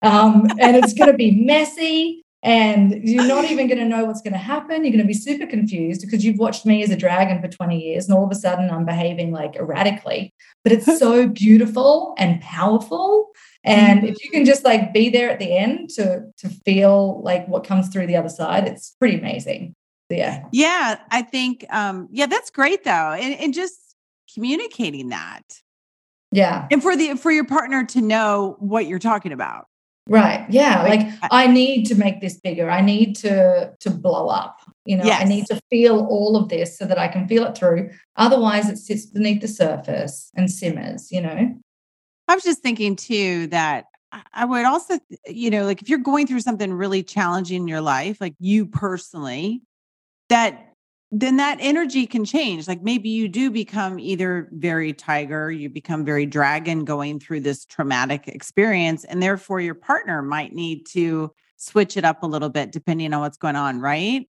Um, 0.01 0.47
and 0.59 0.77
it's 0.77 0.93
going 0.93 1.11
to 1.11 1.17
be 1.17 1.31
messy 1.31 2.23
and 2.41 3.03
you're 3.03 3.27
not 3.27 3.43
even 3.45 3.67
going 3.67 3.79
to 3.79 3.85
know 3.85 4.05
what's 4.05 4.21
going 4.21 4.33
to 4.33 4.39
happen. 4.39 4.83
You're 4.83 4.93
going 4.93 5.03
to 5.03 5.07
be 5.07 5.13
super 5.13 5.45
confused 5.45 6.01
because 6.01 6.23
you've 6.23 6.37
watched 6.37 6.65
me 6.65 6.81
as 6.83 6.89
a 6.89 6.95
dragon 6.95 7.41
for 7.41 7.49
20 7.49 7.77
years 7.77 8.07
and 8.07 8.17
all 8.17 8.23
of 8.23 8.31
a 8.31 8.35
sudden 8.35 8.69
I'm 8.69 8.85
behaving 8.85 9.31
like 9.31 9.57
erratically. 9.57 10.33
But 10.63 10.71
it's 10.71 10.99
so 10.99 11.27
beautiful 11.27 12.15
and 12.17 12.39
powerful. 12.39 13.31
And 13.65 14.05
if 14.05 14.23
you 14.23 14.31
can 14.31 14.45
just 14.45 14.63
like 14.63 14.93
be 14.93 15.09
there 15.09 15.29
at 15.29 15.39
the 15.39 15.55
end 15.55 15.89
to 15.91 16.23
to 16.37 16.49
feel 16.49 17.21
like 17.23 17.45
what 17.49 17.65
comes 17.65 17.89
through 17.89 18.07
the 18.07 18.15
other 18.15 18.29
side, 18.29 18.67
it's 18.67 18.95
pretty 18.99 19.17
amazing. 19.17 19.75
yeah. 20.09 20.45
Yeah, 20.53 20.97
I 21.11 21.23
think 21.23 21.65
um 21.69 22.07
yeah, 22.09 22.27
that's 22.27 22.51
great 22.51 22.85
though. 22.85 23.11
And, 23.19 23.35
and 23.35 23.53
just 23.53 23.77
communicating 24.33 25.09
that. 25.09 25.43
Yeah. 26.31 26.67
And 26.71 26.81
for 26.81 26.95
the 26.95 27.15
for 27.15 27.31
your 27.31 27.45
partner 27.45 27.83
to 27.85 28.01
know 28.01 28.55
what 28.59 28.85
you're 28.87 28.99
talking 28.99 29.31
about. 29.31 29.65
Right. 30.07 30.45
Yeah. 30.49 30.81
Like, 30.83 31.01
like 31.21 31.29
I 31.31 31.47
need 31.47 31.85
to 31.85 31.95
make 31.95 32.19
this 32.19 32.39
bigger. 32.39 32.69
I 32.69 32.81
need 32.81 33.15
to 33.17 33.73
to 33.79 33.89
blow 33.89 34.27
up. 34.27 34.59
You 34.85 34.97
know, 34.97 35.05
yes. 35.05 35.21
I 35.21 35.25
need 35.25 35.45
to 35.47 35.61
feel 35.69 35.99
all 35.99 36.35
of 36.35 36.49
this 36.49 36.77
so 36.77 36.85
that 36.85 36.97
I 36.97 37.07
can 37.07 37.27
feel 37.27 37.45
it 37.45 37.55
through. 37.55 37.91
Otherwise 38.15 38.69
it 38.69 38.77
sits 38.77 39.05
beneath 39.05 39.41
the 39.41 39.47
surface 39.47 40.31
and 40.35 40.49
simmers, 40.49 41.11
you 41.11 41.21
know. 41.21 41.55
I 42.27 42.35
was 42.35 42.43
just 42.43 42.61
thinking 42.61 42.95
too 42.95 43.47
that 43.47 43.85
I 44.33 44.45
would 44.45 44.65
also, 44.65 44.99
you 45.27 45.51
know, 45.51 45.65
like 45.65 45.81
if 45.81 45.89
you're 45.89 45.99
going 45.99 46.25
through 46.25 46.41
something 46.41 46.73
really 46.73 47.03
challenging 47.03 47.63
in 47.63 47.67
your 47.67 47.81
life, 47.81 48.19
like 48.19 48.33
you 48.39 48.65
personally, 48.65 49.61
that 50.29 50.68
then 51.11 51.37
that 51.37 51.57
energy 51.59 52.05
can 52.05 52.23
change. 52.23 52.67
Like 52.67 52.83
maybe 52.83 53.09
you 53.09 53.27
do 53.27 53.49
become 53.49 53.99
either 53.99 54.47
very 54.51 54.93
tiger, 54.93 55.51
you 55.51 55.69
become 55.69 56.05
very 56.05 56.25
dragon 56.25 56.85
going 56.85 57.19
through 57.19 57.41
this 57.41 57.65
traumatic 57.65 58.27
experience, 58.27 59.05
and 59.05 59.21
therefore 59.21 59.59
your 59.59 59.73
partner 59.75 60.21
might 60.21 60.53
need 60.53 60.85
to 60.87 61.31
switch 61.57 61.97
it 61.97 62.05
up 62.05 62.23
a 62.23 62.27
little 62.27 62.49
bit 62.49 62.71
depending 62.71 63.13
on 63.13 63.21
what's 63.21 63.37
going 63.37 63.55
on, 63.55 63.79
right? 63.79 64.29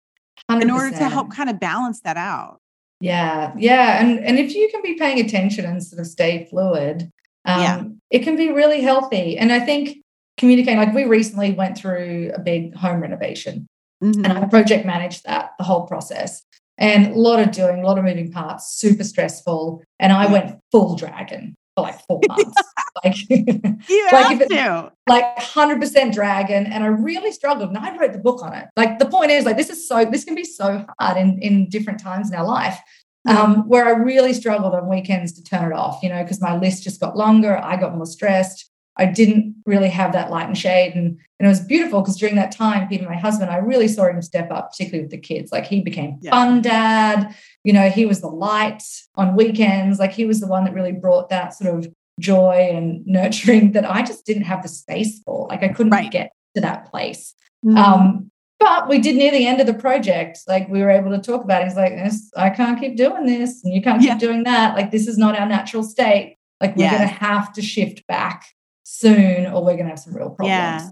100%. 0.49 0.61
In 0.61 0.69
order 0.69 0.91
to 0.91 1.09
help 1.09 1.31
kind 1.31 1.49
of 1.49 1.59
balance 1.59 2.01
that 2.01 2.15
out. 2.15 2.61
Yeah, 2.99 3.53
yeah, 3.57 4.01
and 4.01 4.19
and 4.19 4.39
if 4.39 4.55
you 4.55 4.69
can 4.71 4.81
be 4.81 4.95
paying 4.95 5.19
attention 5.19 5.65
and 5.65 5.83
sort 5.83 5.99
of 5.99 6.07
stay 6.07 6.47
fluid, 6.49 7.11
um, 7.45 7.61
yeah. 7.61 7.83
it 8.09 8.19
can 8.19 8.35
be 8.35 8.51
really 8.51 8.81
healthy. 8.81 9.37
And 9.37 9.51
I 9.51 9.59
think 9.59 9.97
communicating, 10.37 10.79
like 10.79 10.93
we 10.93 11.05
recently 11.05 11.53
went 11.53 11.77
through 11.77 12.31
a 12.33 12.39
big 12.39 12.75
home 12.75 13.01
renovation, 13.01 13.67
mm-hmm. 14.03 14.25
and 14.25 14.33
I 14.33 14.45
project 14.45 14.85
managed 14.85 15.25
that 15.25 15.51
the 15.59 15.63
whole 15.63 15.85
process 15.85 16.43
and 16.77 17.07
a 17.07 17.19
lot 17.19 17.39
of 17.39 17.51
doing, 17.51 17.79
a 17.79 17.85
lot 17.85 17.97
of 17.97 18.03
moving 18.03 18.31
parts, 18.31 18.75
super 18.77 19.03
stressful. 19.03 19.83
And 19.99 20.13
I 20.13 20.31
went 20.31 20.59
full 20.71 20.95
dragon 20.95 21.55
for 21.75 21.81
like 21.81 21.99
four 22.05 22.21
months. 22.27 22.61
like, 23.03 23.29
you 23.29 24.07
like 24.11 24.39
have 24.39 24.47
to. 24.47 24.91
Like 25.07 25.37
100% 25.37 26.13
dragon. 26.13 26.67
And 26.67 26.83
I 26.83 26.87
really 26.87 27.31
struggled. 27.31 27.69
And 27.69 27.77
I 27.77 27.95
wrote 27.97 28.13
the 28.13 28.19
book 28.19 28.43
on 28.43 28.53
it. 28.53 28.65
Like 28.75 28.99
the 28.99 29.07
point 29.07 29.31
is, 29.31 29.45
like, 29.45 29.57
this 29.57 29.69
is 29.69 29.87
so, 29.87 30.05
this 30.05 30.23
can 30.23 30.35
be 30.35 30.43
so 30.43 30.85
hard 30.99 31.17
in, 31.17 31.39
in 31.41 31.69
different 31.69 31.99
times 31.99 32.31
in 32.31 32.37
our 32.37 32.45
life. 32.45 32.79
Um, 33.27 33.67
where 33.67 33.85
I 33.85 33.89
really 33.89 34.31
struggled 34.31 34.73
on 34.73 34.87
weekends 34.87 35.33
to 35.33 35.43
turn 35.43 35.73
it 35.73 35.75
off, 35.75 35.99
you 36.01 36.07
know, 36.07 36.23
because 36.23 36.39
my 36.39 36.55
list 36.57 36.83
just 36.83 37.01
got 37.01 37.17
longer. 37.17 37.57
I 37.57 37.75
got 37.75 37.93
more 37.93 38.05
stressed. 38.05 38.71
I 38.97 39.05
didn't 39.05 39.55
really 39.65 39.89
have 39.89 40.13
that 40.13 40.31
light 40.31 40.47
and 40.47 40.57
shade. 40.57 40.93
And, 40.95 41.19
and 41.39 41.45
it 41.45 41.47
was 41.47 41.59
beautiful 41.59 42.01
because 42.01 42.17
during 42.17 42.35
that 42.35 42.51
time, 42.51 42.87
Peter, 42.87 43.05
my 43.07 43.15
husband, 43.15 43.51
I 43.51 43.57
really 43.57 43.87
saw 43.87 44.05
him 44.07 44.21
step 44.21 44.51
up, 44.51 44.71
particularly 44.71 45.03
with 45.03 45.11
the 45.11 45.19
kids. 45.19 45.51
Like 45.51 45.65
he 45.65 45.81
became 45.81 46.17
yeah. 46.21 46.31
fun 46.31 46.61
dad. 46.61 47.35
You 47.63 47.73
know, 47.73 47.89
he 47.89 48.05
was 48.05 48.21
the 48.21 48.27
light 48.27 48.83
on 49.15 49.35
weekends. 49.35 49.99
Like 49.99 50.13
he 50.13 50.25
was 50.25 50.39
the 50.39 50.47
one 50.47 50.65
that 50.65 50.73
really 50.73 50.91
brought 50.91 51.29
that 51.29 51.53
sort 51.53 51.75
of 51.75 51.93
joy 52.19 52.69
and 52.71 53.03
nurturing 53.05 53.73
that 53.73 53.89
I 53.89 54.03
just 54.03 54.25
didn't 54.25 54.43
have 54.43 54.63
the 54.63 54.69
space 54.69 55.19
for. 55.19 55.47
Like 55.47 55.63
I 55.63 55.69
couldn't 55.69 55.91
right. 55.91 56.11
get 56.11 56.31
to 56.55 56.61
that 56.61 56.89
place. 56.89 57.35
Mm-hmm. 57.63 57.77
Um, 57.77 58.31
but 58.59 58.89
we 58.89 58.97
did 58.97 59.15
near 59.15 59.31
the 59.31 59.45
end 59.45 59.61
of 59.61 59.67
the 59.67 59.73
project. 59.75 60.39
Like 60.47 60.67
we 60.67 60.81
were 60.81 60.89
able 60.89 61.11
to 61.11 61.19
talk 61.19 61.43
about 61.43 61.61
it. 61.61 61.65
He's 61.65 61.77
like, 61.77 61.93
I 62.35 62.49
can't 62.49 62.79
keep 62.79 62.97
doing 62.97 63.27
this 63.27 63.63
and 63.63 63.71
you 63.71 63.83
can't 63.83 64.01
keep 64.01 64.17
doing 64.17 64.43
that. 64.45 64.75
Like 64.75 64.89
this 64.89 65.07
is 65.07 65.19
not 65.19 65.39
our 65.39 65.47
natural 65.47 65.83
state. 65.83 66.37
Like 66.59 66.75
we're 66.75 66.89
going 66.89 67.01
to 67.01 67.07
have 67.07 67.53
to 67.53 67.61
shift 67.61 68.07
back 68.07 68.47
soon 68.87 69.45
or 69.47 69.63
we're 69.63 69.73
going 69.73 69.83
to 69.83 69.89
have 69.89 69.99
some 69.99 70.15
real 70.15 70.29
problems. 70.29 70.47
Yeah. 70.49 70.89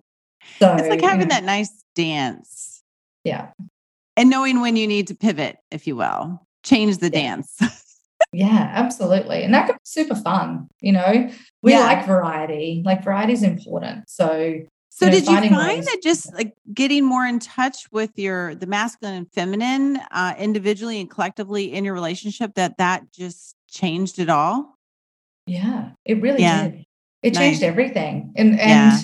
So 0.59 0.75
it's 0.75 0.89
like 0.89 1.01
having 1.01 1.29
that 1.29 1.45
nice 1.45 1.83
dance. 1.95 2.83
Yeah. 3.23 3.51
And 4.17 4.29
knowing 4.29 4.59
when 4.59 4.75
you 4.75 4.85
need 4.85 5.07
to 5.07 5.15
pivot, 5.15 5.57
if 5.71 5.87
you 5.87 5.95
will, 5.95 6.45
change 6.63 6.97
the 6.97 7.05
yeah. 7.07 7.21
dance. 7.21 7.57
yeah, 8.33 8.69
absolutely. 8.73 9.43
And 9.43 9.53
that 9.53 9.67
could 9.67 9.75
be 9.75 9.79
super 9.83 10.15
fun. 10.15 10.67
You 10.81 10.91
know, 10.91 11.29
we 11.61 11.71
yeah. 11.71 11.79
like 11.85 12.05
variety, 12.05 12.83
like 12.85 13.03
variety 13.03 13.31
is 13.31 13.43
important. 13.43 14.09
So, 14.09 14.59
so 14.89 15.05
you 15.05 15.11
know, 15.11 15.17
did 15.17 15.27
you 15.27 15.49
find 15.49 15.55
ways- 15.55 15.85
that 15.85 16.01
just 16.03 16.33
like 16.33 16.53
getting 16.73 17.05
more 17.05 17.25
in 17.25 17.39
touch 17.39 17.87
with 17.91 18.11
your 18.17 18.55
the 18.55 18.67
masculine 18.67 19.15
and 19.15 19.31
feminine 19.31 19.99
uh, 20.11 20.35
individually 20.37 20.99
and 20.99 21.09
collectively 21.09 21.73
in 21.73 21.85
your 21.85 21.93
relationship 21.93 22.55
that 22.55 22.77
that 22.77 23.11
just 23.13 23.55
changed 23.69 24.19
it 24.19 24.29
all? 24.29 24.77
Yeah, 25.47 25.91
it 26.03 26.21
really 26.21 26.41
yeah. 26.41 26.67
did. 26.69 26.84
It 27.25 27.33
changed 27.33 27.63
everything. 27.63 28.33
And 28.35 28.59
and 28.59 28.59
yeah. 28.59 29.01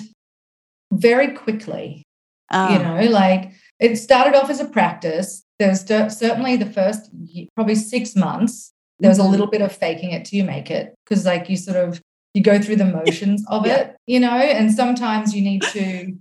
very 0.92 1.32
quickly. 1.32 2.04
Oh. 2.50 2.72
You 2.72 2.78
know, 2.78 3.10
like 3.10 3.52
it 3.80 3.96
started 3.96 4.34
off 4.34 4.50
as 4.50 4.60
a 4.60 4.66
practice. 4.66 5.42
There's 5.58 5.86
certainly 5.86 6.56
the 6.56 6.66
first 6.66 7.10
probably 7.54 7.74
six 7.76 8.16
months, 8.16 8.72
there 9.02 9.08
was 9.08 9.18
a 9.18 9.22
mm-hmm. 9.22 9.32
little 9.32 9.46
bit 9.48 9.62
of 9.62 9.72
faking 9.72 10.12
it 10.12 10.24
till 10.24 10.36
you 10.36 10.44
make 10.44 10.70
it. 10.70 10.94
Cause 11.06 11.26
like 11.26 11.50
you 11.50 11.56
sort 11.56 11.76
of 11.76 12.00
you 12.34 12.42
go 12.42 12.60
through 12.60 12.76
the 12.76 12.84
motions 13.04 13.44
of 13.48 13.66
yeah. 13.66 13.76
it, 13.76 13.96
you 14.06 14.20
know, 14.20 14.30
and 14.30 14.72
sometimes 14.72 15.34
you 15.34 15.42
need 15.42 15.62
to 15.62 16.16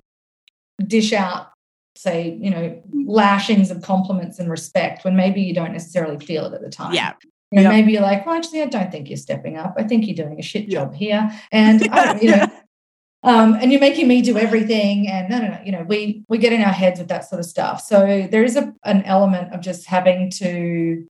dish 0.88 1.14
out, 1.14 1.52
say, 1.96 2.38
you 2.42 2.50
know, 2.50 2.82
lashings 3.06 3.70
of 3.70 3.84
compliments 3.84 4.40
and 4.40 4.50
respect 4.50 5.06
when 5.06 5.16
maybe 5.16 5.42
you 5.42 5.54
don't 5.54 5.72
necessarily 5.74 6.24
feel 6.26 6.46
it 6.46 6.54
at 6.54 6.62
the 6.62 6.70
time. 6.70 6.94
Yeah. 6.94 7.14
Know, 7.52 7.64
yep. 7.64 7.72
maybe 7.72 7.92
you're 7.92 8.02
like, 8.02 8.26
well, 8.26 8.36
actually, 8.36 8.62
I 8.62 8.68
don't 8.68 8.92
think 8.92 9.10
you're 9.10 9.18
stepping 9.18 9.58
up. 9.58 9.76
I 9.78 9.84
think 9.84 10.08
you're 10.08 10.16
doing 10.16 10.40
a 10.40 10.44
shit 10.44 10.70
job 10.70 10.94
here. 10.94 11.30
And 11.52 11.86
I, 11.92 12.18
you 12.20 12.32
know, 12.32 12.48
um, 13.24 13.56
and 13.56 13.72
you're 13.72 13.82
making 13.82 14.08
me 14.08 14.22
do 14.22 14.38
everything. 14.38 15.10
And 15.10 15.30
no, 15.30 15.40
no, 15.40 15.48
no. 15.50 15.60
You 15.66 15.74
know, 15.74 15.84
we 15.84 16.24
we 16.30 16.38
get 16.38 16.54
in 16.54 16.62
our 16.62 16.72
heads 16.72 17.00
with 17.00 17.10
that 17.10 17.28
sort 17.28 17.40
of 17.40 17.46
stuff. 17.46 17.82
So 17.82 18.28
there 18.32 18.44
is 18.44 18.56
a 18.56 18.74
an 18.86 19.04
element 19.04 19.54
of 19.54 19.60
just 19.60 19.88
having 19.88 20.30
to 20.32 21.06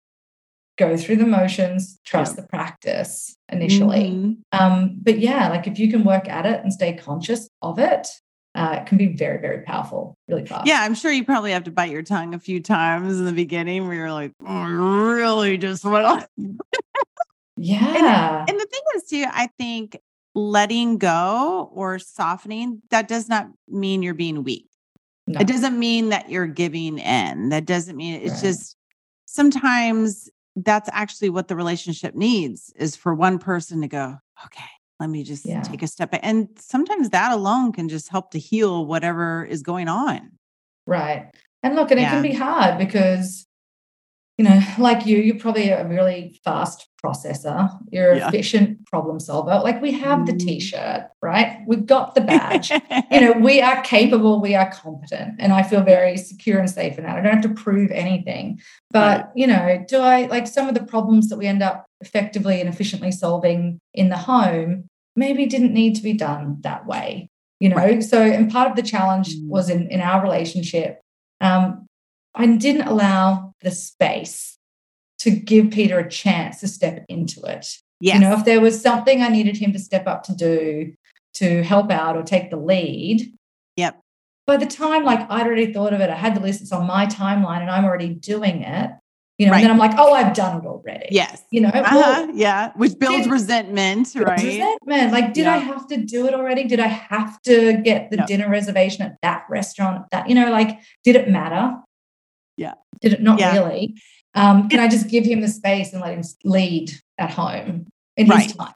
go 0.78 0.98
through 0.98 1.18
the 1.18 1.28
motions, 1.28 2.00
trust 2.06 2.36
yeah. 2.36 2.42
the 2.42 2.48
practice 2.48 3.38
initially. 3.50 4.10
Mm-hmm. 4.10 4.60
Um, 4.60 4.98
but 5.02 5.20
yeah, 5.20 5.50
like 5.50 5.68
if 5.68 5.78
you 5.78 5.92
can 5.92 6.04
work 6.04 6.28
at 6.28 6.48
it 6.48 6.62
and 6.64 6.74
stay 6.74 6.94
conscious 6.94 7.50
of 7.62 7.78
it, 7.78 8.08
uh, 8.54 8.80
it 8.82 8.86
can 8.86 8.98
be 8.98 9.08
very, 9.08 9.40
very 9.40 9.64
powerful, 9.64 10.18
really 10.28 10.46
fast. 10.46 10.68
Yeah, 10.68 10.82
I'm 10.82 10.94
sure 10.94 11.12
you 11.12 11.24
probably 11.24 11.52
have 11.52 11.64
to 11.66 11.72
bite 11.72 11.92
your 11.92 12.04
tongue 12.04 12.34
a 12.34 12.40
few 12.40 12.62
times 12.62 13.20
in 13.20 13.26
the 13.26 13.32
beginning 13.32 13.88
where 13.88 13.96
you're 13.96 14.12
like, 14.12 14.34
oh, 14.46 14.64
really 14.64 15.58
just 15.58 15.86
went 15.86 16.26
yeah. 17.58 18.40
And, 18.42 18.50
and 18.50 18.60
the 18.60 18.66
thing 18.66 18.82
is, 18.96 19.04
too, 19.04 19.26
I 19.30 19.48
think 19.58 19.98
letting 20.36 20.98
go 20.98 21.70
or 21.74 22.00
softening, 22.00 22.82
that 22.90 23.08
does 23.08 23.30
not 23.30 23.48
mean 23.68 24.04
you're 24.04 24.14
being 24.14 24.44
weak. 24.44 24.68
No. 25.28 25.40
It 25.40 25.48
doesn't 25.48 25.78
mean 25.78 26.10
that 26.10 26.30
you're 26.30 26.48
giving 26.48 26.98
in. 26.98 27.50
That 27.50 27.66
doesn't 27.66 27.96
mean 27.96 28.22
it's 28.22 28.34
right. 28.34 28.44
just 28.44 28.76
sometimes 29.26 30.30
that's 30.56 30.90
actually 30.92 31.30
what 31.30 31.48
the 31.48 31.56
relationship 31.56 32.16
needs 32.16 32.74
is 32.76 32.96
for 32.96 33.14
one 33.14 33.40
person 33.40 33.82
to 33.82 33.88
go, 33.88 34.18
okay, 34.46 34.64
let 35.02 35.10
me 35.10 35.24
just 35.24 35.46
yeah. 35.46 35.62
take 35.62 35.82
a 35.82 35.88
step 35.88 36.12
back. 36.12 36.22
And 36.24 36.48
sometimes 36.58 37.10
that 37.10 37.32
alone 37.32 37.74
can 37.74 37.90
just 37.90 38.08
help 38.10 38.32
to 38.32 38.40
heal 38.40 38.86
whatever 38.86 39.44
is 39.44 39.64
going 39.64 39.88
on. 39.88 40.32
Right. 40.86 41.30
And 41.64 41.76
look, 41.76 41.92
and 41.92 42.00
yeah. 42.00 42.08
it 42.08 42.12
can 42.12 42.22
be 42.22 42.34
hard 42.34 42.78
because 42.78 43.48
you 44.42 44.50
know, 44.50 44.60
like 44.80 45.06
you, 45.06 45.18
you're 45.18 45.38
probably 45.38 45.70
a 45.70 45.88
really 45.88 46.40
fast 46.44 46.88
processor. 47.04 47.70
You're 47.92 48.12
an 48.12 48.18
yeah. 48.20 48.28
efficient 48.28 48.86
problem 48.88 49.20
solver. 49.20 49.60
Like 49.64 49.82
we 49.82 49.92
have 49.94 50.26
the 50.26 50.34
mm. 50.34 50.40
t-shirt, 50.40 51.10
right? 51.22 51.62
We've 51.68 51.86
got 51.86 52.16
the 52.16 52.22
badge. 52.22 52.72
you 52.72 53.22
know, 53.22 53.34
we 53.34 53.62
are 53.62 53.82
capable, 53.82 54.42
we 54.42 54.56
are 54.56 54.72
competent. 54.72 55.36
And 55.40 55.54
I 55.54 55.64
feel 55.64 55.82
very 55.82 56.18
secure 56.18 56.60
and 56.60 56.70
safe 56.70 56.98
in 56.98 57.04
that. 57.04 57.18
I 57.18 57.22
don't 57.22 57.34
have 57.34 57.56
to 57.56 57.62
prove 57.62 57.92
anything. 57.92 58.60
But, 58.90 59.22
right. 59.22 59.30
you 59.36 59.48
know, 59.48 59.84
do 59.88 60.00
I 60.00 60.26
like 60.26 60.48
some 60.48 60.68
of 60.68 60.76
the 60.76 60.84
problems 60.84 61.30
that 61.30 61.38
we 61.38 61.48
end 61.48 61.64
up 61.64 61.86
effectively 62.02 62.60
and 62.60 62.70
efficiently 62.70 63.12
solving 63.12 63.80
in 63.94 64.10
the 64.10 64.18
home 64.18 64.90
maybe 65.16 65.46
didn't 65.46 65.74
need 65.74 65.96
to 65.96 66.04
be 66.04 66.14
done 66.14 66.58
that 66.62 66.86
way. 66.86 67.30
You 67.60 67.70
know, 67.70 67.76
right. 67.76 68.04
so 68.04 68.22
and 68.22 68.52
part 68.52 68.70
of 68.70 68.76
the 68.76 68.84
challenge 68.84 69.36
mm. 69.36 69.48
was 69.48 69.70
in 69.70 69.88
in 69.90 70.02
our 70.02 70.22
relationship. 70.22 71.00
Um, 71.40 71.88
I 72.34 72.46
didn't 72.48 72.88
allow 72.88 73.54
the 73.62 73.72
space 73.72 74.58
to 75.20 75.32
give 75.32 75.70
Peter 75.72 76.00
a 76.00 76.10
chance 76.10 76.62
to 76.62 76.68
step 76.68 77.06
into 77.08 77.42
it. 77.44 77.68
Yes. 78.00 78.16
You 78.16 78.22
know, 78.22 78.34
if 78.34 78.46
there 78.46 78.62
was 78.62 78.82
something 78.82 79.22
I 79.22 79.28
needed 79.28 79.58
him 79.58 79.74
to 79.74 79.80
step 79.80 80.08
up 80.08 80.24
to 80.24 80.36
do 80.36 80.94
to 81.36 81.64
help 81.64 81.92
out 81.92 82.18
or 82.18 82.24
take 82.24 82.50
the 82.50 82.58
lead. 82.58 83.32
Yep. 83.78 84.00
By 84.48 84.58
the 84.58 84.66
time 84.66 85.04
like 85.04 85.30
I'd 85.30 85.46
already 85.46 85.72
thought 85.72 85.94
of 85.94 86.02
it, 86.02 86.10
I 86.10 86.16
had 86.16 86.36
the 86.36 86.40
list, 86.40 86.62
it's 86.62 86.72
on 86.72 86.88
my 86.88 87.06
timeline 87.06 87.62
and 87.62 87.70
I'm 87.70 87.86
already 87.86 88.10
doing 88.10 88.64
it. 88.64 88.92
You 89.42 89.48
know, 89.48 89.54
right. 89.54 89.64
and 89.64 89.66
then 89.66 89.72
I'm 89.72 89.80
like, 89.80 89.98
oh, 89.98 90.14
I've 90.14 90.36
done 90.36 90.62
it 90.62 90.68
already. 90.68 91.08
Yes. 91.10 91.42
You 91.50 91.62
know, 91.62 91.70
uh-huh. 91.70 91.96
well, 91.96 92.30
yeah, 92.36 92.74
which 92.76 93.00
builds 93.00 93.24
did, 93.24 93.32
resentment, 93.32 94.10
right? 94.14 94.40
Resentment. 94.40 95.12
Like, 95.12 95.34
did 95.34 95.46
yeah. 95.46 95.56
I 95.56 95.58
have 95.58 95.88
to 95.88 95.98
do 95.98 96.28
it 96.28 96.36
already? 96.36 96.66
Did 96.66 96.80
I 96.80 96.86
have 96.86 97.42
to 97.46 97.82
get 97.82 98.12
the 98.12 98.18
no. 98.18 98.28
dinner 98.28 98.48
reservation 98.52 99.04
at 99.04 99.18
that 99.24 99.46
restaurant? 99.50 100.06
That, 100.12 100.30
you 100.30 100.36
know, 100.36 100.52
like, 100.52 100.80
did 101.04 101.16
it 101.16 101.28
matter? 101.28 101.76
Yeah. 102.56 102.76
Did 103.02 103.14
it 103.14 103.24
not 103.24 103.40
yeah. 103.40 103.54
really? 103.54 104.00
Um, 104.36 104.70
can 104.70 104.80
I 104.80 104.88
just 104.88 105.10
give 105.10 105.26
him 105.26 105.42
the 105.42 105.48
space 105.48 105.92
and 105.92 106.04
let 106.04 106.14
him 106.14 106.22
lead 106.44 106.92
at 107.18 107.32
home 107.32 107.88
in 108.18 108.28
right. 108.28 108.44
his 108.44 108.54
time? 108.54 108.76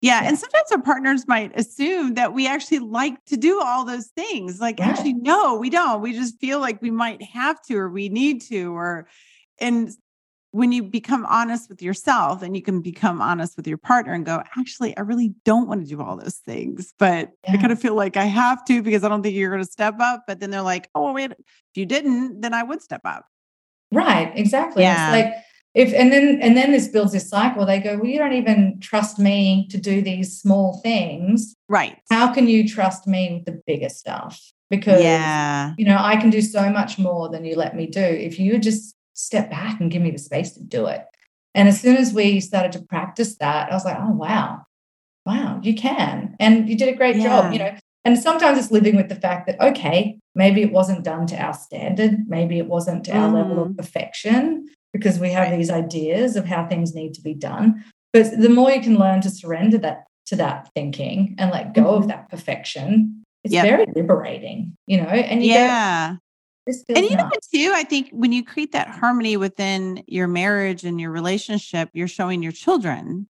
Yeah, 0.00 0.22
yeah. 0.22 0.28
And 0.30 0.38
sometimes 0.38 0.72
our 0.72 0.80
partners 0.80 1.28
might 1.28 1.52
assume 1.54 2.14
that 2.14 2.32
we 2.32 2.48
actually 2.48 2.78
like 2.78 3.22
to 3.26 3.36
do 3.36 3.60
all 3.60 3.84
those 3.84 4.06
things. 4.16 4.58
Like, 4.58 4.80
actually, 4.80 5.12
no, 5.12 5.56
we 5.56 5.68
don't. 5.68 6.00
We 6.00 6.14
just 6.14 6.40
feel 6.40 6.60
like 6.60 6.80
we 6.80 6.90
might 6.90 7.22
have 7.22 7.60
to 7.64 7.76
or 7.76 7.90
we 7.90 8.08
need 8.08 8.40
to. 8.48 8.74
Or, 8.74 9.06
and 9.62 9.90
when 10.52 10.70
you 10.70 10.82
become 10.82 11.24
honest 11.26 11.70
with 11.70 11.80
yourself 11.80 12.42
and 12.42 12.54
you 12.54 12.62
can 12.62 12.82
become 12.82 13.22
honest 13.22 13.56
with 13.56 13.66
your 13.66 13.78
partner 13.78 14.12
and 14.12 14.26
go, 14.26 14.42
actually, 14.58 14.94
I 14.98 15.00
really 15.00 15.34
don't 15.46 15.66
want 15.66 15.80
to 15.80 15.88
do 15.88 16.00
all 16.02 16.16
those 16.16 16.36
things, 16.36 16.92
but 16.98 17.30
yeah. 17.44 17.54
I 17.54 17.56
kind 17.56 17.72
of 17.72 17.80
feel 17.80 17.94
like 17.94 18.18
I 18.18 18.24
have 18.24 18.62
to 18.66 18.82
because 18.82 19.02
I 19.02 19.08
don't 19.08 19.22
think 19.22 19.34
you're 19.34 19.50
going 19.50 19.64
to 19.64 19.70
step 19.70 19.96
up. 19.98 20.24
But 20.26 20.40
then 20.40 20.50
they're 20.50 20.60
like, 20.60 20.90
oh, 20.94 21.14
wait, 21.14 21.30
if 21.32 21.36
you 21.74 21.86
didn't, 21.86 22.42
then 22.42 22.52
I 22.52 22.62
would 22.62 22.82
step 22.82 23.00
up. 23.06 23.24
Right. 23.90 24.30
Exactly. 24.34 24.82
Yeah. 24.82 25.14
It's 25.14 25.24
like, 25.24 25.42
if 25.74 25.94
and 25.94 26.12
then 26.12 26.38
and 26.42 26.54
then 26.54 26.70
this 26.70 26.88
builds 26.88 27.12
this 27.12 27.30
cycle 27.30 27.64
they 27.64 27.78
go 27.80 27.96
well 27.96 28.04
you 28.04 28.18
don't 28.18 28.34
even 28.34 28.78
trust 28.80 29.18
me 29.18 29.66
to 29.70 29.78
do 29.78 30.02
these 30.02 30.38
small 30.38 30.78
things 30.82 31.56
right 31.66 31.96
how 32.10 32.30
can 32.30 32.46
you 32.46 32.68
trust 32.68 33.06
me 33.06 33.32
with 33.32 33.46
the 33.46 33.62
bigger 33.66 33.88
stuff 33.88 34.52
because 34.68 35.02
yeah 35.02 35.72
you 35.78 35.86
know 35.86 35.96
i 35.98 36.14
can 36.14 36.28
do 36.28 36.42
so 36.42 36.68
much 36.68 36.98
more 36.98 37.30
than 37.30 37.42
you 37.46 37.56
let 37.56 37.74
me 37.74 37.86
do 37.86 38.02
if 38.02 38.38
you 38.38 38.58
just 38.58 38.94
step 39.22 39.50
back 39.50 39.80
and 39.80 39.90
give 39.90 40.02
me 40.02 40.10
the 40.10 40.18
space 40.18 40.52
to 40.52 40.62
do 40.62 40.86
it. 40.86 41.04
And 41.54 41.68
as 41.68 41.80
soon 41.80 41.96
as 41.96 42.12
we 42.12 42.40
started 42.40 42.72
to 42.72 42.82
practice 42.82 43.36
that, 43.36 43.70
I 43.70 43.74
was 43.74 43.84
like, 43.84 43.98
oh, 43.98 44.12
wow, 44.12 44.62
wow, 45.26 45.60
you 45.62 45.74
can. 45.74 46.34
And 46.40 46.68
you 46.68 46.76
did 46.76 46.88
a 46.88 46.96
great 46.96 47.16
yeah. 47.16 47.22
job, 47.22 47.52
you 47.52 47.58
know. 47.58 47.76
And 48.04 48.18
sometimes 48.18 48.58
it's 48.58 48.72
living 48.72 48.96
with 48.96 49.08
the 49.08 49.14
fact 49.14 49.46
that, 49.46 49.60
okay, 49.60 50.18
maybe 50.34 50.62
it 50.62 50.72
wasn't 50.72 51.04
done 51.04 51.26
to 51.28 51.36
our 51.36 51.54
standard. 51.54 52.26
Maybe 52.26 52.58
it 52.58 52.66
wasn't 52.66 53.04
to 53.04 53.12
mm. 53.12 53.16
our 53.16 53.30
level 53.30 53.62
of 53.62 53.68
mm. 53.68 53.76
perfection 53.76 54.66
because 54.92 55.18
we 55.18 55.30
have 55.30 55.56
these 55.56 55.70
ideas 55.70 56.36
of 56.36 56.46
how 56.46 56.66
things 56.66 56.94
need 56.94 57.14
to 57.14 57.22
be 57.22 57.34
done. 57.34 57.84
But 58.12 58.38
the 58.38 58.48
more 58.48 58.70
you 58.70 58.80
can 58.80 58.98
learn 58.98 59.20
to 59.22 59.30
surrender 59.30 59.78
that 59.78 60.04
to 60.26 60.36
that 60.36 60.70
thinking 60.74 61.34
and 61.38 61.50
let 61.50 61.74
go 61.74 61.82
mm-hmm. 61.82 62.02
of 62.02 62.08
that 62.08 62.28
perfection, 62.28 63.24
it's 63.44 63.52
yep. 63.52 63.64
very 63.64 63.86
liberating, 63.94 64.76
you 64.86 64.98
know. 64.98 65.08
And 65.08 65.44
you 65.44 65.52
yeah, 65.52 66.16
and 66.66 67.04
even 67.04 67.16
nuts. 67.16 67.48
too, 67.48 67.72
I 67.74 67.82
think 67.82 68.10
when 68.12 68.32
you 68.32 68.44
create 68.44 68.72
that 68.72 68.88
harmony 68.88 69.36
within 69.36 70.02
your 70.06 70.28
marriage 70.28 70.84
and 70.84 71.00
your 71.00 71.10
relationship, 71.10 71.90
you're 71.92 72.08
showing 72.08 72.42
your 72.42 72.52
children 72.52 73.28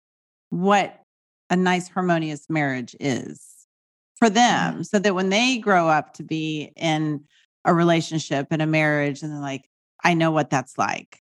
what 0.49 1.03
a 1.49 1.55
nice 1.55 1.87
harmonious 1.87 2.49
marriage 2.49 2.95
is 2.99 3.67
for 4.15 4.29
them. 4.29 4.73
Mm-hmm. 4.73 4.81
So 4.83 4.99
that 4.99 5.15
when 5.15 5.29
they 5.29 5.57
grow 5.57 5.87
up 5.87 6.13
to 6.15 6.23
be 6.23 6.71
in 6.75 7.23
a 7.65 7.73
relationship 7.73 8.47
and 8.51 8.61
a 8.61 8.67
marriage 8.67 9.21
and 9.21 9.31
they're 9.31 9.39
like, 9.39 9.69
I 10.03 10.13
know 10.13 10.31
what 10.31 10.49
that's 10.49 10.77
like. 10.77 11.21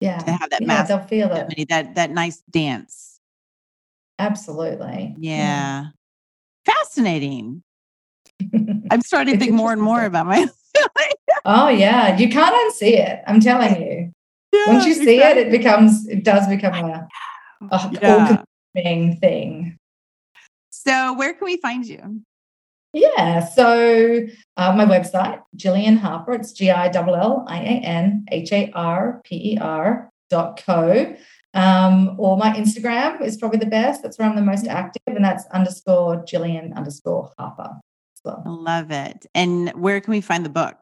Yeah. 0.00 0.18
To 0.18 0.30
have 0.30 0.50
that 0.50 0.62
yeah, 0.62 0.84
they'll 0.84 1.00
feel 1.00 1.32
it. 1.32 1.68
That 1.68 1.96
that 1.96 2.10
nice 2.10 2.42
dance. 2.48 3.18
Absolutely. 4.20 5.14
Yeah. 5.18 5.36
yeah. 5.36 5.84
Fascinating. 6.64 7.62
I'm 8.90 9.02
starting 9.02 9.34
to 9.34 9.40
think 9.40 9.52
more 9.52 9.72
and 9.72 9.82
more 9.82 10.04
about 10.04 10.26
my 10.26 10.46
oh 11.44 11.68
yeah, 11.68 12.16
you 12.16 12.28
can't 12.28 12.54
unsee 12.54 12.98
it. 12.98 13.20
I'm 13.26 13.40
telling 13.40 13.80
you. 13.80 14.12
Yeah, 14.52 14.72
Once 14.72 14.86
you 14.86 14.94
see 14.94 15.16
exactly. 15.16 15.42
it, 15.42 15.46
it 15.48 15.50
becomes 15.50 16.08
it 16.08 16.24
does 16.24 16.46
become 16.48 16.74
a, 16.74 17.08
a 17.70 17.90
yeah. 18.00 18.44
all-consuming 18.74 19.16
thing. 19.18 19.76
So 20.70 21.12
where 21.14 21.34
can 21.34 21.44
we 21.44 21.56
find 21.58 21.84
you? 21.84 22.22
Yeah, 22.94 23.44
so 23.44 24.26
uh, 24.56 24.72
my 24.72 24.86
website, 24.86 25.42
Gillian 25.54 25.98
Harper, 25.98 26.32
it's 26.32 26.52
G 26.52 26.70
I 26.70 26.88
L 26.88 27.14
L 27.14 27.44
I 27.46 27.58
A 27.58 27.80
N 27.84 28.24
H 28.30 28.52
A 28.52 28.70
R 28.72 29.20
P 29.24 29.52
E 29.54 29.58
R 29.58 30.10
dot 30.30 30.62
co. 30.64 31.14
Um, 31.54 32.14
or 32.18 32.36
my 32.36 32.52
Instagram 32.52 33.20
is 33.20 33.36
probably 33.36 33.58
the 33.58 33.66
best. 33.66 34.02
That's 34.02 34.18
where 34.18 34.28
I'm 34.28 34.36
the 34.36 34.42
most 34.42 34.66
active, 34.66 35.02
and 35.06 35.24
that's 35.24 35.44
underscore 35.46 36.24
Gillian 36.24 36.72
underscore 36.72 37.32
Harper. 37.38 37.78
So 38.24 38.42
love 38.44 38.90
it. 38.90 39.26
And 39.34 39.70
where 39.70 40.00
can 40.00 40.10
we 40.10 40.20
find 40.20 40.44
the 40.44 40.50
book? 40.50 40.76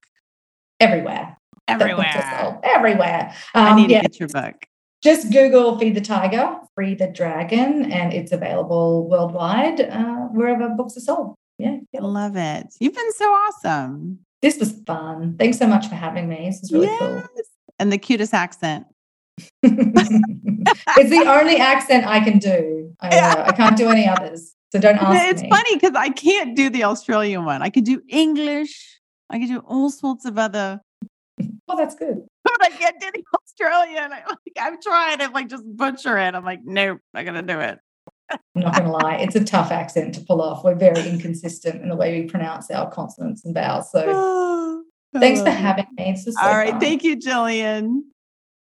Everywhere. 0.80 1.36
Everywhere. 1.68 2.60
Everywhere. 2.62 3.34
Um, 3.54 3.66
I 3.66 3.76
need 3.76 3.90
yeah. 3.90 4.02
to 4.02 4.08
get 4.08 4.20
your 4.20 4.28
book. 4.28 4.54
Just 5.02 5.30
Google 5.30 5.78
Feed 5.78 5.94
the 5.94 6.00
Tiger, 6.00 6.56
Free 6.74 6.94
the 6.94 7.06
Dragon, 7.06 7.92
and 7.92 8.12
it's 8.12 8.32
available 8.32 9.08
worldwide 9.08 9.80
uh, 9.80 10.26
wherever 10.32 10.68
books 10.70 10.96
are 10.96 11.00
sold. 11.00 11.34
Yeah, 11.58 11.78
yeah. 11.92 12.00
Love 12.00 12.36
it. 12.36 12.66
You've 12.80 12.94
been 12.94 13.12
so 13.12 13.24
awesome. 13.26 14.20
This 14.42 14.58
was 14.58 14.72
fun. 14.86 15.36
Thanks 15.38 15.58
so 15.58 15.66
much 15.66 15.86
for 15.88 15.94
having 15.94 16.28
me. 16.28 16.46
This 16.46 16.62
is 16.62 16.72
really 16.72 16.86
yes. 16.86 16.98
cool. 16.98 17.22
And 17.78 17.92
the 17.92 17.98
cutest 17.98 18.34
accent. 18.34 18.86
it's 19.62 21.10
the 21.10 21.24
only 21.26 21.56
accent 21.58 22.06
I 22.06 22.20
can 22.20 22.38
do. 22.38 22.92
I, 23.00 23.08
uh, 23.08 23.44
I 23.48 23.52
can't 23.52 23.76
do 23.76 23.88
any 23.88 24.08
others. 24.08 24.55
So 24.72 24.80
don't 24.80 24.98
ask 24.98 25.12
me. 25.12 25.30
It's 25.30 25.42
me. 25.42 25.50
funny 25.50 25.76
because 25.76 25.94
I 25.94 26.08
can't 26.10 26.56
do 26.56 26.70
the 26.70 26.84
Australian 26.84 27.44
one. 27.44 27.62
I 27.62 27.70
could 27.70 27.84
do 27.84 28.02
English. 28.08 29.00
I 29.30 29.38
could 29.38 29.48
do 29.48 29.58
all 29.60 29.90
sorts 29.90 30.24
of 30.24 30.38
other. 30.38 30.80
Oh, 31.68 31.76
that's 31.76 31.94
good. 31.94 32.24
But 32.44 32.62
I 32.62 32.70
can't 32.70 33.00
do 33.00 33.10
the 33.12 33.24
Australian. 33.42 34.12
I, 34.12 34.22
like, 34.28 34.38
I'm 34.58 34.80
trying 34.80 35.18
to 35.18 35.28
like 35.28 35.48
just 35.48 35.64
butcher 35.66 36.18
it. 36.18 36.34
I'm 36.34 36.44
like, 36.44 36.60
nope, 36.64 37.00
not 37.14 37.24
gonna 37.24 37.42
do 37.42 37.60
it. 37.60 37.78
I'm 38.30 38.40
not 38.56 38.74
gonna 38.76 38.92
lie, 38.92 39.16
it's 39.16 39.36
a 39.36 39.44
tough 39.44 39.70
accent 39.70 40.14
to 40.16 40.20
pull 40.20 40.42
off. 40.42 40.64
We're 40.64 40.74
very 40.74 41.08
inconsistent 41.08 41.82
in 41.82 41.88
the 41.88 41.96
way 41.96 42.20
we 42.20 42.28
pronounce 42.28 42.70
our 42.70 42.90
consonants 42.90 43.44
and 43.44 43.54
vowels. 43.54 43.90
So 43.92 44.04
oh, 44.06 44.82
thanks 45.20 45.40
for 45.40 45.48
oh. 45.48 45.52
having 45.52 45.86
me. 45.96 46.10
It's 46.10 46.24
just 46.24 46.38
so 46.38 46.44
all 46.44 46.56
right. 46.56 46.70
Fun. 46.70 46.80
Thank 46.80 47.04
you, 47.04 47.16
Gillian. 47.16 48.10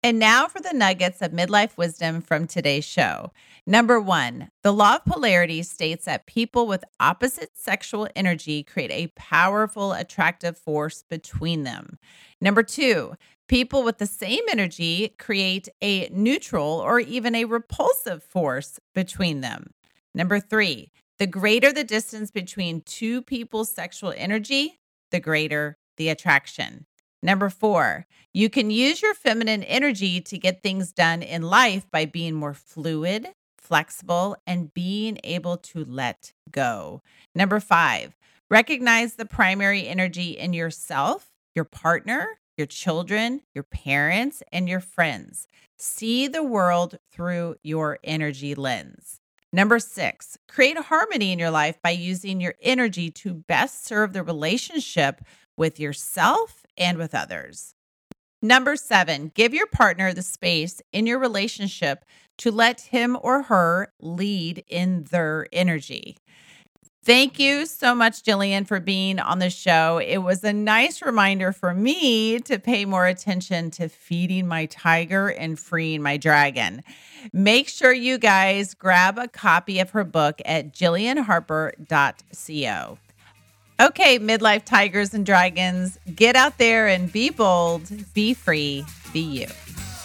And 0.03 0.19
now 0.19 0.49
for 0.49 0.61
the 0.61 0.73
nuggets 0.73 1.23
of 1.23 1.31
midlife 1.31 1.77
wisdom 1.77 2.23
from 2.23 2.49
today's 2.49 2.85
show. 2.85 3.33
Number 3.67 4.01
one, 4.01 4.51
The 4.63 4.73
law 4.73 4.95
of 4.95 5.05
polarity 5.05 5.65
states 5.65 6.05
that 6.05 6.27
people 6.27 6.69
with 6.69 6.85
opposite 7.01 7.51
sexual 7.59 8.09
energy 8.15 8.63
create 8.63 8.93
a 8.93 9.13
powerful 9.17 9.93
attractive 9.93 10.57
force 10.57 11.03
between 11.03 11.65
them. 11.65 11.99
Number 12.41 12.63
two, 12.63 13.15
people 13.49 13.83
with 13.83 13.99
the 13.99 14.07
same 14.07 14.45
energy 14.49 15.17
create 15.19 15.69
a 15.83 16.09
neutral 16.11 16.79
or 16.79 17.01
even 17.01 17.35
a 17.35 17.45
repulsive 17.45 18.23
force 18.23 18.79
between 18.95 19.41
them. 19.41 19.75
Number 20.15 20.39
three, 20.39 20.93
the 21.19 21.27
greater 21.27 21.73
the 21.73 21.83
distance 21.83 22.31
between 22.31 22.83
two 22.83 23.21
people's 23.21 23.71
sexual 23.71 24.15
energy, 24.17 24.79
the 25.11 25.21
greater 25.21 25.77
the 25.97 26.09
attraction. 26.09 26.87
Number 27.21 27.51
four, 27.51 28.07
you 28.33 28.49
can 28.49 28.71
use 28.71 29.03
your 29.03 29.15
feminine 29.15 29.65
energy 29.65 30.21
to 30.21 30.39
get 30.39 30.63
things 30.63 30.93
done 30.93 31.23
in 31.23 31.43
life 31.43 31.91
by 31.91 32.05
being 32.05 32.35
more 32.35 32.55
fluid, 32.55 33.29
flexible, 33.63 34.37
and 34.47 34.75
being 34.75 35.19
able 35.25 35.57
to 35.57 35.85
let 35.85 36.33
go. 36.51 37.01
Number 37.35 37.61
five, 37.61 38.17
recognize 38.51 39.15
the 39.15 39.25
primary 39.25 39.87
energy 39.87 40.33
in 40.33 40.53
yourself, 40.53 41.31
your 41.55 41.65
partner, 41.65 42.39
your 42.57 42.67
children, 42.67 43.41
your 43.55 43.65
parents, 43.65 44.43
and 44.53 44.69
your 44.69 44.81
friends. 44.81 45.47
See 45.79 46.29
the 46.29 46.45
world 46.45 46.99
through 47.11 47.57
your 47.63 47.99
energy 48.05 48.55
lens. 48.55 49.21
Number 49.53 49.79
six, 49.79 50.39
create 50.49 50.79
harmony 50.79 51.33
in 51.33 51.39
your 51.39 51.51
life 51.51 51.79
by 51.83 51.91
using 51.91 52.41
your 52.41 52.55
energy 52.63 53.11
to 53.11 53.35
best 53.35 53.85
serve 53.85 54.13
the 54.13 54.23
relationship 54.23 55.23
with 55.57 55.79
yourself 55.79 56.65
and 56.77 56.97
with 56.97 57.15
others. 57.15 57.75
Number 58.41 58.77
seven, 58.77 59.31
give 59.35 59.55
your 59.55 59.67
partner 59.67 60.13
the 60.13 60.23
space 60.23 60.83
in 60.93 61.07
your 61.07 61.19
relationship 61.19 62.05
to 62.39 62.51
let 62.51 62.83
him 62.83 63.17
or 63.21 63.43
her 63.43 63.93
lead 64.01 64.65
in 64.69 65.05
their 65.05 65.47
energy. 65.53 66.17
Thank 67.05 67.41
you 67.41 67.67
so 67.67 67.97
much, 67.97 68.23
Gillian, 68.23 68.65
for 68.65 68.79
being 68.79 69.19
on 69.19 69.41
the 69.41 69.51
show. 69.51 69.99
It 69.99 70.19
was 70.19 70.45
a 70.45 70.53
nice 70.53 71.03
reminder 71.03 71.51
for 71.51 71.75
me 71.75 72.39
to 72.41 72.61
pay 72.61 72.85
more 72.85 73.07
attention 73.07 73.73
to 73.73 73.89
feeding 73.89 74.47
my 74.47 74.67
tiger 74.67 75.27
and 75.27 75.59
freeing 75.59 76.01
my 76.01 76.17
dragon. 76.17 76.85
Make 77.33 77.69
sure 77.69 77.93
you 77.93 78.19
guys 78.19 78.75
grab 78.75 79.19
a 79.19 79.27
copy 79.27 79.81
of 79.81 79.91
her 79.91 80.05
book 80.05 80.41
at 80.45 80.73
gillianharper.co. 80.73 82.99
Okay, 83.81 84.19
midlife 84.21 84.65
tigers 84.65 85.13
and 85.13 85.27
dragons, 85.27 85.99
get 86.15 86.37
out 86.37 86.59
there 86.59 86.87
and 86.87 87.13
be 87.13 87.31
bold, 87.31 87.91
be 88.15 88.33
free, 88.33 88.85
be 89.13 89.19
you. 89.19 89.49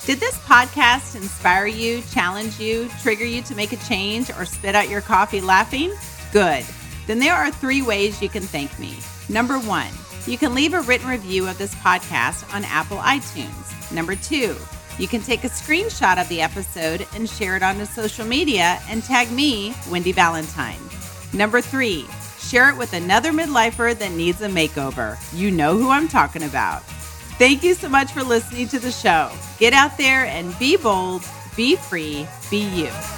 Did 0.08 0.22
this 0.22 0.38
podcast 0.38 1.18
inspire 1.18 1.68
you, 1.68 2.02
challenge 2.14 2.62
you, 2.62 2.90
trigger 3.02 3.26
you 3.26 3.42
to 3.42 3.54
make 3.56 3.74
a 3.74 3.88
change, 3.90 4.30
or 4.30 4.46
spit 4.46 4.74
out 4.74 4.88
your 4.88 5.02
coffee 5.02 5.42
laughing? 5.42 5.94
Good. 6.32 6.64
Then 7.08 7.20
there 7.20 7.34
are 7.34 7.52
three 7.52 7.82
ways 7.82 8.22
you 8.22 8.30
can 8.30 8.44
thank 8.44 8.80
me. 8.80 8.96
Number 9.28 9.60
one, 9.60 9.92
you 10.26 10.38
can 10.38 10.56
leave 10.56 10.74
a 10.74 10.80
written 10.80 11.10
review 11.10 11.46
of 11.46 11.58
this 11.58 11.76
podcast 11.76 12.56
on 12.56 12.64
Apple 12.64 13.00
iTunes. 13.00 13.92
Number 13.92 14.16
two, 14.16 14.56
you 14.98 15.10
can 15.10 15.20
take 15.20 15.44
a 15.44 15.50
screenshot 15.50 16.22
of 16.22 16.30
the 16.30 16.40
episode 16.40 17.06
and 17.14 17.30
share 17.30 17.58
it 17.58 17.62
onto 17.62 17.84
social 17.84 18.26
media 18.26 18.80
and 18.88 19.04
tag 19.04 19.30
me, 19.30 19.76
Wendy 19.92 20.14
Valentine. 20.14 20.80
Number 21.34 21.60
three, 21.60 22.08
share 22.40 22.70
it 22.70 22.78
with 22.78 22.94
another 22.94 23.34
midlifer 23.34 23.94
that 24.00 24.12
needs 24.14 24.42
a 24.42 24.48
makeover. 24.48 25.18
You 25.38 25.52
know 25.52 25.78
who 25.78 25.90
I'm 25.90 26.08
talking 26.08 26.44
about. 26.44 26.82
Thank 27.38 27.62
you 27.62 27.74
so 27.74 27.90
much 27.90 28.14
for 28.14 28.24
listening 28.24 28.70
to 28.70 28.80
the 28.80 28.92
show. 28.94 29.30
Get 29.60 29.74
out 29.74 29.98
there 29.98 30.26
and 30.26 30.58
be 30.60 30.78
bold, 30.78 31.24
be 31.56 31.76
free, 31.76 32.28
be 32.52 32.60
you. 32.60 33.17